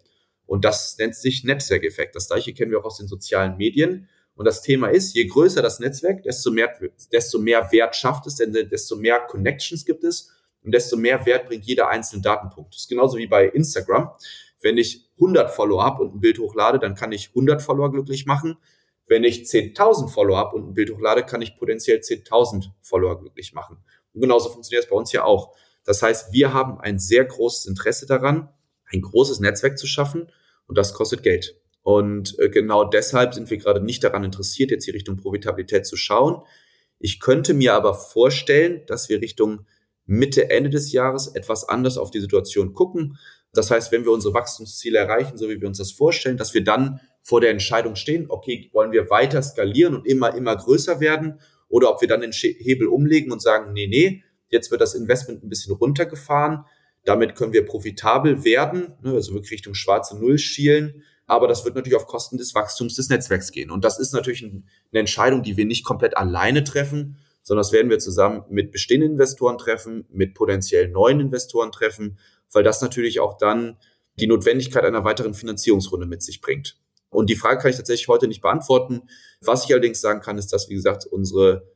Und 0.46 0.64
das 0.64 0.96
nennt 0.96 1.14
sich 1.14 1.44
Netzwerkeffekt. 1.44 2.16
Das 2.16 2.28
gleiche 2.28 2.54
kennen 2.54 2.70
wir 2.70 2.78
auch 2.78 2.86
aus 2.86 2.96
den 2.96 3.06
sozialen 3.06 3.58
Medien. 3.58 4.08
Und 4.34 4.46
das 4.46 4.62
Thema 4.62 4.88
ist, 4.88 5.14
je 5.14 5.26
größer 5.26 5.60
das 5.60 5.78
Netzwerk, 5.78 6.22
desto 6.22 6.50
mehr, 6.52 6.74
desto 7.12 7.38
mehr 7.38 7.70
Wert 7.70 7.96
schafft 7.96 8.26
es, 8.26 8.36
denn 8.36 8.54
desto 8.54 8.96
mehr 8.96 9.20
Connections 9.20 9.84
gibt 9.84 10.04
es 10.04 10.30
und 10.64 10.72
desto 10.72 10.96
mehr 10.96 11.26
Wert 11.26 11.48
bringt 11.48 11.66
jeder 11.66 11.90
einzelne 11.90 12.22
Datenpunkt. 12.22 12.72
Das 12.72 12.84
ist 12.84 12.88
genauso 12.88 13.18
wie 13.18 13.26
bei 13.26 13.46
Instagram. 13.46 14.10
Wenn 14.62 14.78
ich 14.78 15.06
100 15.16 15.50
Follower 15.50 15.84
habe 15.84 16.02
und 16.02 16.14
ein 16.14 16.20
Bild 16.20 16.38
hochlade, 16.38 16.78
dann 16.78 16.94
kann 16.94 17.12
ich 17.12 17.28
100 17.28 17.60
Follower 17.60 17.92
glücklich 17.92 18.24
machen. 18.24 18.56
Wenn 19.10 19.24
ich 19.24 19.40
10.000 19.40 20.08
Follower 20.08 20.36
habe 20.38 20.54
und 20.54 20.68
ein 20.68 20.74
Bild 20.74 20.92
hochlade, 20.92 21.24
kann 21.24 21.42
ich 21.42 21.56
potenziell 21.56 21.98
10.000 21.98 22.70
Follower 22.80 23.18
glücklich 23.18 23.52
machen. 23.52 23.78
Und 24.14 24.20
genauso 24.20 24.50
funktioniert 24.50 24.84
es 24.84 24.88
bei 24.88 24.94
uns 24.94 25.10
ja 25.10 25.24
auch. 25.24 25.52
Das 25.84 26.00
heißt, 26.00 26.32
wir 26.32 26.54
haben 26.54 26.80
ein 26.80 27.00
sehr 27.00 27.24
großes 27.24 27.66
Interesse 27.66 28.06
daran, 28.06 28.50
ein 28.86 29.00
großes 29.00 29.40
Netzwerk 29.40 29.80
zu 29.80 29.88
schaffen 29.88 30.30
und 30.68 30.78
das 30.78 30.94
kostet 30.94 31.24
Geld. 31.24 31.60
Und 31.82 32.38
äh, 32.38 32.50
genau 32.50 32.84
deshalb 32.84 33.34
sind 33.34 33.50
wir 33.50 33.56
gerade 33.56 33.80
nicht 33.80 34.04
daran 34.04 34.22
interessiert, 34.22 34.70
jetzt 34.70 34.84
hier 34.84 34.94
Richtung 34.94 35.16
Profitabilität 35.16 35.86
zu 35.86 35.96
schauen. 35.96 36.42
Ich 37.00 37.18
könnte 37.18 37.52
mir 37.52 37.74
aber 37.74 37.94
vorstellen, 37.94 38.82
dass 38.86 39.08
wir 39.08 39.20
Richtung 39.20 39.66
Mitte, 40.06 40.50
Ende 40.50 40.70
des 40.70 40.92
Jahres 40.92 41.26
etwas 41.26 41.68
anders 41.68 41.98
auf 41.98 42.12
die 42.12 42.20
Situation 42.20 42.74
gucken. 42.74 43.18
Das 43.52 43.72
heißt, 43.72 43.90
wenn 43.90 44.04
wir 44.04 44.12
unsere 44.12 44.34
Wachstumsziele 44.34 44.98
erreichen, 45.00 45.36
so 45.36 45.48
wie 45.48 45.60
wir 45.60 45.66
uns 45.66 45.78
das 45.78 45.90
vorstellen, 45.90 46.36
dass 46.36 46.54
wir 46.54 46.62
dann 46.62 47.00
vor 47.22 47.40
der 47.40 47.50
Entscheidung 47.50 47.96
stehen, 47.96 48.26
okay, 48.28 48.70
wollen 48.72 48.92
wir 48.92 49.10
weiter 49.10 49.42
skalieren 49.42 49.94
und 49.94 50.06
immer, 50.06 50.34
immer 50.34 50.56
größer 50.56 51.00
werden 51.00 51.40
oder 51.68 51.90
ob 51.90 52.00
wir 52.00 52.08
dann 52.08 52.20
den 52.20 52.32
Hebel 52.32 52.88
umlegen 52.88 53.32
und 53.32 53.40
sagen, 53.40 53.72
nee, 53.72 53.86
nee, 53.86 54.22
jetzt 54.48 54.70
wird 54.70 54.80
das 54.80 54.94
Investment 54.94 55.42
ein 55.44 55.48
bisschen 55.48 55.74
runtergefahren. 55.74 56.64
Damit 57.04 57.34
können 57.34 57.52
wir 57.52 57.64
profitabel 57.64 58.44
werden, 58.44 58.94
ne, 59.02 59.12
also 59.12 59.32
wirklich 59.32 59.52
Richtung 59.52 59.74
schwarze 59.74 60.18
Null 60.18 60.38
schielen. 60.38 61.02
Aber 61.26 61.46
das 61.46 61.64
wird 61.64 61.76
natürlich 61.76 61.96
auf 61.96 62.06
Kosten 62.06 62.38
des 62.38 62.54
Wachstums 62.56 62.96
des 62.96 63.08
Netzwerks 63.08 63.52
gehen. 63.52 63.70
Und 63.70 63.84
das 63.84 64.00
ist 64.00 64.12
natürlich 64.12 64.42
eine 64.42 64.64
Entscheidung, 64.92 65.44
die 65.44 65.56
wir 65.56 65.64
nicht 65.64 65.84
komplett 65.84 66.16
alleine 66.16 66.64
treffen, 66.64 67.18
sondern 67.42 67.62
das 67.62 67.72
werden 67.72 67.88
wir 67.88 68.00
zusammen 68.00 68.42
mit 68.50 68.72
bestehenden 68.72 69.12
Investoren 69.12 69.56
treffen, 69.56 70.06
mit 70.10 70.34
potenziell 70.34 70.88
neuen 70.88 71.20
Investoren 71.20 71.70
treffen, 71.70 72.18
weil 72.52 72.64
das 72.64 72.82
natürlich 72.82 73.20
auch 73.20 73.38
dann 73.38 73.76
die 74.18 74.26
Notwendigkeit 74.26 74.84
einer 74.84 75.04
weiteren 75.04 75.34
Finanzierungsrunde 75.34 76.06
mit 76.06 76.22
sich 76.22 76.40
bringt. 76.40 76.76
Und 77.10 77.28
die 77.28 77.36
Frage 77.36 77.60
kann 77.60 77.70
ich 77.70 77.76
tatsächlich 77.76 78.08
heute 78.08 78.28
nicht 78.28 78.40
beantworten. 78.40 79.02
Was 79.40 79.64
ich 79.64 79.72
allerdings 79.72 80.00
sagen 80.00 80.20
kann, 80.20 80.38
ist, 80.38 80.52
dass, 80.52 80.68
wie 80.68 80.74
gesagt, 80.74 81.06
unsere 81.06 81.68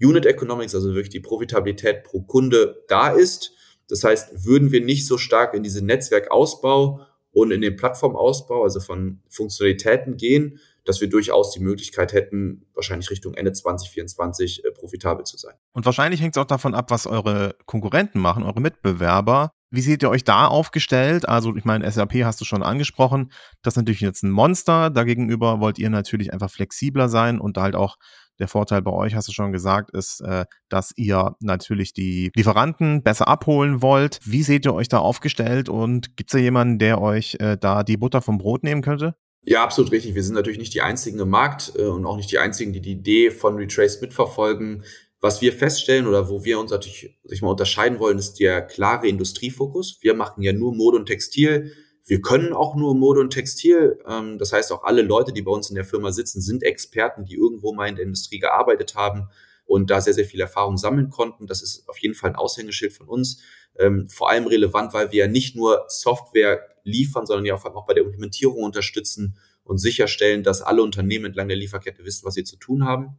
Unit 0.00 0.26
Economics, 0.26 0.74
also 0.74 0.88
wirklich 0.88 1.10
die 1.10 1.20
Profitabilität 1.20 2.04
pro 2.04 2.22
Kunde 2.22 2.84
da 2.88 3.08
ist. 3.08 3.52
Das 3.88 4.04
heißt, 4.04 4.44
würden 4.44 4.72
wir 4.72 4.84
nicht 4.84 5.06
so 5.06 5.18
stark 5.18 5.54
in 5.54 5.62
diesen 5.62 5.86
Netzwerkausbau 5.86 7.00
und 7.32 7.50
in 7.50 7.60
den 7.60 7.76
Plattformausbau, 7.76 8.62
also 8.62 8.80
von 8.80 9.20
Funktionalitäten 9.28 10.16
gehen, 10.16 10.60
dass 10.84 11.00
wir 11.00 11.08
durchaus 11.08 11.50
die 11.50 11.60
Möglichkeit 11.60 12.12
hätten, 12.12 12.66
wahrscheinlich 12.74 13.10
Richtung 13.10 13.34
Ende 13.34 13.52
2024 13.52 14.64
äh, 14.64 14.70
profitabel 14.70 15.24
zu 15.24 15.36
sein. 15.36 15.54
Und 15.72 15.84
wahrscheinlich 15.84 16.20
hängt 16.20 16.36
es 16.36 16.40
auch 16.40 16.46
davon 16.46 16.74
ab, 16.74 16.90
was 16.90 17.06
eure 17.06 17.56
Konkurrenten 17.66 18.20
machen, 18.20 18.44
eure 18.44 18.60
Mitbewerber. 18.60 19.50
Wie 19.70 19.80
seht 19.80 20.02
ihr 20.02 20.10
euch 20.10 20.24
da 20.24 20.46
aufgestellt? 20.46 21.28
Also, 21.28 21.56
ich 21.56 21.64
meine, 21.64 21.90
SAP 21.90 22.14
hast 22.24 22.40
du 22.40 22.44
schon 22.44 22.62
angesprochen. 22.62 23.32
Das 23.62 23.72
ist 23.72 23.78
natürlich 23.78 24.00
jetzt 24.00 24.22
ein 24.22 24.30
Monster. 24.30 24.90
Dagegenüber 24.90 25.60
wollt 25.60 25.78
ihr 25.78 25.90
natürlich 25.90 26.32
einfach 26.32 26.50
flexibler 26.50 27.08
sein 27.08 27.40
und 27.40 27.58
halt 27.58 27.74
auch 27.74 27.96
der 28.38 28.48
Vorteil 28.48 28.82
bei 28.82 28.90
euch, 28.90 29.14
hast 29.14 29.28
du 29.28 29.32
schon 29.32 29.52
gesagt, 29.52 29.90
ist, 29.90 30.20
äh, 30.20 30.44
dass 30.68 30.92
ihr 30.96 31.36
natürlich 31.40 31.92
die 31.94 32.30
Lieferanten 32.34 33.02
besser 33.02 33.28
abholen 33.28 33.82
wollt. 33.82 34.20
Wie 34.24 34.42
seht 34.42 34.66
ihr 34.66 34.74
euch 34.74 34.88
da 34.88 34.98
aufgestellt 34.98 35.68
und 35.68 36.16
gibt 36.16 36.30
es 36.30 36.32
da 36.32 36.38
jemanden, 36.38 36.78
der 36.78 37.00
euch 37.00 37.36
äh, 37.40 37.56
da 37.56 37.82
die 37.82 37.96
Butter 37.96 38.22
vom 38.22 38.38
Brot 38.38 38.62
nehmen 38.62 38.82
könnte? 38.82 39.14
Ja, 39.42 39.62
absolut 39.62 39.92
richtig. 39.92 40.14
Wir 40.14 40.24
sind 40.24 40.34
natürlich 40.34 40.58
nicht 40.58 40.74
die 40.74 40.82
einzigen 40.82 41.20
im 41.20 41.30
Markt 41.30 41.72
äh, 41.76 41.82
und 41.82 42.04
auch 42.04 42.16
nicht 42.16 42.30
die 42.30 42.38
einzigen, 42.38 42.72
die 42.72 42.80
die 42.80 42.92
Idee 42.92 43.30
von 43.30 43.56
Retrace 43.56 44.00
mitverfolgen. 44.00 44.84
Was 45.20 45.40
wir 45.40 45.52
feststellen 45.52 46.06
oder 46.06 46.28
wo 46.28 46.44
wir 46.44 46.58
uns 46.58 46.70
natürlich 46.70 47.18
sich 47.24 47.42
mal 47.42 47.50
unterscheiden 47.50 47.98
wollen, 47.98 48.18
ist 48.18 48.34
der 48.34 48.62
klare 48.62 49.08
Industriefokus. 49.08 49.98
Wir 50.02 50.14
machen 50.14 50.42
ja 50.42 50.52
nur 50.52 50.74
Mode 50.74 50.98
und 50.98 51.06
Textil. 51.06 51.72
Wir 52.04 52.20
können 52.20 52.52
auch 52.52 52.76
nur 52.76 52.94
Mode 52.94 53.20
und 53.20 53.30
Textil. 53.30 53.98
Ähm, 54.06 54.38
das 54.38 54.52
heißt, 54.52 54.70
auch 54.72 54.84
alle 54.84 55.02
Leute, 55.02 55.32
die 55.32 55.42
bei 55.42 55.50
uns 55.50 55.70
in 55.70 55.74
der 55.74 55.84
Firma 55.84 56.12
sitzen, 56.12 56.40
sind 56.40 56.62
Experten, 56.62 57.24
die 57.24 57.34
irgendwo 57.34 57.72
mal 57.72 57.88
in 57.88 57.96
der 57.96 58.04
Industrie 58.04 58.38
gearbeitet 58.38 58.94
haben 58.94 59.28
und 59.64 59.90
da 59.90 60.00
sehr, 60.00 60.14
sehr 60.14 60.26
viel 60.26 60.40
Erfahrung 60.40 60.76
sammeln 60.76 61.10
konnten. 61.10 61.46
Das 61.46 61.62
ist 61.62 61.88
auf 61.88 61.98
jeden 61.98 62.14
Fall 62.14 62.30
ein 62.30 62.36
Aushängeschild 62.36 62.92
von 62.92 63.08
uns. 63.08 63.42
Ähm, 63.78 64.08
vor 64.08 64.30
allem 64.30 64.46
relevant, 64.46 64.94
weil 64.94 65.10
wir 65.12 65.24
ja 65.24 65.26
nicht 65.26 65.56
nur 65.56 65.84
Software 65.88 66.60
liefern, 66.84 67.26
sondern 67.26 67.44
ja 67.44 67.54
auch 67.54 67.86
bei 67.86 67.94
der 67.94 68.04
Implementierung 68.04 68.62
unterstützen 68.62 69.36
und 69.64 69.78
sicherstellen, 69.78 70.44
dass 70.44 70.62
alle 70.62 70.82
Unternehmen 70.82 71.26
entlang 71.26 71.48
der 71.48 71.56
Lieferkette 71.56 72.04
wissen, 72.04 72.24
was 72.24 72.34
sie 72.34 72.44
zu 72.44 72.56
tun 72.56 72.84
haben. 72.84 73.18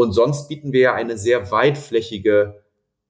Und 0.00 0.14
sonst 0.14 0.48
bieten 0.48 0.72
wir 0.72 0.80
ja 0.80 0.94
eine 0.94 1.18
sehr 1.18 1.50
weitflächige 1.50 2.64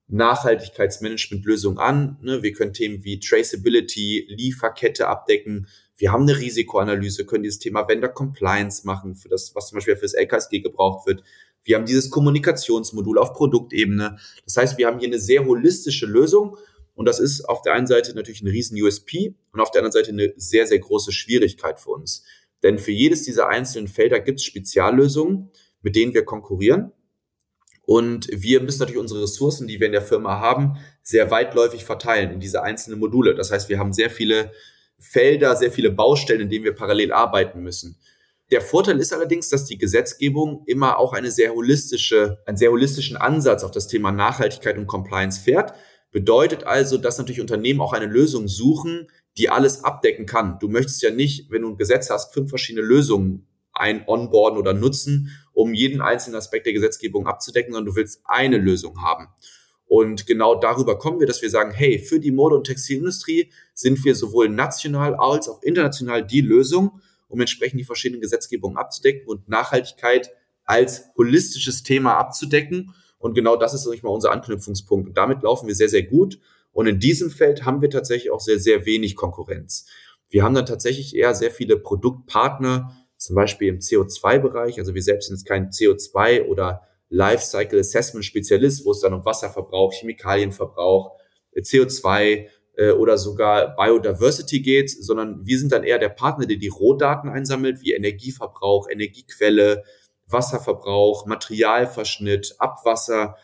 Nachhaltigkeitsmanagementlösung 0.09 1.79
an. 1.79 2.17
Ne? 2.21 2.43
Wir 2.43 2.51
können 2.51 2.73
Themen 2.73 3.05
wie 3.05 3.21
Traceability, 3.21 4.25
Lieferkette 4.27 5.07
abdecken. 5.07 5.69
Wir 5.95 6.11
haben 6.11 6.23
eine 6.23 6.37
Risikoanalyse, 6.37 7.25
können 7.25 7.43
dieses 7.43 7.59
Thema 7.59 7.87
Vendor 7.87 8.09
Compliance 8.09 8.85
machen, 8.85 9.15
für 9.15 9.29
das, 9.29 9.55
was 9.55 9.69
zum 9.69 9.77
Beispiel 9.77 9.95
für 9.95 10.01
das 10.01 10.15
LKSG 10.15 10.59
gebraucht 10.59 11.07
wird. 11.07 11.23
Wir 11.63 11.77
haben 11.77 11.85
dieses 11.85 12.09
Kommunikationsmodul 12.09 13.19
auf 13.19 13.31
Produktebene. 13.31 14.17
Das 14.43 14.57
heißt, 14.57 14.77
wir 14.77 14.87
haben 14.87 14.99
hier 14.99 15.07
eine 15.07 15.19
sehr 15.19 15.45
holistische 15.45 16.07
Lösung. 16.07 16.57
Und 16.93 17.05
das 17.05 17.21
ist 17.21 17.47
auf 17.47 17.61
der 17.61 17.71
einen 17.71 17.87
Seite 17.87 18.13
natürlich 18.15 18.41
ein 18.41 18.49
riesen 18.49 18.77
USP 18.77 19.33
und 19.53 19.61
auf 19.61 19.71
der 19.71 19.79
anderen 19.79 19.93
Seite 19.93 20.11
eine 20.11 20.33
sehr, 20.35 20.67
sehr 20.67 20.79
große 20.79 21.13
Schwierigkeit 21.13 21.79
für 21.79 21.91
uns. 21.91 22.25
Denn 22.63 22.79
für 22.79 22.91
jedes 22.91 23.23
dieser 23.23 23.47
einzelnen 23.47 23.87
Felder 23.87 24.19
gibt 24.19 24.39
es 24.39 24.45
Speziallösungen, 24.45 25.51
mit 25.81 25.95
denen 25.95 26.13
wir 26.13 26.25
konkurrieren. 26.25 26.91
Und 27.83 28.29
wir 28.31 28.61
müssen 28.61 28.79
natürlich 28.79 29.01
unsere 29.01 29.23
Ressourcen, 29.23 29.67
die 29.67 29.79
wir 29.79 29.87
in 29.87 29.93
der 29.93 30.01
Firma 30.01 30.39
haben, 30.39 30.77
sehr 31.01 31.31
weitläufig 31.31 31.83
verteilen 31.83 32.31
in 32.31 32.39
diese 32.39 32.63
einzelnen 32.63 32.99
Module. 32.99 33.35
Das 33.35 33.51
heißt, 33.51 33.69
wir 33.69 33.79
haben 33.79 33.91
sehr 33.91 34.09
viele 34.09 34.51
Felder, 34.99 35.55
sehr 35.55 35.71
viele 35.71 35.91
Baustellen, 35.91 36.41
in 36.41 36.49
denen 36.49 36.63
wir 36.63 36.75
parallel 36.75 37.11
arbeiten 37.11 37.61
müssen. 37.61 37.97
Der 38.51 38.61
Vorteil 38.61 38.99
ist 38.99 39.13
allerdings, 39.13 39.49
dass 39.49 39.65
die 39.65 39.77
Gesetzgebung 39.77 40.63
immer 40.67 40.99
auch 40.99 41.13
eine 41.13 41.31
sehr 41.31 41.53
holistische, 41.53 42.39
einen 42.45 42.57
sehr 42.57 42.69
holistischen 42.69 43.17
Ansatz 43.17 43.63
auf 43.63 43.71
das 43.71 43.87
Thema 43.87 44.11
Nachhaltigkeit 44.11 44.77
und 44.77 44.87
Compliance 44.87 45.39
fährt. 45.41 45.73
Bedeutet 46.11 46.65
also, 46.65 46.97
dass 46.97 47.17
natürlich 47.17 47.39
Unternehmen 47.39 47.79
auch 47.79 47.93
eine 47.93 48.05
Lösung 48.05 48.49
suchen, 48.49 49.07
die 49.37 49.49
alles 49.49 49.85
abdecken 49.85 50.25
kann. 50.25 50.59
Du 50.59 50.67
möchtest 50.67 51.01
ja 51.01 51.11
nicht, 51.11 51.49
wenn 51.49 51.61
du 51.61 51.69
ein 51.69 51.77
Gesetz 51.77 52.09
hast, 52.09 52.33
fünf 52.33 52.49
verschiedene 52.49 52.85
Lösungen 52.85 53.47
ein 53.73 54.05
onboarden 54.05 54.59
oder 54.59 54.73
nutzen, 54.73 55.31
um 55.53 55.73
jeden 55.73 56.01
einzelnen 56.01 56.37
Aspekt 56.37 56.65
der 56.65 56.73
Gesetzgebung 56.73 57.27
abzudecken, 57.27 57.73
sondern 57.73 57.91
du 57.91 57.95
willst 57.95 58.21
eine 58.25 58.57
Lösung 58.57 59.01
haben. 59.01 59.27
Und 59.85 60.25
genau 60.25 60.55
darüber 60.55 60.97
kommen 60.97 61.19
wir, 61.19 61.27
dass 61.27 61.41
wir 61.41 61.49
sagen, 61.49 61.71
hey, 61.71 61.99
für 61.99 62.19
die 62.19 62.31
Mode- 62.31 62.55
und 62.55 62.63
Textilindustrie 62.63 63.51
sind 63.73 64.03
wir 64.05 64.15
sowohl 64.15 64.47
national 64.47 65.15
als 65.15 65.49
auch 65.49 65.61
international 65.63 66.25
die 66.25 66.39
Lösung, 66.39 67.01
um 67.27 67.41
entsprechend 67.41 67.79
die 67.79 67.85
verschiedenen 67.85 68.21
Gesetzgebungen 68.21 68.77
abzudecken 68.77 69.27
und 69.27 69.49
Nachhaltigkeit 69.49 70.31
als 70.63 71.09
holistisches 71.17 71.83
Thema 71.83 72.15
abzudecken. 72.15 72.93
Und 73.17 73.33
genau 73.33 73.57
das 73.57 73.73
ist 73.73 73.85
nicht 73.87 74.03
mal 74.03 74.11
unser 74.11 74.31
Anknüpfungspunkt. 74.31 75.09
Und 75.09 75.17
damit 75.17 75.43
laufen 75.43 75.67
wir 75.67 75.75
sehr, 75.75 75.89
sehr 75.89 76.03
gut. 76.03 76.39
Und 76.71 76.87
in 76.87 76.99
diesem 76.99 77.29
Feld 77.29 77.65
haben 77.65 77.81
wir 77.81 77.89
tatsächlich 77.89 78.31
auch 78.31 78.39
sehr, 78.39 78.59
sehr 78.59 78.85
wenig 78.85 79.17
Konkurrenz. 79.17 79.87
Wir 80.29 80.43
haben 80.43 80.55
dann 80.55 80.65
tatsächlich 80.65 81.15
eher 81.15 81.35
sehr 81.35 81.51
viele 81.51 81.77
Produktpartner, 81.77 83.00
zum 83.21 83.35
Beispiel 83.35 83.67
im 83.67 83.79
CO2-Bereich. 83.79 84.79
Also 84.79 84.95
wir 84.95 85.03
selbst 85.03 85.27
sind 85.27 85.35
jetzt 85.37 85.45
kein 85.45 85.69
CO2 85.69 86.47
oder 86.47 86.81
Lifecycle 87.09 87.79
Assessment 87.79 88.25
Spezialist, 88.25 88.83
wo 88.83 88.91
es 88.91 89.01
dann 89.01 89.13
um 89.13 89.23
Wasserverbrauch, 89.23 89.93
Chemikalienverbrauch, 89.93 91.11
äh, 91.51 91.61
CO2 91.61 92.47
äh, 92.77 92.91
oder 92.91 93.19
sogar 93.19 93.75
Biodiversity 93.75 94.61
geht, 94.61 94.89
sondern 94.89 95.45
wir 95.45 95.59
sind 95.59 95.71
dann 95.71 95.83
eher 95.83 95.99
der 95.99 96.09
Partner, 96.09 96.47
der 96.47 96.57
die 96.57 96.69
Rohdaten 96.69 97.29
einsammelt, 97.29 97.81
wie 97.83 97.91
Energieverbrauch, 97.91 98.89
Energiequelle, 98.89 99.83
Wasserverbrauch, 100.27 101.27
Materialverschnitt, 101.27 102.55
Abwasser, 102.57 103.35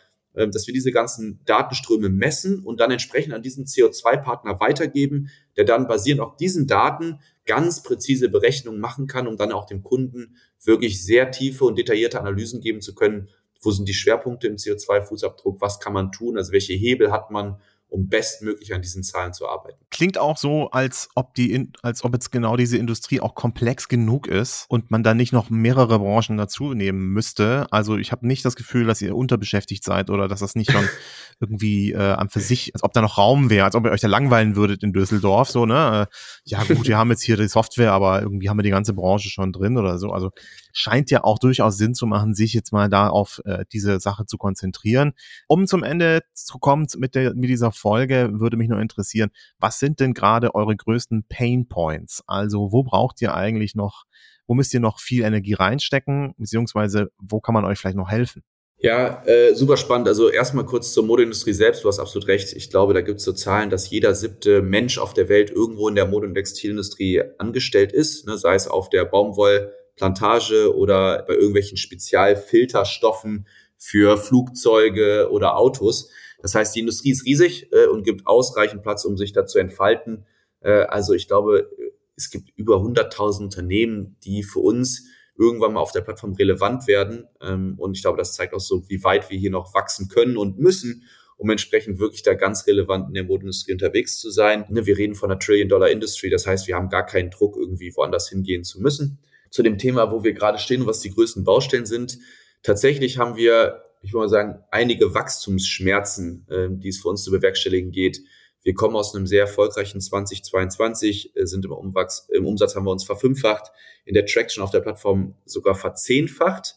dass 0.52 0.68
wir 0.68 0.74
diese 0.74 0.92
ganzen 0.92 1.40
Datenströme 1.46 2.10
messen 2.10 2.64
und 2.64 2.80
dann 2.80 2.92
entsprechend 2.92 3.34
an 3.34 3.42
diesen 3.42 3.66
CO2-Partner 3.66 4.60
weitergeben, 4.60 5.30
der 5.56 5.66
dann 5.66 5.88
basierend 5.88 6.22
auf 6.22 6.38
diesen 6.38 6.68
Daten 6.68 7.20
ganz 7.46 7.82
präzise 7.82 8.30
Berechnungen 8.30 8.80
machen 8.80 9.08
kann, 9.08 9.28
um 9.28 9.38
dann 9.38 9.52
auch 9.52 9.66
dem 9.66 9.84
Kunden 9.84 10.38
wirklich 10.64 11.04
sehr 11.04 11.32
tiefe 11.32 11.66
und 11.66 11.78
detaillierte 11.78 12.20
Analysen 12.20 12.62
geben 12.62 12.82
zu 12.82 12.94
können. 12.94 13.30
Wo 13.62 13.72
sind 13.72 13.90
die 13.90 13.94
Schwerpunkte 13.94 14.48
im 14.48 14.56
CO2-Fußabdruck? 14.56 15.60
Was 15.60 15.80
kann 15.80 15.94
man 15.94 16.12
tun? 16.12 16.38
Also 16.38 16.52
welche 16.52 16.74
Hebel 16.74 17.12
hat 17.12 17.32
man? 17.32 17.58
um 17.90 18.10
bestmöglich 18.10 18.74
an 18.74 18.82
diesen 18.82 19.04
Zahlen 19.04 19.34
zu 19.34 19.48
arbeiten. 19.48 19.86
Klingt 19.98 20.20
auch 20.20 20.38
so, 20.38 20.70
als 20.70 21.10
ob 21.16 21.34
die, 21.34 21.72
als 21.82 22.04
ob 22.04 22.14
jetzt 22.14 22.32
genau 22.32 22.56
diese 22.56 22.78
Industrie 22.78 23.20
auch 23.20 23.34
komplex 23.34 23.88
genug 23.88 24.28
ist 24.28 24.68
und 24.70 24.92
man 24.92 25.02
da 25.02 25.16
nicht 25.16 25.34
noch 25.34 25.50
mehrere 25.50 25.98
Branchen 25.98 26.38
dazu 26.38 26.76
nehmen 26.76 27.14
müsste. 27.14 27.66
Also 27.72 27.98
ich 27.98 28.12
habe 28.12 28.28
nicht 28.28 28.46
das 28.46 28.56
Gefühl, 28.56 28.86
dass 28.86 29.02
ihr 29.02 29.16
unterbeschäftigt 29.16 29.84
seid 29.84 30.12
oder 30.12 30.28
dass 30.28 30.42
das 30.42 30.54
nicht 30.54 30.72
schon 30.72 30.88
irgendwie 31.40 31.94
äh, 31.94 32.12
an 32.12 32.30
für 32.30 32.42
sich, 32.42 32.76
als 32.76 32.84
ob 32.84 32.94
da 32.94 33.02
noch 33.02 33.18
Raum 33.18 33.50
wäre, 33.50 33.66
als 33.66 33.74
ob 33.74 33.86
ihr 33.86 33.92
euch 33.92 34.02
da 34.02 34.08
langweilen 34.08 34.56
würdet 34.56 34.84
in 34.84 34.94
Düsseldorf. 34.94 35.50
So 35.50 35.66
ne, 35.66 36.08
äh, 36.08 36.16
ja 36.44 36.64
gut, 36.64 36.88
wir 36.88 36.96
haben 36.96 37.10
jetzt 37.10 37.24
hier 37.24 37.36
die 37.36 37.48
Software, 37.48 37.94
aber 37.94 38.22
irgendwie 38.22 38.50
haben 38.50 38.60
wir 38.60 38.64
die 38.64 38.70
ganze 38.70 38.94
Branche 38.94 39.30
schon 39.30 39.52
drin 39.52 39.80
oder 39.80 39.98
so. 39.98 40.12
Also 40.12 40.30
scheint 40.74 41.10
ja 41.10 41.24
auch 41.24 41.40
durchaus 41.40 41.78
Sinn 41.78 41.96
zu 41.96 42.06
machen, 42.06 42.36
sich 42.36 42.54
jetzt 42.54 42.72
mal 42.72 42.88
da 42.88 43.10
auf 43.10 43.42
äh, 43.46 43.66
diese 43.74 44.00
Sache 44.00 44.28
zu 44.28 44.38
konzentrieren. 44.38 45.14
Um 45.48 45.66
zum 45.66 45.82
Ende 45.82 46.22
zu 46.34 46.60
kommen 46.60 46.86
mit 46.98 47.16
der 47.16 47.34
mit 47.34 47.50
dieser 47.50 47.72
Folge 47.72 48.30
würde 48.34 48.58
mich 48.58 48.70
nur 48.70 48.80
interessieren, 48.80 49.32
was 49.58 49.80
sind 49.80 49.87
denn 49.96 50.14
gerade 50.14 50.54
eure 50.56 50.76
größten 50.76 51.26
Pain 51.30 51.68
Points? 51.68 52.24
Also 52.28 52.72
wo 52.72 52.84
braucht 52.84 53.22
ihr 53.22 53.34
eigentlich 53.34 53.76
noch, 53.76 54.04
wo 54.46 54.54
müsst 54.54 54.74
ihr 54.74 54.80
noch 54.80 55.00
viel 55.00 55.24
Energie 55.24 55.54
reinstecken, 55.54 56.34
beziehungsweise 56.38 57.12
wo 57.18 57.40
kann 57.40 57.54
man 57.54 57.66
euch 57.66 57.80
vielleicht 57.80 57.98
noch 57.98 58.10
helfen? 58.10 58.44
Ja, 58.80 59.24
äh, 59.26 59.56
super 59.56 59.76
spannend. 59.76 60.08
Also 60.08 60.30
erstmal 60.30 60.66
kurz 60.66 60.94
zur 60.94 61.04
Modeindustrie 61.04 61.54
selbst. 61.54 61.84
Du 61.84 61.88
hast 61.88 62.00
absolut 62.00 62.28
recht. 62.28 62.54
Ich 62.54 62.70
glaube, 62.70 62.94
da 62.94 63.02
gibt 63.02 63.18
es 63.20 63.26
so 63.26 63.34
Zahlen, 63.34 63.72
dass 63.72 63.90
jeder 63.90 64.14
siebte 64.14 64.62
Mensch 64.62 65.00
auf 65.00 65.16
der 65.16 65.30
Welt 65.30 65.50
irgendwo 65.50 65.90
in 65.90 65.96
der 65.96 66.06
Mode- 66.06 66.28
und 66.28 66.36
Textilindustrie 66.36 67.24
angestellt 67.40 67.92
ist, 67.92 68.28
ne? 68.28 68.38
sei 68.38 68.54
es 68.54 68.68
auf 68.68 68.90
der 68.90 69.06
Baumwollplantage 69.06 70.76
oder 70.76 71.24
bei 71.28 71.34
irgendwelchen 71.34 71.78
Spezialfilterstoffen 71.78 73.48
für 73.80 74.18
Flugzeuge 74.18 75.30
oder 75.32 75.58
Autos. 75.58 76.12
Das 76.42 76.56
heißt, 76.56 76.76
die 76.76 76.82
Industrie 76.82 77.12
ist 77.12 77.26
riesig 77.26 77.72
äh, 77.72 77.88
und 77.88 78.04
gibt 78.04 78.28
ausreichend 78.28 78.84
Platz, 78.84 79.06
um 79.06 79.18
sich 79.18 79.34
da 79.34 79.46
zu 79.46 79.60
entfalten. 79.60 80.26
Äh, 80.62 80.84
also 80.84 81.14
ich 81.14 81.28
glaube, 81.28 81.70
es 82.16 82.30
gibt 82.30 82.50
über 82.56 82.78
100.000 82.78 83.44
Unternehmen, 83.44 84.18
die 84.24 84.44
für 84.44 84.60
uns 84.60 85.08
irgendwann 85.38 85.74
mal 85.74 85.82
auf 85.82 85.92
der 85.92 86.02
Plattform 86.02 86.34
relevant 86.34 86.88
werden. 86.88 87.28
Ähm, 87.42 87.76
und 87.78 87.96
ich 87.96 88.02
glaube, 88.02 88.18
das 88.18 88.34
zeigt 88.34 88.54
auch 88.54 88.60
so, 88.60 88.84
wie 88.90 89.04
weit 89.04 89.30
wir 89.30 89.38
hier 89.38 89.52
noch 89.52 89.74
wachsen 89.74 90.08
können 90.08 90.38
und 90.38 90.58
müssen, 90.58 91.04
um 91.38 91.50
entsprechend 91.50 92.00
wirklich 92.00 92.24
da 92.24 92.34
ganz 92.34 92.66
relevant 92.66 93.10
in 93.10 93.14
der 93.14 93.24
Modeindustrie 93.24 93.74
unterwegs 93.74 94.20
zu 94.20 94.32
sein. 94.32 94.66
Ne, 94.70 94.86
wir 94.86 94.98
reden 94.98 95.14
von 95.14 95.30
einer 95.30 95.40
Trillion-Dollar-Industry, 95.40 96.32
das 96.32 96.48
heißt, 96.48 96.68
wir 96.68 96.76
haben 96.76 96.90
gar 96.90 97.06
keinen 97.06 97.30
Druck, 97.30 97.56
irgendwie 97.56 97.94
woanders 97.96 98.30
hingehen 98.30 98.64
zu 98.64 98.82
müssen. 98.82 99.20
Zu 99.52 99.62
dem 99.62 99.78
Thema, 99.78 100.12
wo 100.12 100.24
wir 100.24 100.34
gerade 100.34 100.58
stehen 100.58 100.82
und 100.82 100.88
was 100.88 101.00
die 101.00 101.12
größten 101.12 101.44
Baustellen 101.44 101.86
sind. 101.86 102.18
Tatsächlich 102.64 103.18
haben 103.20 103.38
wir, 103.38 103.84
ich 104.02 104.14
würde 104.14 104.26
mal 104.26 104.30
sagen, 104.30 104.64
einige 104.72 105.14
Wachstumsschmerzen, 105.14 106.46
äh, 106.50 106.68
die 106.70 106.90
es 106.90 107.00
für 107.00 107.10
uns 107.10 107.24
zu 107.24 107.32
bewerkstelligen 107.32 107.92
geht. 107.92 108.22
Wir 108.64 108.74
kommen 108.74 108.96
aus 108.96 109.16
einem 109.16 109.28
sehr 109.28 109.42
erfolgreichen 109.42 110.02
2022, 110.02 111.36
äh, 111.36 111.46
sind 111.46 111.66
im, 111.66 111.72
Umwachs, 111.72 112.28
im 112.34 112.46
Umsatz 112.46 112.76
haben 112.76 112.86
wir 112.86 112.92
uns 112.92 113.04
verfünffacht, 113.04 113.72
in 114.06 114.14
der 114.14 114.26
Traction 114.26 114.64
auf 114.64 114.72
der 114.72 114.82
Plattform 114.82 115.36
sogar 115.46 115.76
verzehnfacht. 115.76 116.76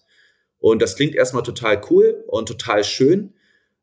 Und 0.59 0.83
das 0.83 0.95
klingt 0.95 1.15
erstmal 1.15 1.43
total 1.43 1.81
cool 1.91 2.25
und 2.29 2.47
total 2.47 2.85
schön. 2.85 3.35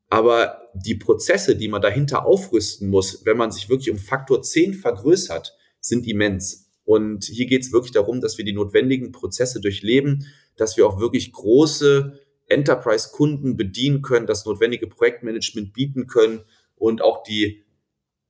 Aber 0.09 0.69
die 0.73 0.95
Prozesse, 0.95 1.55
die 1.55 1.67
man 1.67 1.81
dahinter 1.81 2.25
aufrüsten 2.25 2.89
muss, 2.89 3.25
wenn 3.25 3.35
man 3.35 3.51
sich 3.51 3.67
wirklich 3.67 3.91
um 3.91 3.97
Faktor 3.97 4.41
10 4.41 4.73
vergrößert, 4.73 5.57
sind 5.81 6.07
immens. 6.07 6.69
Und 6.85 7.25
hier 7.25 7.47
geht 7.47 7.63
es 7.63 7.73
wirklich 7.73 7.91
darum, 7.91 8.21
dass 8.21 8.37
wir 8.37 8.45
die 8.45 8.53
notwendigen 8.53 9.11
Prozesse 9.11 9.59
durchleben, 9.59 10.27
dass 10.55 10.77
wir 10.77 10.87
auch 10.87 10.99
wirklich 10.99 11.33
große 11.33 12.19
Enterprise-Kunden 12.47 13.57
bedienen 13.57 14.01
können, 14.01 14.27
das 14.27 14.45
notwendige 14.45 14.87
Projektmanagement 14.87 15.73
bieten 15.73 16.07
können 16.07 16.43
und 16.75 17.01
auch 17.01 17.23
die 17.23 17.63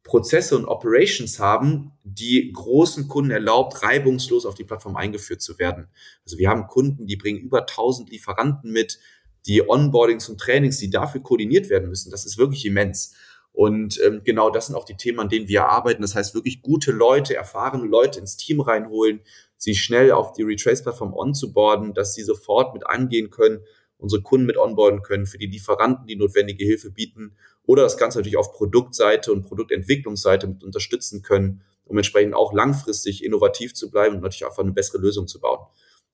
Prozesse 0.03 0.55
und 0.57 0.65
Operations 0.65 1.39
haben, 1.39 1.91
die 2.03 2.51
großen 2.53 3.07
Kunden 3.07 3.31
erlaubt, 3.31 3.83
reibungslos 3.83 4.45
auf 4.45 4.55
die 4.55 4.63
Plattform 4.63 4.95
eingeführt 4.95 5.41
zu 5.41 5.59
werden. 5.59 5.89
Also 6.23 6.37
wir 6.37 6.49
haben 6.49 6.67
Kunden, 6.67 7.07
die 7.07 7.17
bringen 7.17 7.39
über 7.39 7.61
1000 7.61 8.09
Lieferanten 8.09 8.71
mit, 8.71 8.99
die 9.45 9.67
Onboardings 9.67 10.29
und 10.29 10.39
Trainings, 10.39 10.77
die 10.77 10.89
dafür 10.89 11.21
koordiniert 11.21 11.69
werden 11.69 11.89
müssen, 11.89 12.09
das 12.09 12.25
ist 12.25 12.37
wirklich 12.37 12.65
immens. 12.65 13.13
Und 13.51 13.99
ähm, 14.05 14.21
genau 14.23 14.49
das 14.49 14.67
sind 14.67 14.75
auch 14.75 14.85
die 14.85 14.97
Themen, 14.97 15.19
an 15.19 15.29
denen 15.29 15.47
wir 15.47 15.65
arbeiten. 15.67 16.03
Das 16.03 16.15
heißt, 16.15 16.35
wirklich 16.35 16.61
gute 16.61 16.91
Leute, 16.91 17.35
erfahrene 17.35 17.85
Leute 17.85 18.19
ins 18.19 18.37
Team 18.37 18.61
reinholen, 18.61 19.21
sie 19.57 19.73
schnell 19.73 20.11
auf 20.11 20.31
die 20.33 20.43
Retrace-Plattform 20.43 21.13
onzuboarden, 21.13 21.93
dass 21.93 22.13
sie 22.13 22.23
sofort 22.23 22.73
mit 22.75 22.85
angehen 22.85 23.31
können, 23.31 23.61
unsere 23.97 24.21
Kunden 24.21 24.45
mit 24.45 24.57
onboarden 24.57 25.01
können, 25.01 25.25
für 25.25 25.37
die 25.37 25.47
Lieferanten 25.47 26.07
die 26.07 26.15
notwendige 26.15 26.63
Hilfe 26.63 26.91
bieten 26.91 27.35
oder 27.63 27.83
das 27.83 27.97
Ganze 27.97 28.19
natürlich 28.19 28.37
auf 28.37 28.53
Produktseite 28.53 29.31
und 29.31 29.43
Produktentwicklungsseite 29.43 30.47
mit 30.47 30.63
unterstützen 30.63 31.21
können, 31.21 31.61
um 31.85 31.97
entsprechend 31.97 32.33
auch 32.33 32.53
langfristig 32.53 33.23
innovativ 33.23 33.73
zu 33.73 33.89
bleiben 33.89 34.15
und 34.15 34.21
natürlich 34.21 34.45
einfach 34.45 34.63
eine 34.63 34.73
bessere 34.73 34.99
Lösung 34.99 35.27
zu 35.27 35.39
bauen. 35.39 35.65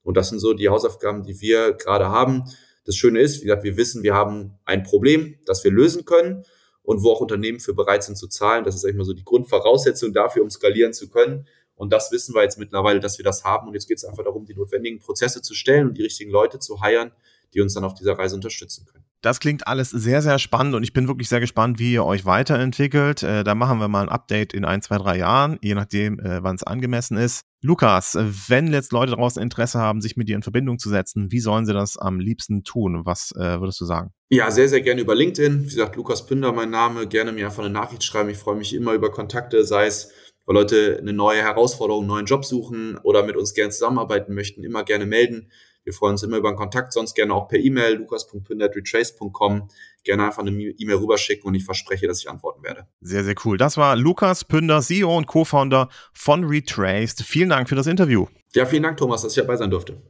Und 0.02 0.16
das 0.16 0.28
sind 0.28 0.38
so 0.38 0.52
die 0.52 0.68
Hausaufgaben, 0.68 1.22
die 1.22 1.40
wir 1.40 1.72
gerade 1.72 2.08
haben. 2.08 2.44
Das 2.84 2.96
Schöne 2.96 3.20
ist, 3.20 3.40
wie 3.40 3.46
gesagt, 3.46 3.64
wir 3.64 3.76
wissen, 3.76 4.02
wir 4.02 4.14
haben 4.14 4.58
ein 4.64 4.82
Problem, 4.82 5.38
das 5.46 5.64
wir 5.64 5.70
lösen 5.70 6.04
können 6.04 6.44
und 6.82 7.02
wo 7.02 7.12
auch 7.12 7.20
Unternehmen 7.20 7.60
für 7.60 7.74
bereit 7.74 8.04
sind 8.04 8.16
zu 8.16 8.28
zahlen. 8.28 8.64
Das 8.64 8.74
ist 8.74 8.84
eigentlich 8.84 8.96
mal 8.96 9.04
so 9.04 9.14
die 9.14 9.24
Grundvoraussetzung 9.24 10.12
dafür, 10.12 10.42
um 10.42 10.50
skalieren 10.50 10.92
zu 10.92 11.08
können. 11.08 11.46
Und 11.76 11.92
das 11.92 12.12
wissen 12.12 12.34
wir 12.34 12.42
jetzt 12.42 12.58
mittlerweile, 12.58 13.00
dass 13.00 13.18
wir 13.18 13.24
das 13.24 13.44
haben. 13.44 13.68
Und 13.68 13.74
jetzt 13.74 13.88
geht 13.88 13.98
es 13.98 14.04
einfach 14.04 14.24
darum, 14.24 14.44
die 14.44 14.54
notwendigen 14.54 15.00
Prozesse 15.00 15.42
zu 15.42 15.54
stellen 15.54 15.88
und 15.88 15.98
die 15.98 16.02
richtigen 16.02 16.30
Leute 16.30 16.58
zu 16.58 16.80
heiren, 16.80 17.12
die 17.54 17.60
uns 17.60 17.74
dann 17.74 17.84
auf 17.84 17.94
dieser 17.94 18.18
Reise 18.18 18.34
unterstützen 18.34 18.84
können. 18.86 19.04
Das 19.22 19.40
klingt 19.40 19.66
alles 19.66 19.88
sehr, 19.88 20.20
sehr 20.20 20.38
spannend 20.38 20.74
und 20.74 20.82
ich 20.82 20.92
bin 20.92 21.08
wirklich 21.08 21.30
sehr 21.30 21.40
gespannt, 21.40 21.78
wie 21.78 21.94
ihr 21.94 22.04
euch 22.04 22.26
weiterentwickelt. 22.26 23.22
Äh, 23.22 23.42
da 23.42 23.54
machen 23.54 23.78
wir 23.78 23.88
mal 23.88 24.02
ein 24.02 24.08
Update 24.10 24.52
in 24.52 24.66
ein, 24.66 24.82
zwei, 24.82 24.98
drei 24.98 25.16
Jahren, 25.16 25.58
je 25.62 25.74
nachdem, 25.74 26.20
äh, 26.20 26.42
wann 26.42 26.56
es 26.56 26.62
angemessen 26.62 27.16
ist. 27.16 27.40
Lukas, 27.62 28.18
wenn 28.48 28.70
jetzt 28.70 28.92
Leute 28.92 29.12
draußen 29.12 29.40
Interesse 29.40 29.78
haben, 29.78 30.02
sich 30.02 30.16
mit 30.16 30.28
dir 30.28 30.36
in 30.36 30.42
Verbindung 30.42 30.78
zu 30.78 30.90
setzen, 30.90 31.32
wie 31.32 31.40
sollen 31.40 31.64
sie 31.64 31.72
das 31.72 31.96
am 31.96 32.20
liebsten 32.20 32.64
tun? 32.64 33.06
Was 33.06 33.32
äh, 33.34 33.60
würdest 33.60 33.80
du 33.80 33.86
sagen? 33.86 34.10
Ja, 34.28 34.50
sehr, 34.50 34.68
sehr 34.68 34.82
gerne 34.82 35.00
über 35.00 35.14
LinkedIn. 35.14 35.62
Wie 35.62 35.68
gesagt, 35.68 35.96
Lukas 35.96 36.26
Pünder, 36.26 36.52
mein 36.52 36.68
Name. 36.68 37.06
Gerne 37.06 37.32
mir 37.32 37.46
einfach 37.46 37.64
eine 37.64 37.72
Nachricht 37.72 38.04
schreiben. 38.04 38.28
Ich 38.28 38.36
freue 38.36 38.56
mich 38.56 38.74
immer 38.74 38.92
über 38.92 39.10
Kontakte, 39.10 39.64
sei 39.64 39.86
es 39.86 40.10
weil 40.46 40.56
Leute 40.56 40.98
eine 41.00 41.12
neue 41.12 41.42
Herausforderung, 41.42 42.02
einen 42.02 42.10
neuen 42.10 42.26
Job 42.26 42.44
suchen 42.44 42.98
oder 43.02 43.22
mit 43.22 43.36
uns 43.36 43.54
gerne 43.54 43.70
zusammenarbeiten 43.70 44.34
möchten, 44.34 44.62
immer 44.62 44.84
gerne 44.84 45.06
melden. 45.06 45.50
Wir 45.84 45.92
freuen 45.92 46.12
uns 46.12 46.22
immer 46.22 46.38
über 46.38 46.48
einen 46.48 46.56
Kontakt, 46.56 46.94
sonst 46.94 47.14
gerne 47.14 47.34
auch 47.34 47.46
per 47.46 47.58
E-Mail, 47.58 47.96
lukas.pünder.retrace.com. 47.96 49.68
Gerne 50.02 50.24
einfach 50.24 50.40
eine 50.40 50.50
E-Mail 50.50 50.96
rüberschicken 50.96 51.46
und 51.46 51.54
ich 51.54 51.64
verspreche, 51.64 52.06
dass 52.06 52.20
ich 52.20 52.30
antworten 52.30 52.62
werde. 52.62 52.86
Sehr, 53.02 53.22
sehr 53.22 53.34
cool. 53.44 53.58
Das 53.58 53.76
war 53.76 53.94
Lukas 53.94 54.44
Pünder, 54.44 54.80
CEO 54.80 55.14
und 55.14 55.26
Co-Founder 55.26 55.90
von 56.14 56.44
Retraced. 56.44 57.22
Vielen 57.22 57.50
Dank 57.50 57.68
für 57.68 57.74
das 57.74 57.86
Interview. 57.86 58.26
Ja, 58.54 58.64
vielen 58.64 58.82
Dank, 58.82 58.96
Thomas, 58.96 59.22
dass 59.22 59.36
ich 59.36 59.42
dabei 59.42 59.56
sein 59.56 59.70
durfte. 59.70 60.00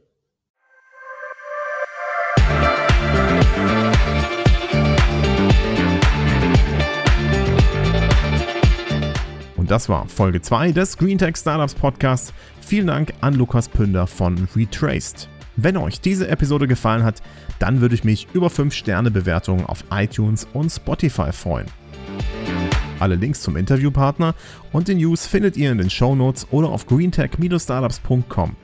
Und 9.57 9.71
das 9.71 9.89
war 9.89 10.07
Folge 10.07 10.41
2 10.41 10.71
des 10.71 10.95
Green 10.95 11.17
Tech 11.17 11.35
Startups 11.35 11.73
Podcasts. 11.73 12.33
Vielen 12.61 12.87
Dank 12.87 13.13
an 13.19 13.33
Lukas 13.33 13.67
Pünder 13.67 14.07
von 14.07 14.47
Retraced. 14.55 15.27
Wenn 15.57 15.77
euch 15.77 16.01
diese 16.01 16.27
Episode 16.27 16.67
gefallen 16.67 17.03
hat, 17.03 17.21
dann 17.59 17.79
würde 17.79 17.95
ich 17.95 18.03
mich 18.03 18.27
über 18.33 18.47
5-Sterne-Bewertungen 18.47 19.65
auf 19.65 19.85
iTunes 19.91 20.47
und 20.53 20.69
Spotify 20.69 21.31
freuen. 21.31 21.67
Alle 22.99 23.15
Links 23.15 23.41
zum 23.41 23.55
Interviewpartner 23.55 24.35
und 24.71 24.87
den 24.87 24.97
News 24.97 25.25
findet 25.25 25.57
ihr 25.57 25.71
in 25.71 25.77
den 25.77 25.89
Show 25.89 26.15
Notes 26.15 26.47
oder 26.51 26.69
auf 26.69 26.85
greentech-startups.com. 26.87 28.55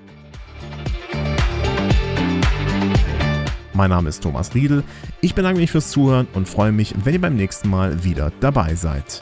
Mein 3.73 3.89
Name 3.89 4.09
ist 4.09 4.21
Thomas 4.21 4.53
Riedel. 4.53 4.83
Ich 5.21 5.33
bedanke 5.33 5.59
mich 5.59 5.71
fürs 5.71 5.91
Zuhören 5.91 6.27
und 6.33 6.47
freue 6.47 6.71
mich, 6.71 6.93
wenn 7.03 7.13
ihr 7.13 7.21
beim 7.21 7.35
nächsten 7.35 7.69
Mal 7.69 8.03
wieder 8.03 8.31
dabei 8.41 8.75
seid. 8.75 9.21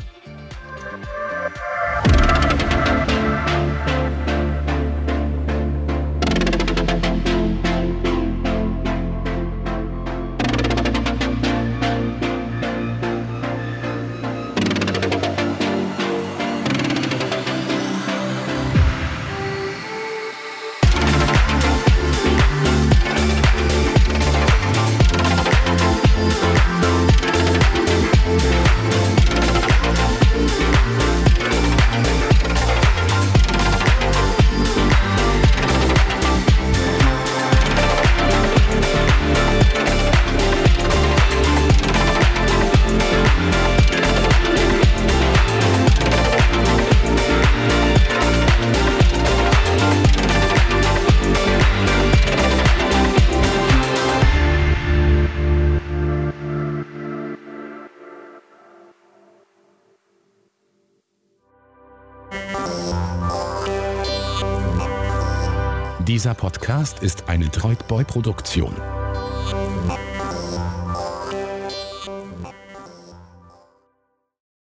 Dieser 66.29 66.41
Podcast 66.41 66.99
ist 67.01 67.27
eine 67.27 67.49
Droidboy-Produktion. 67.49 68.98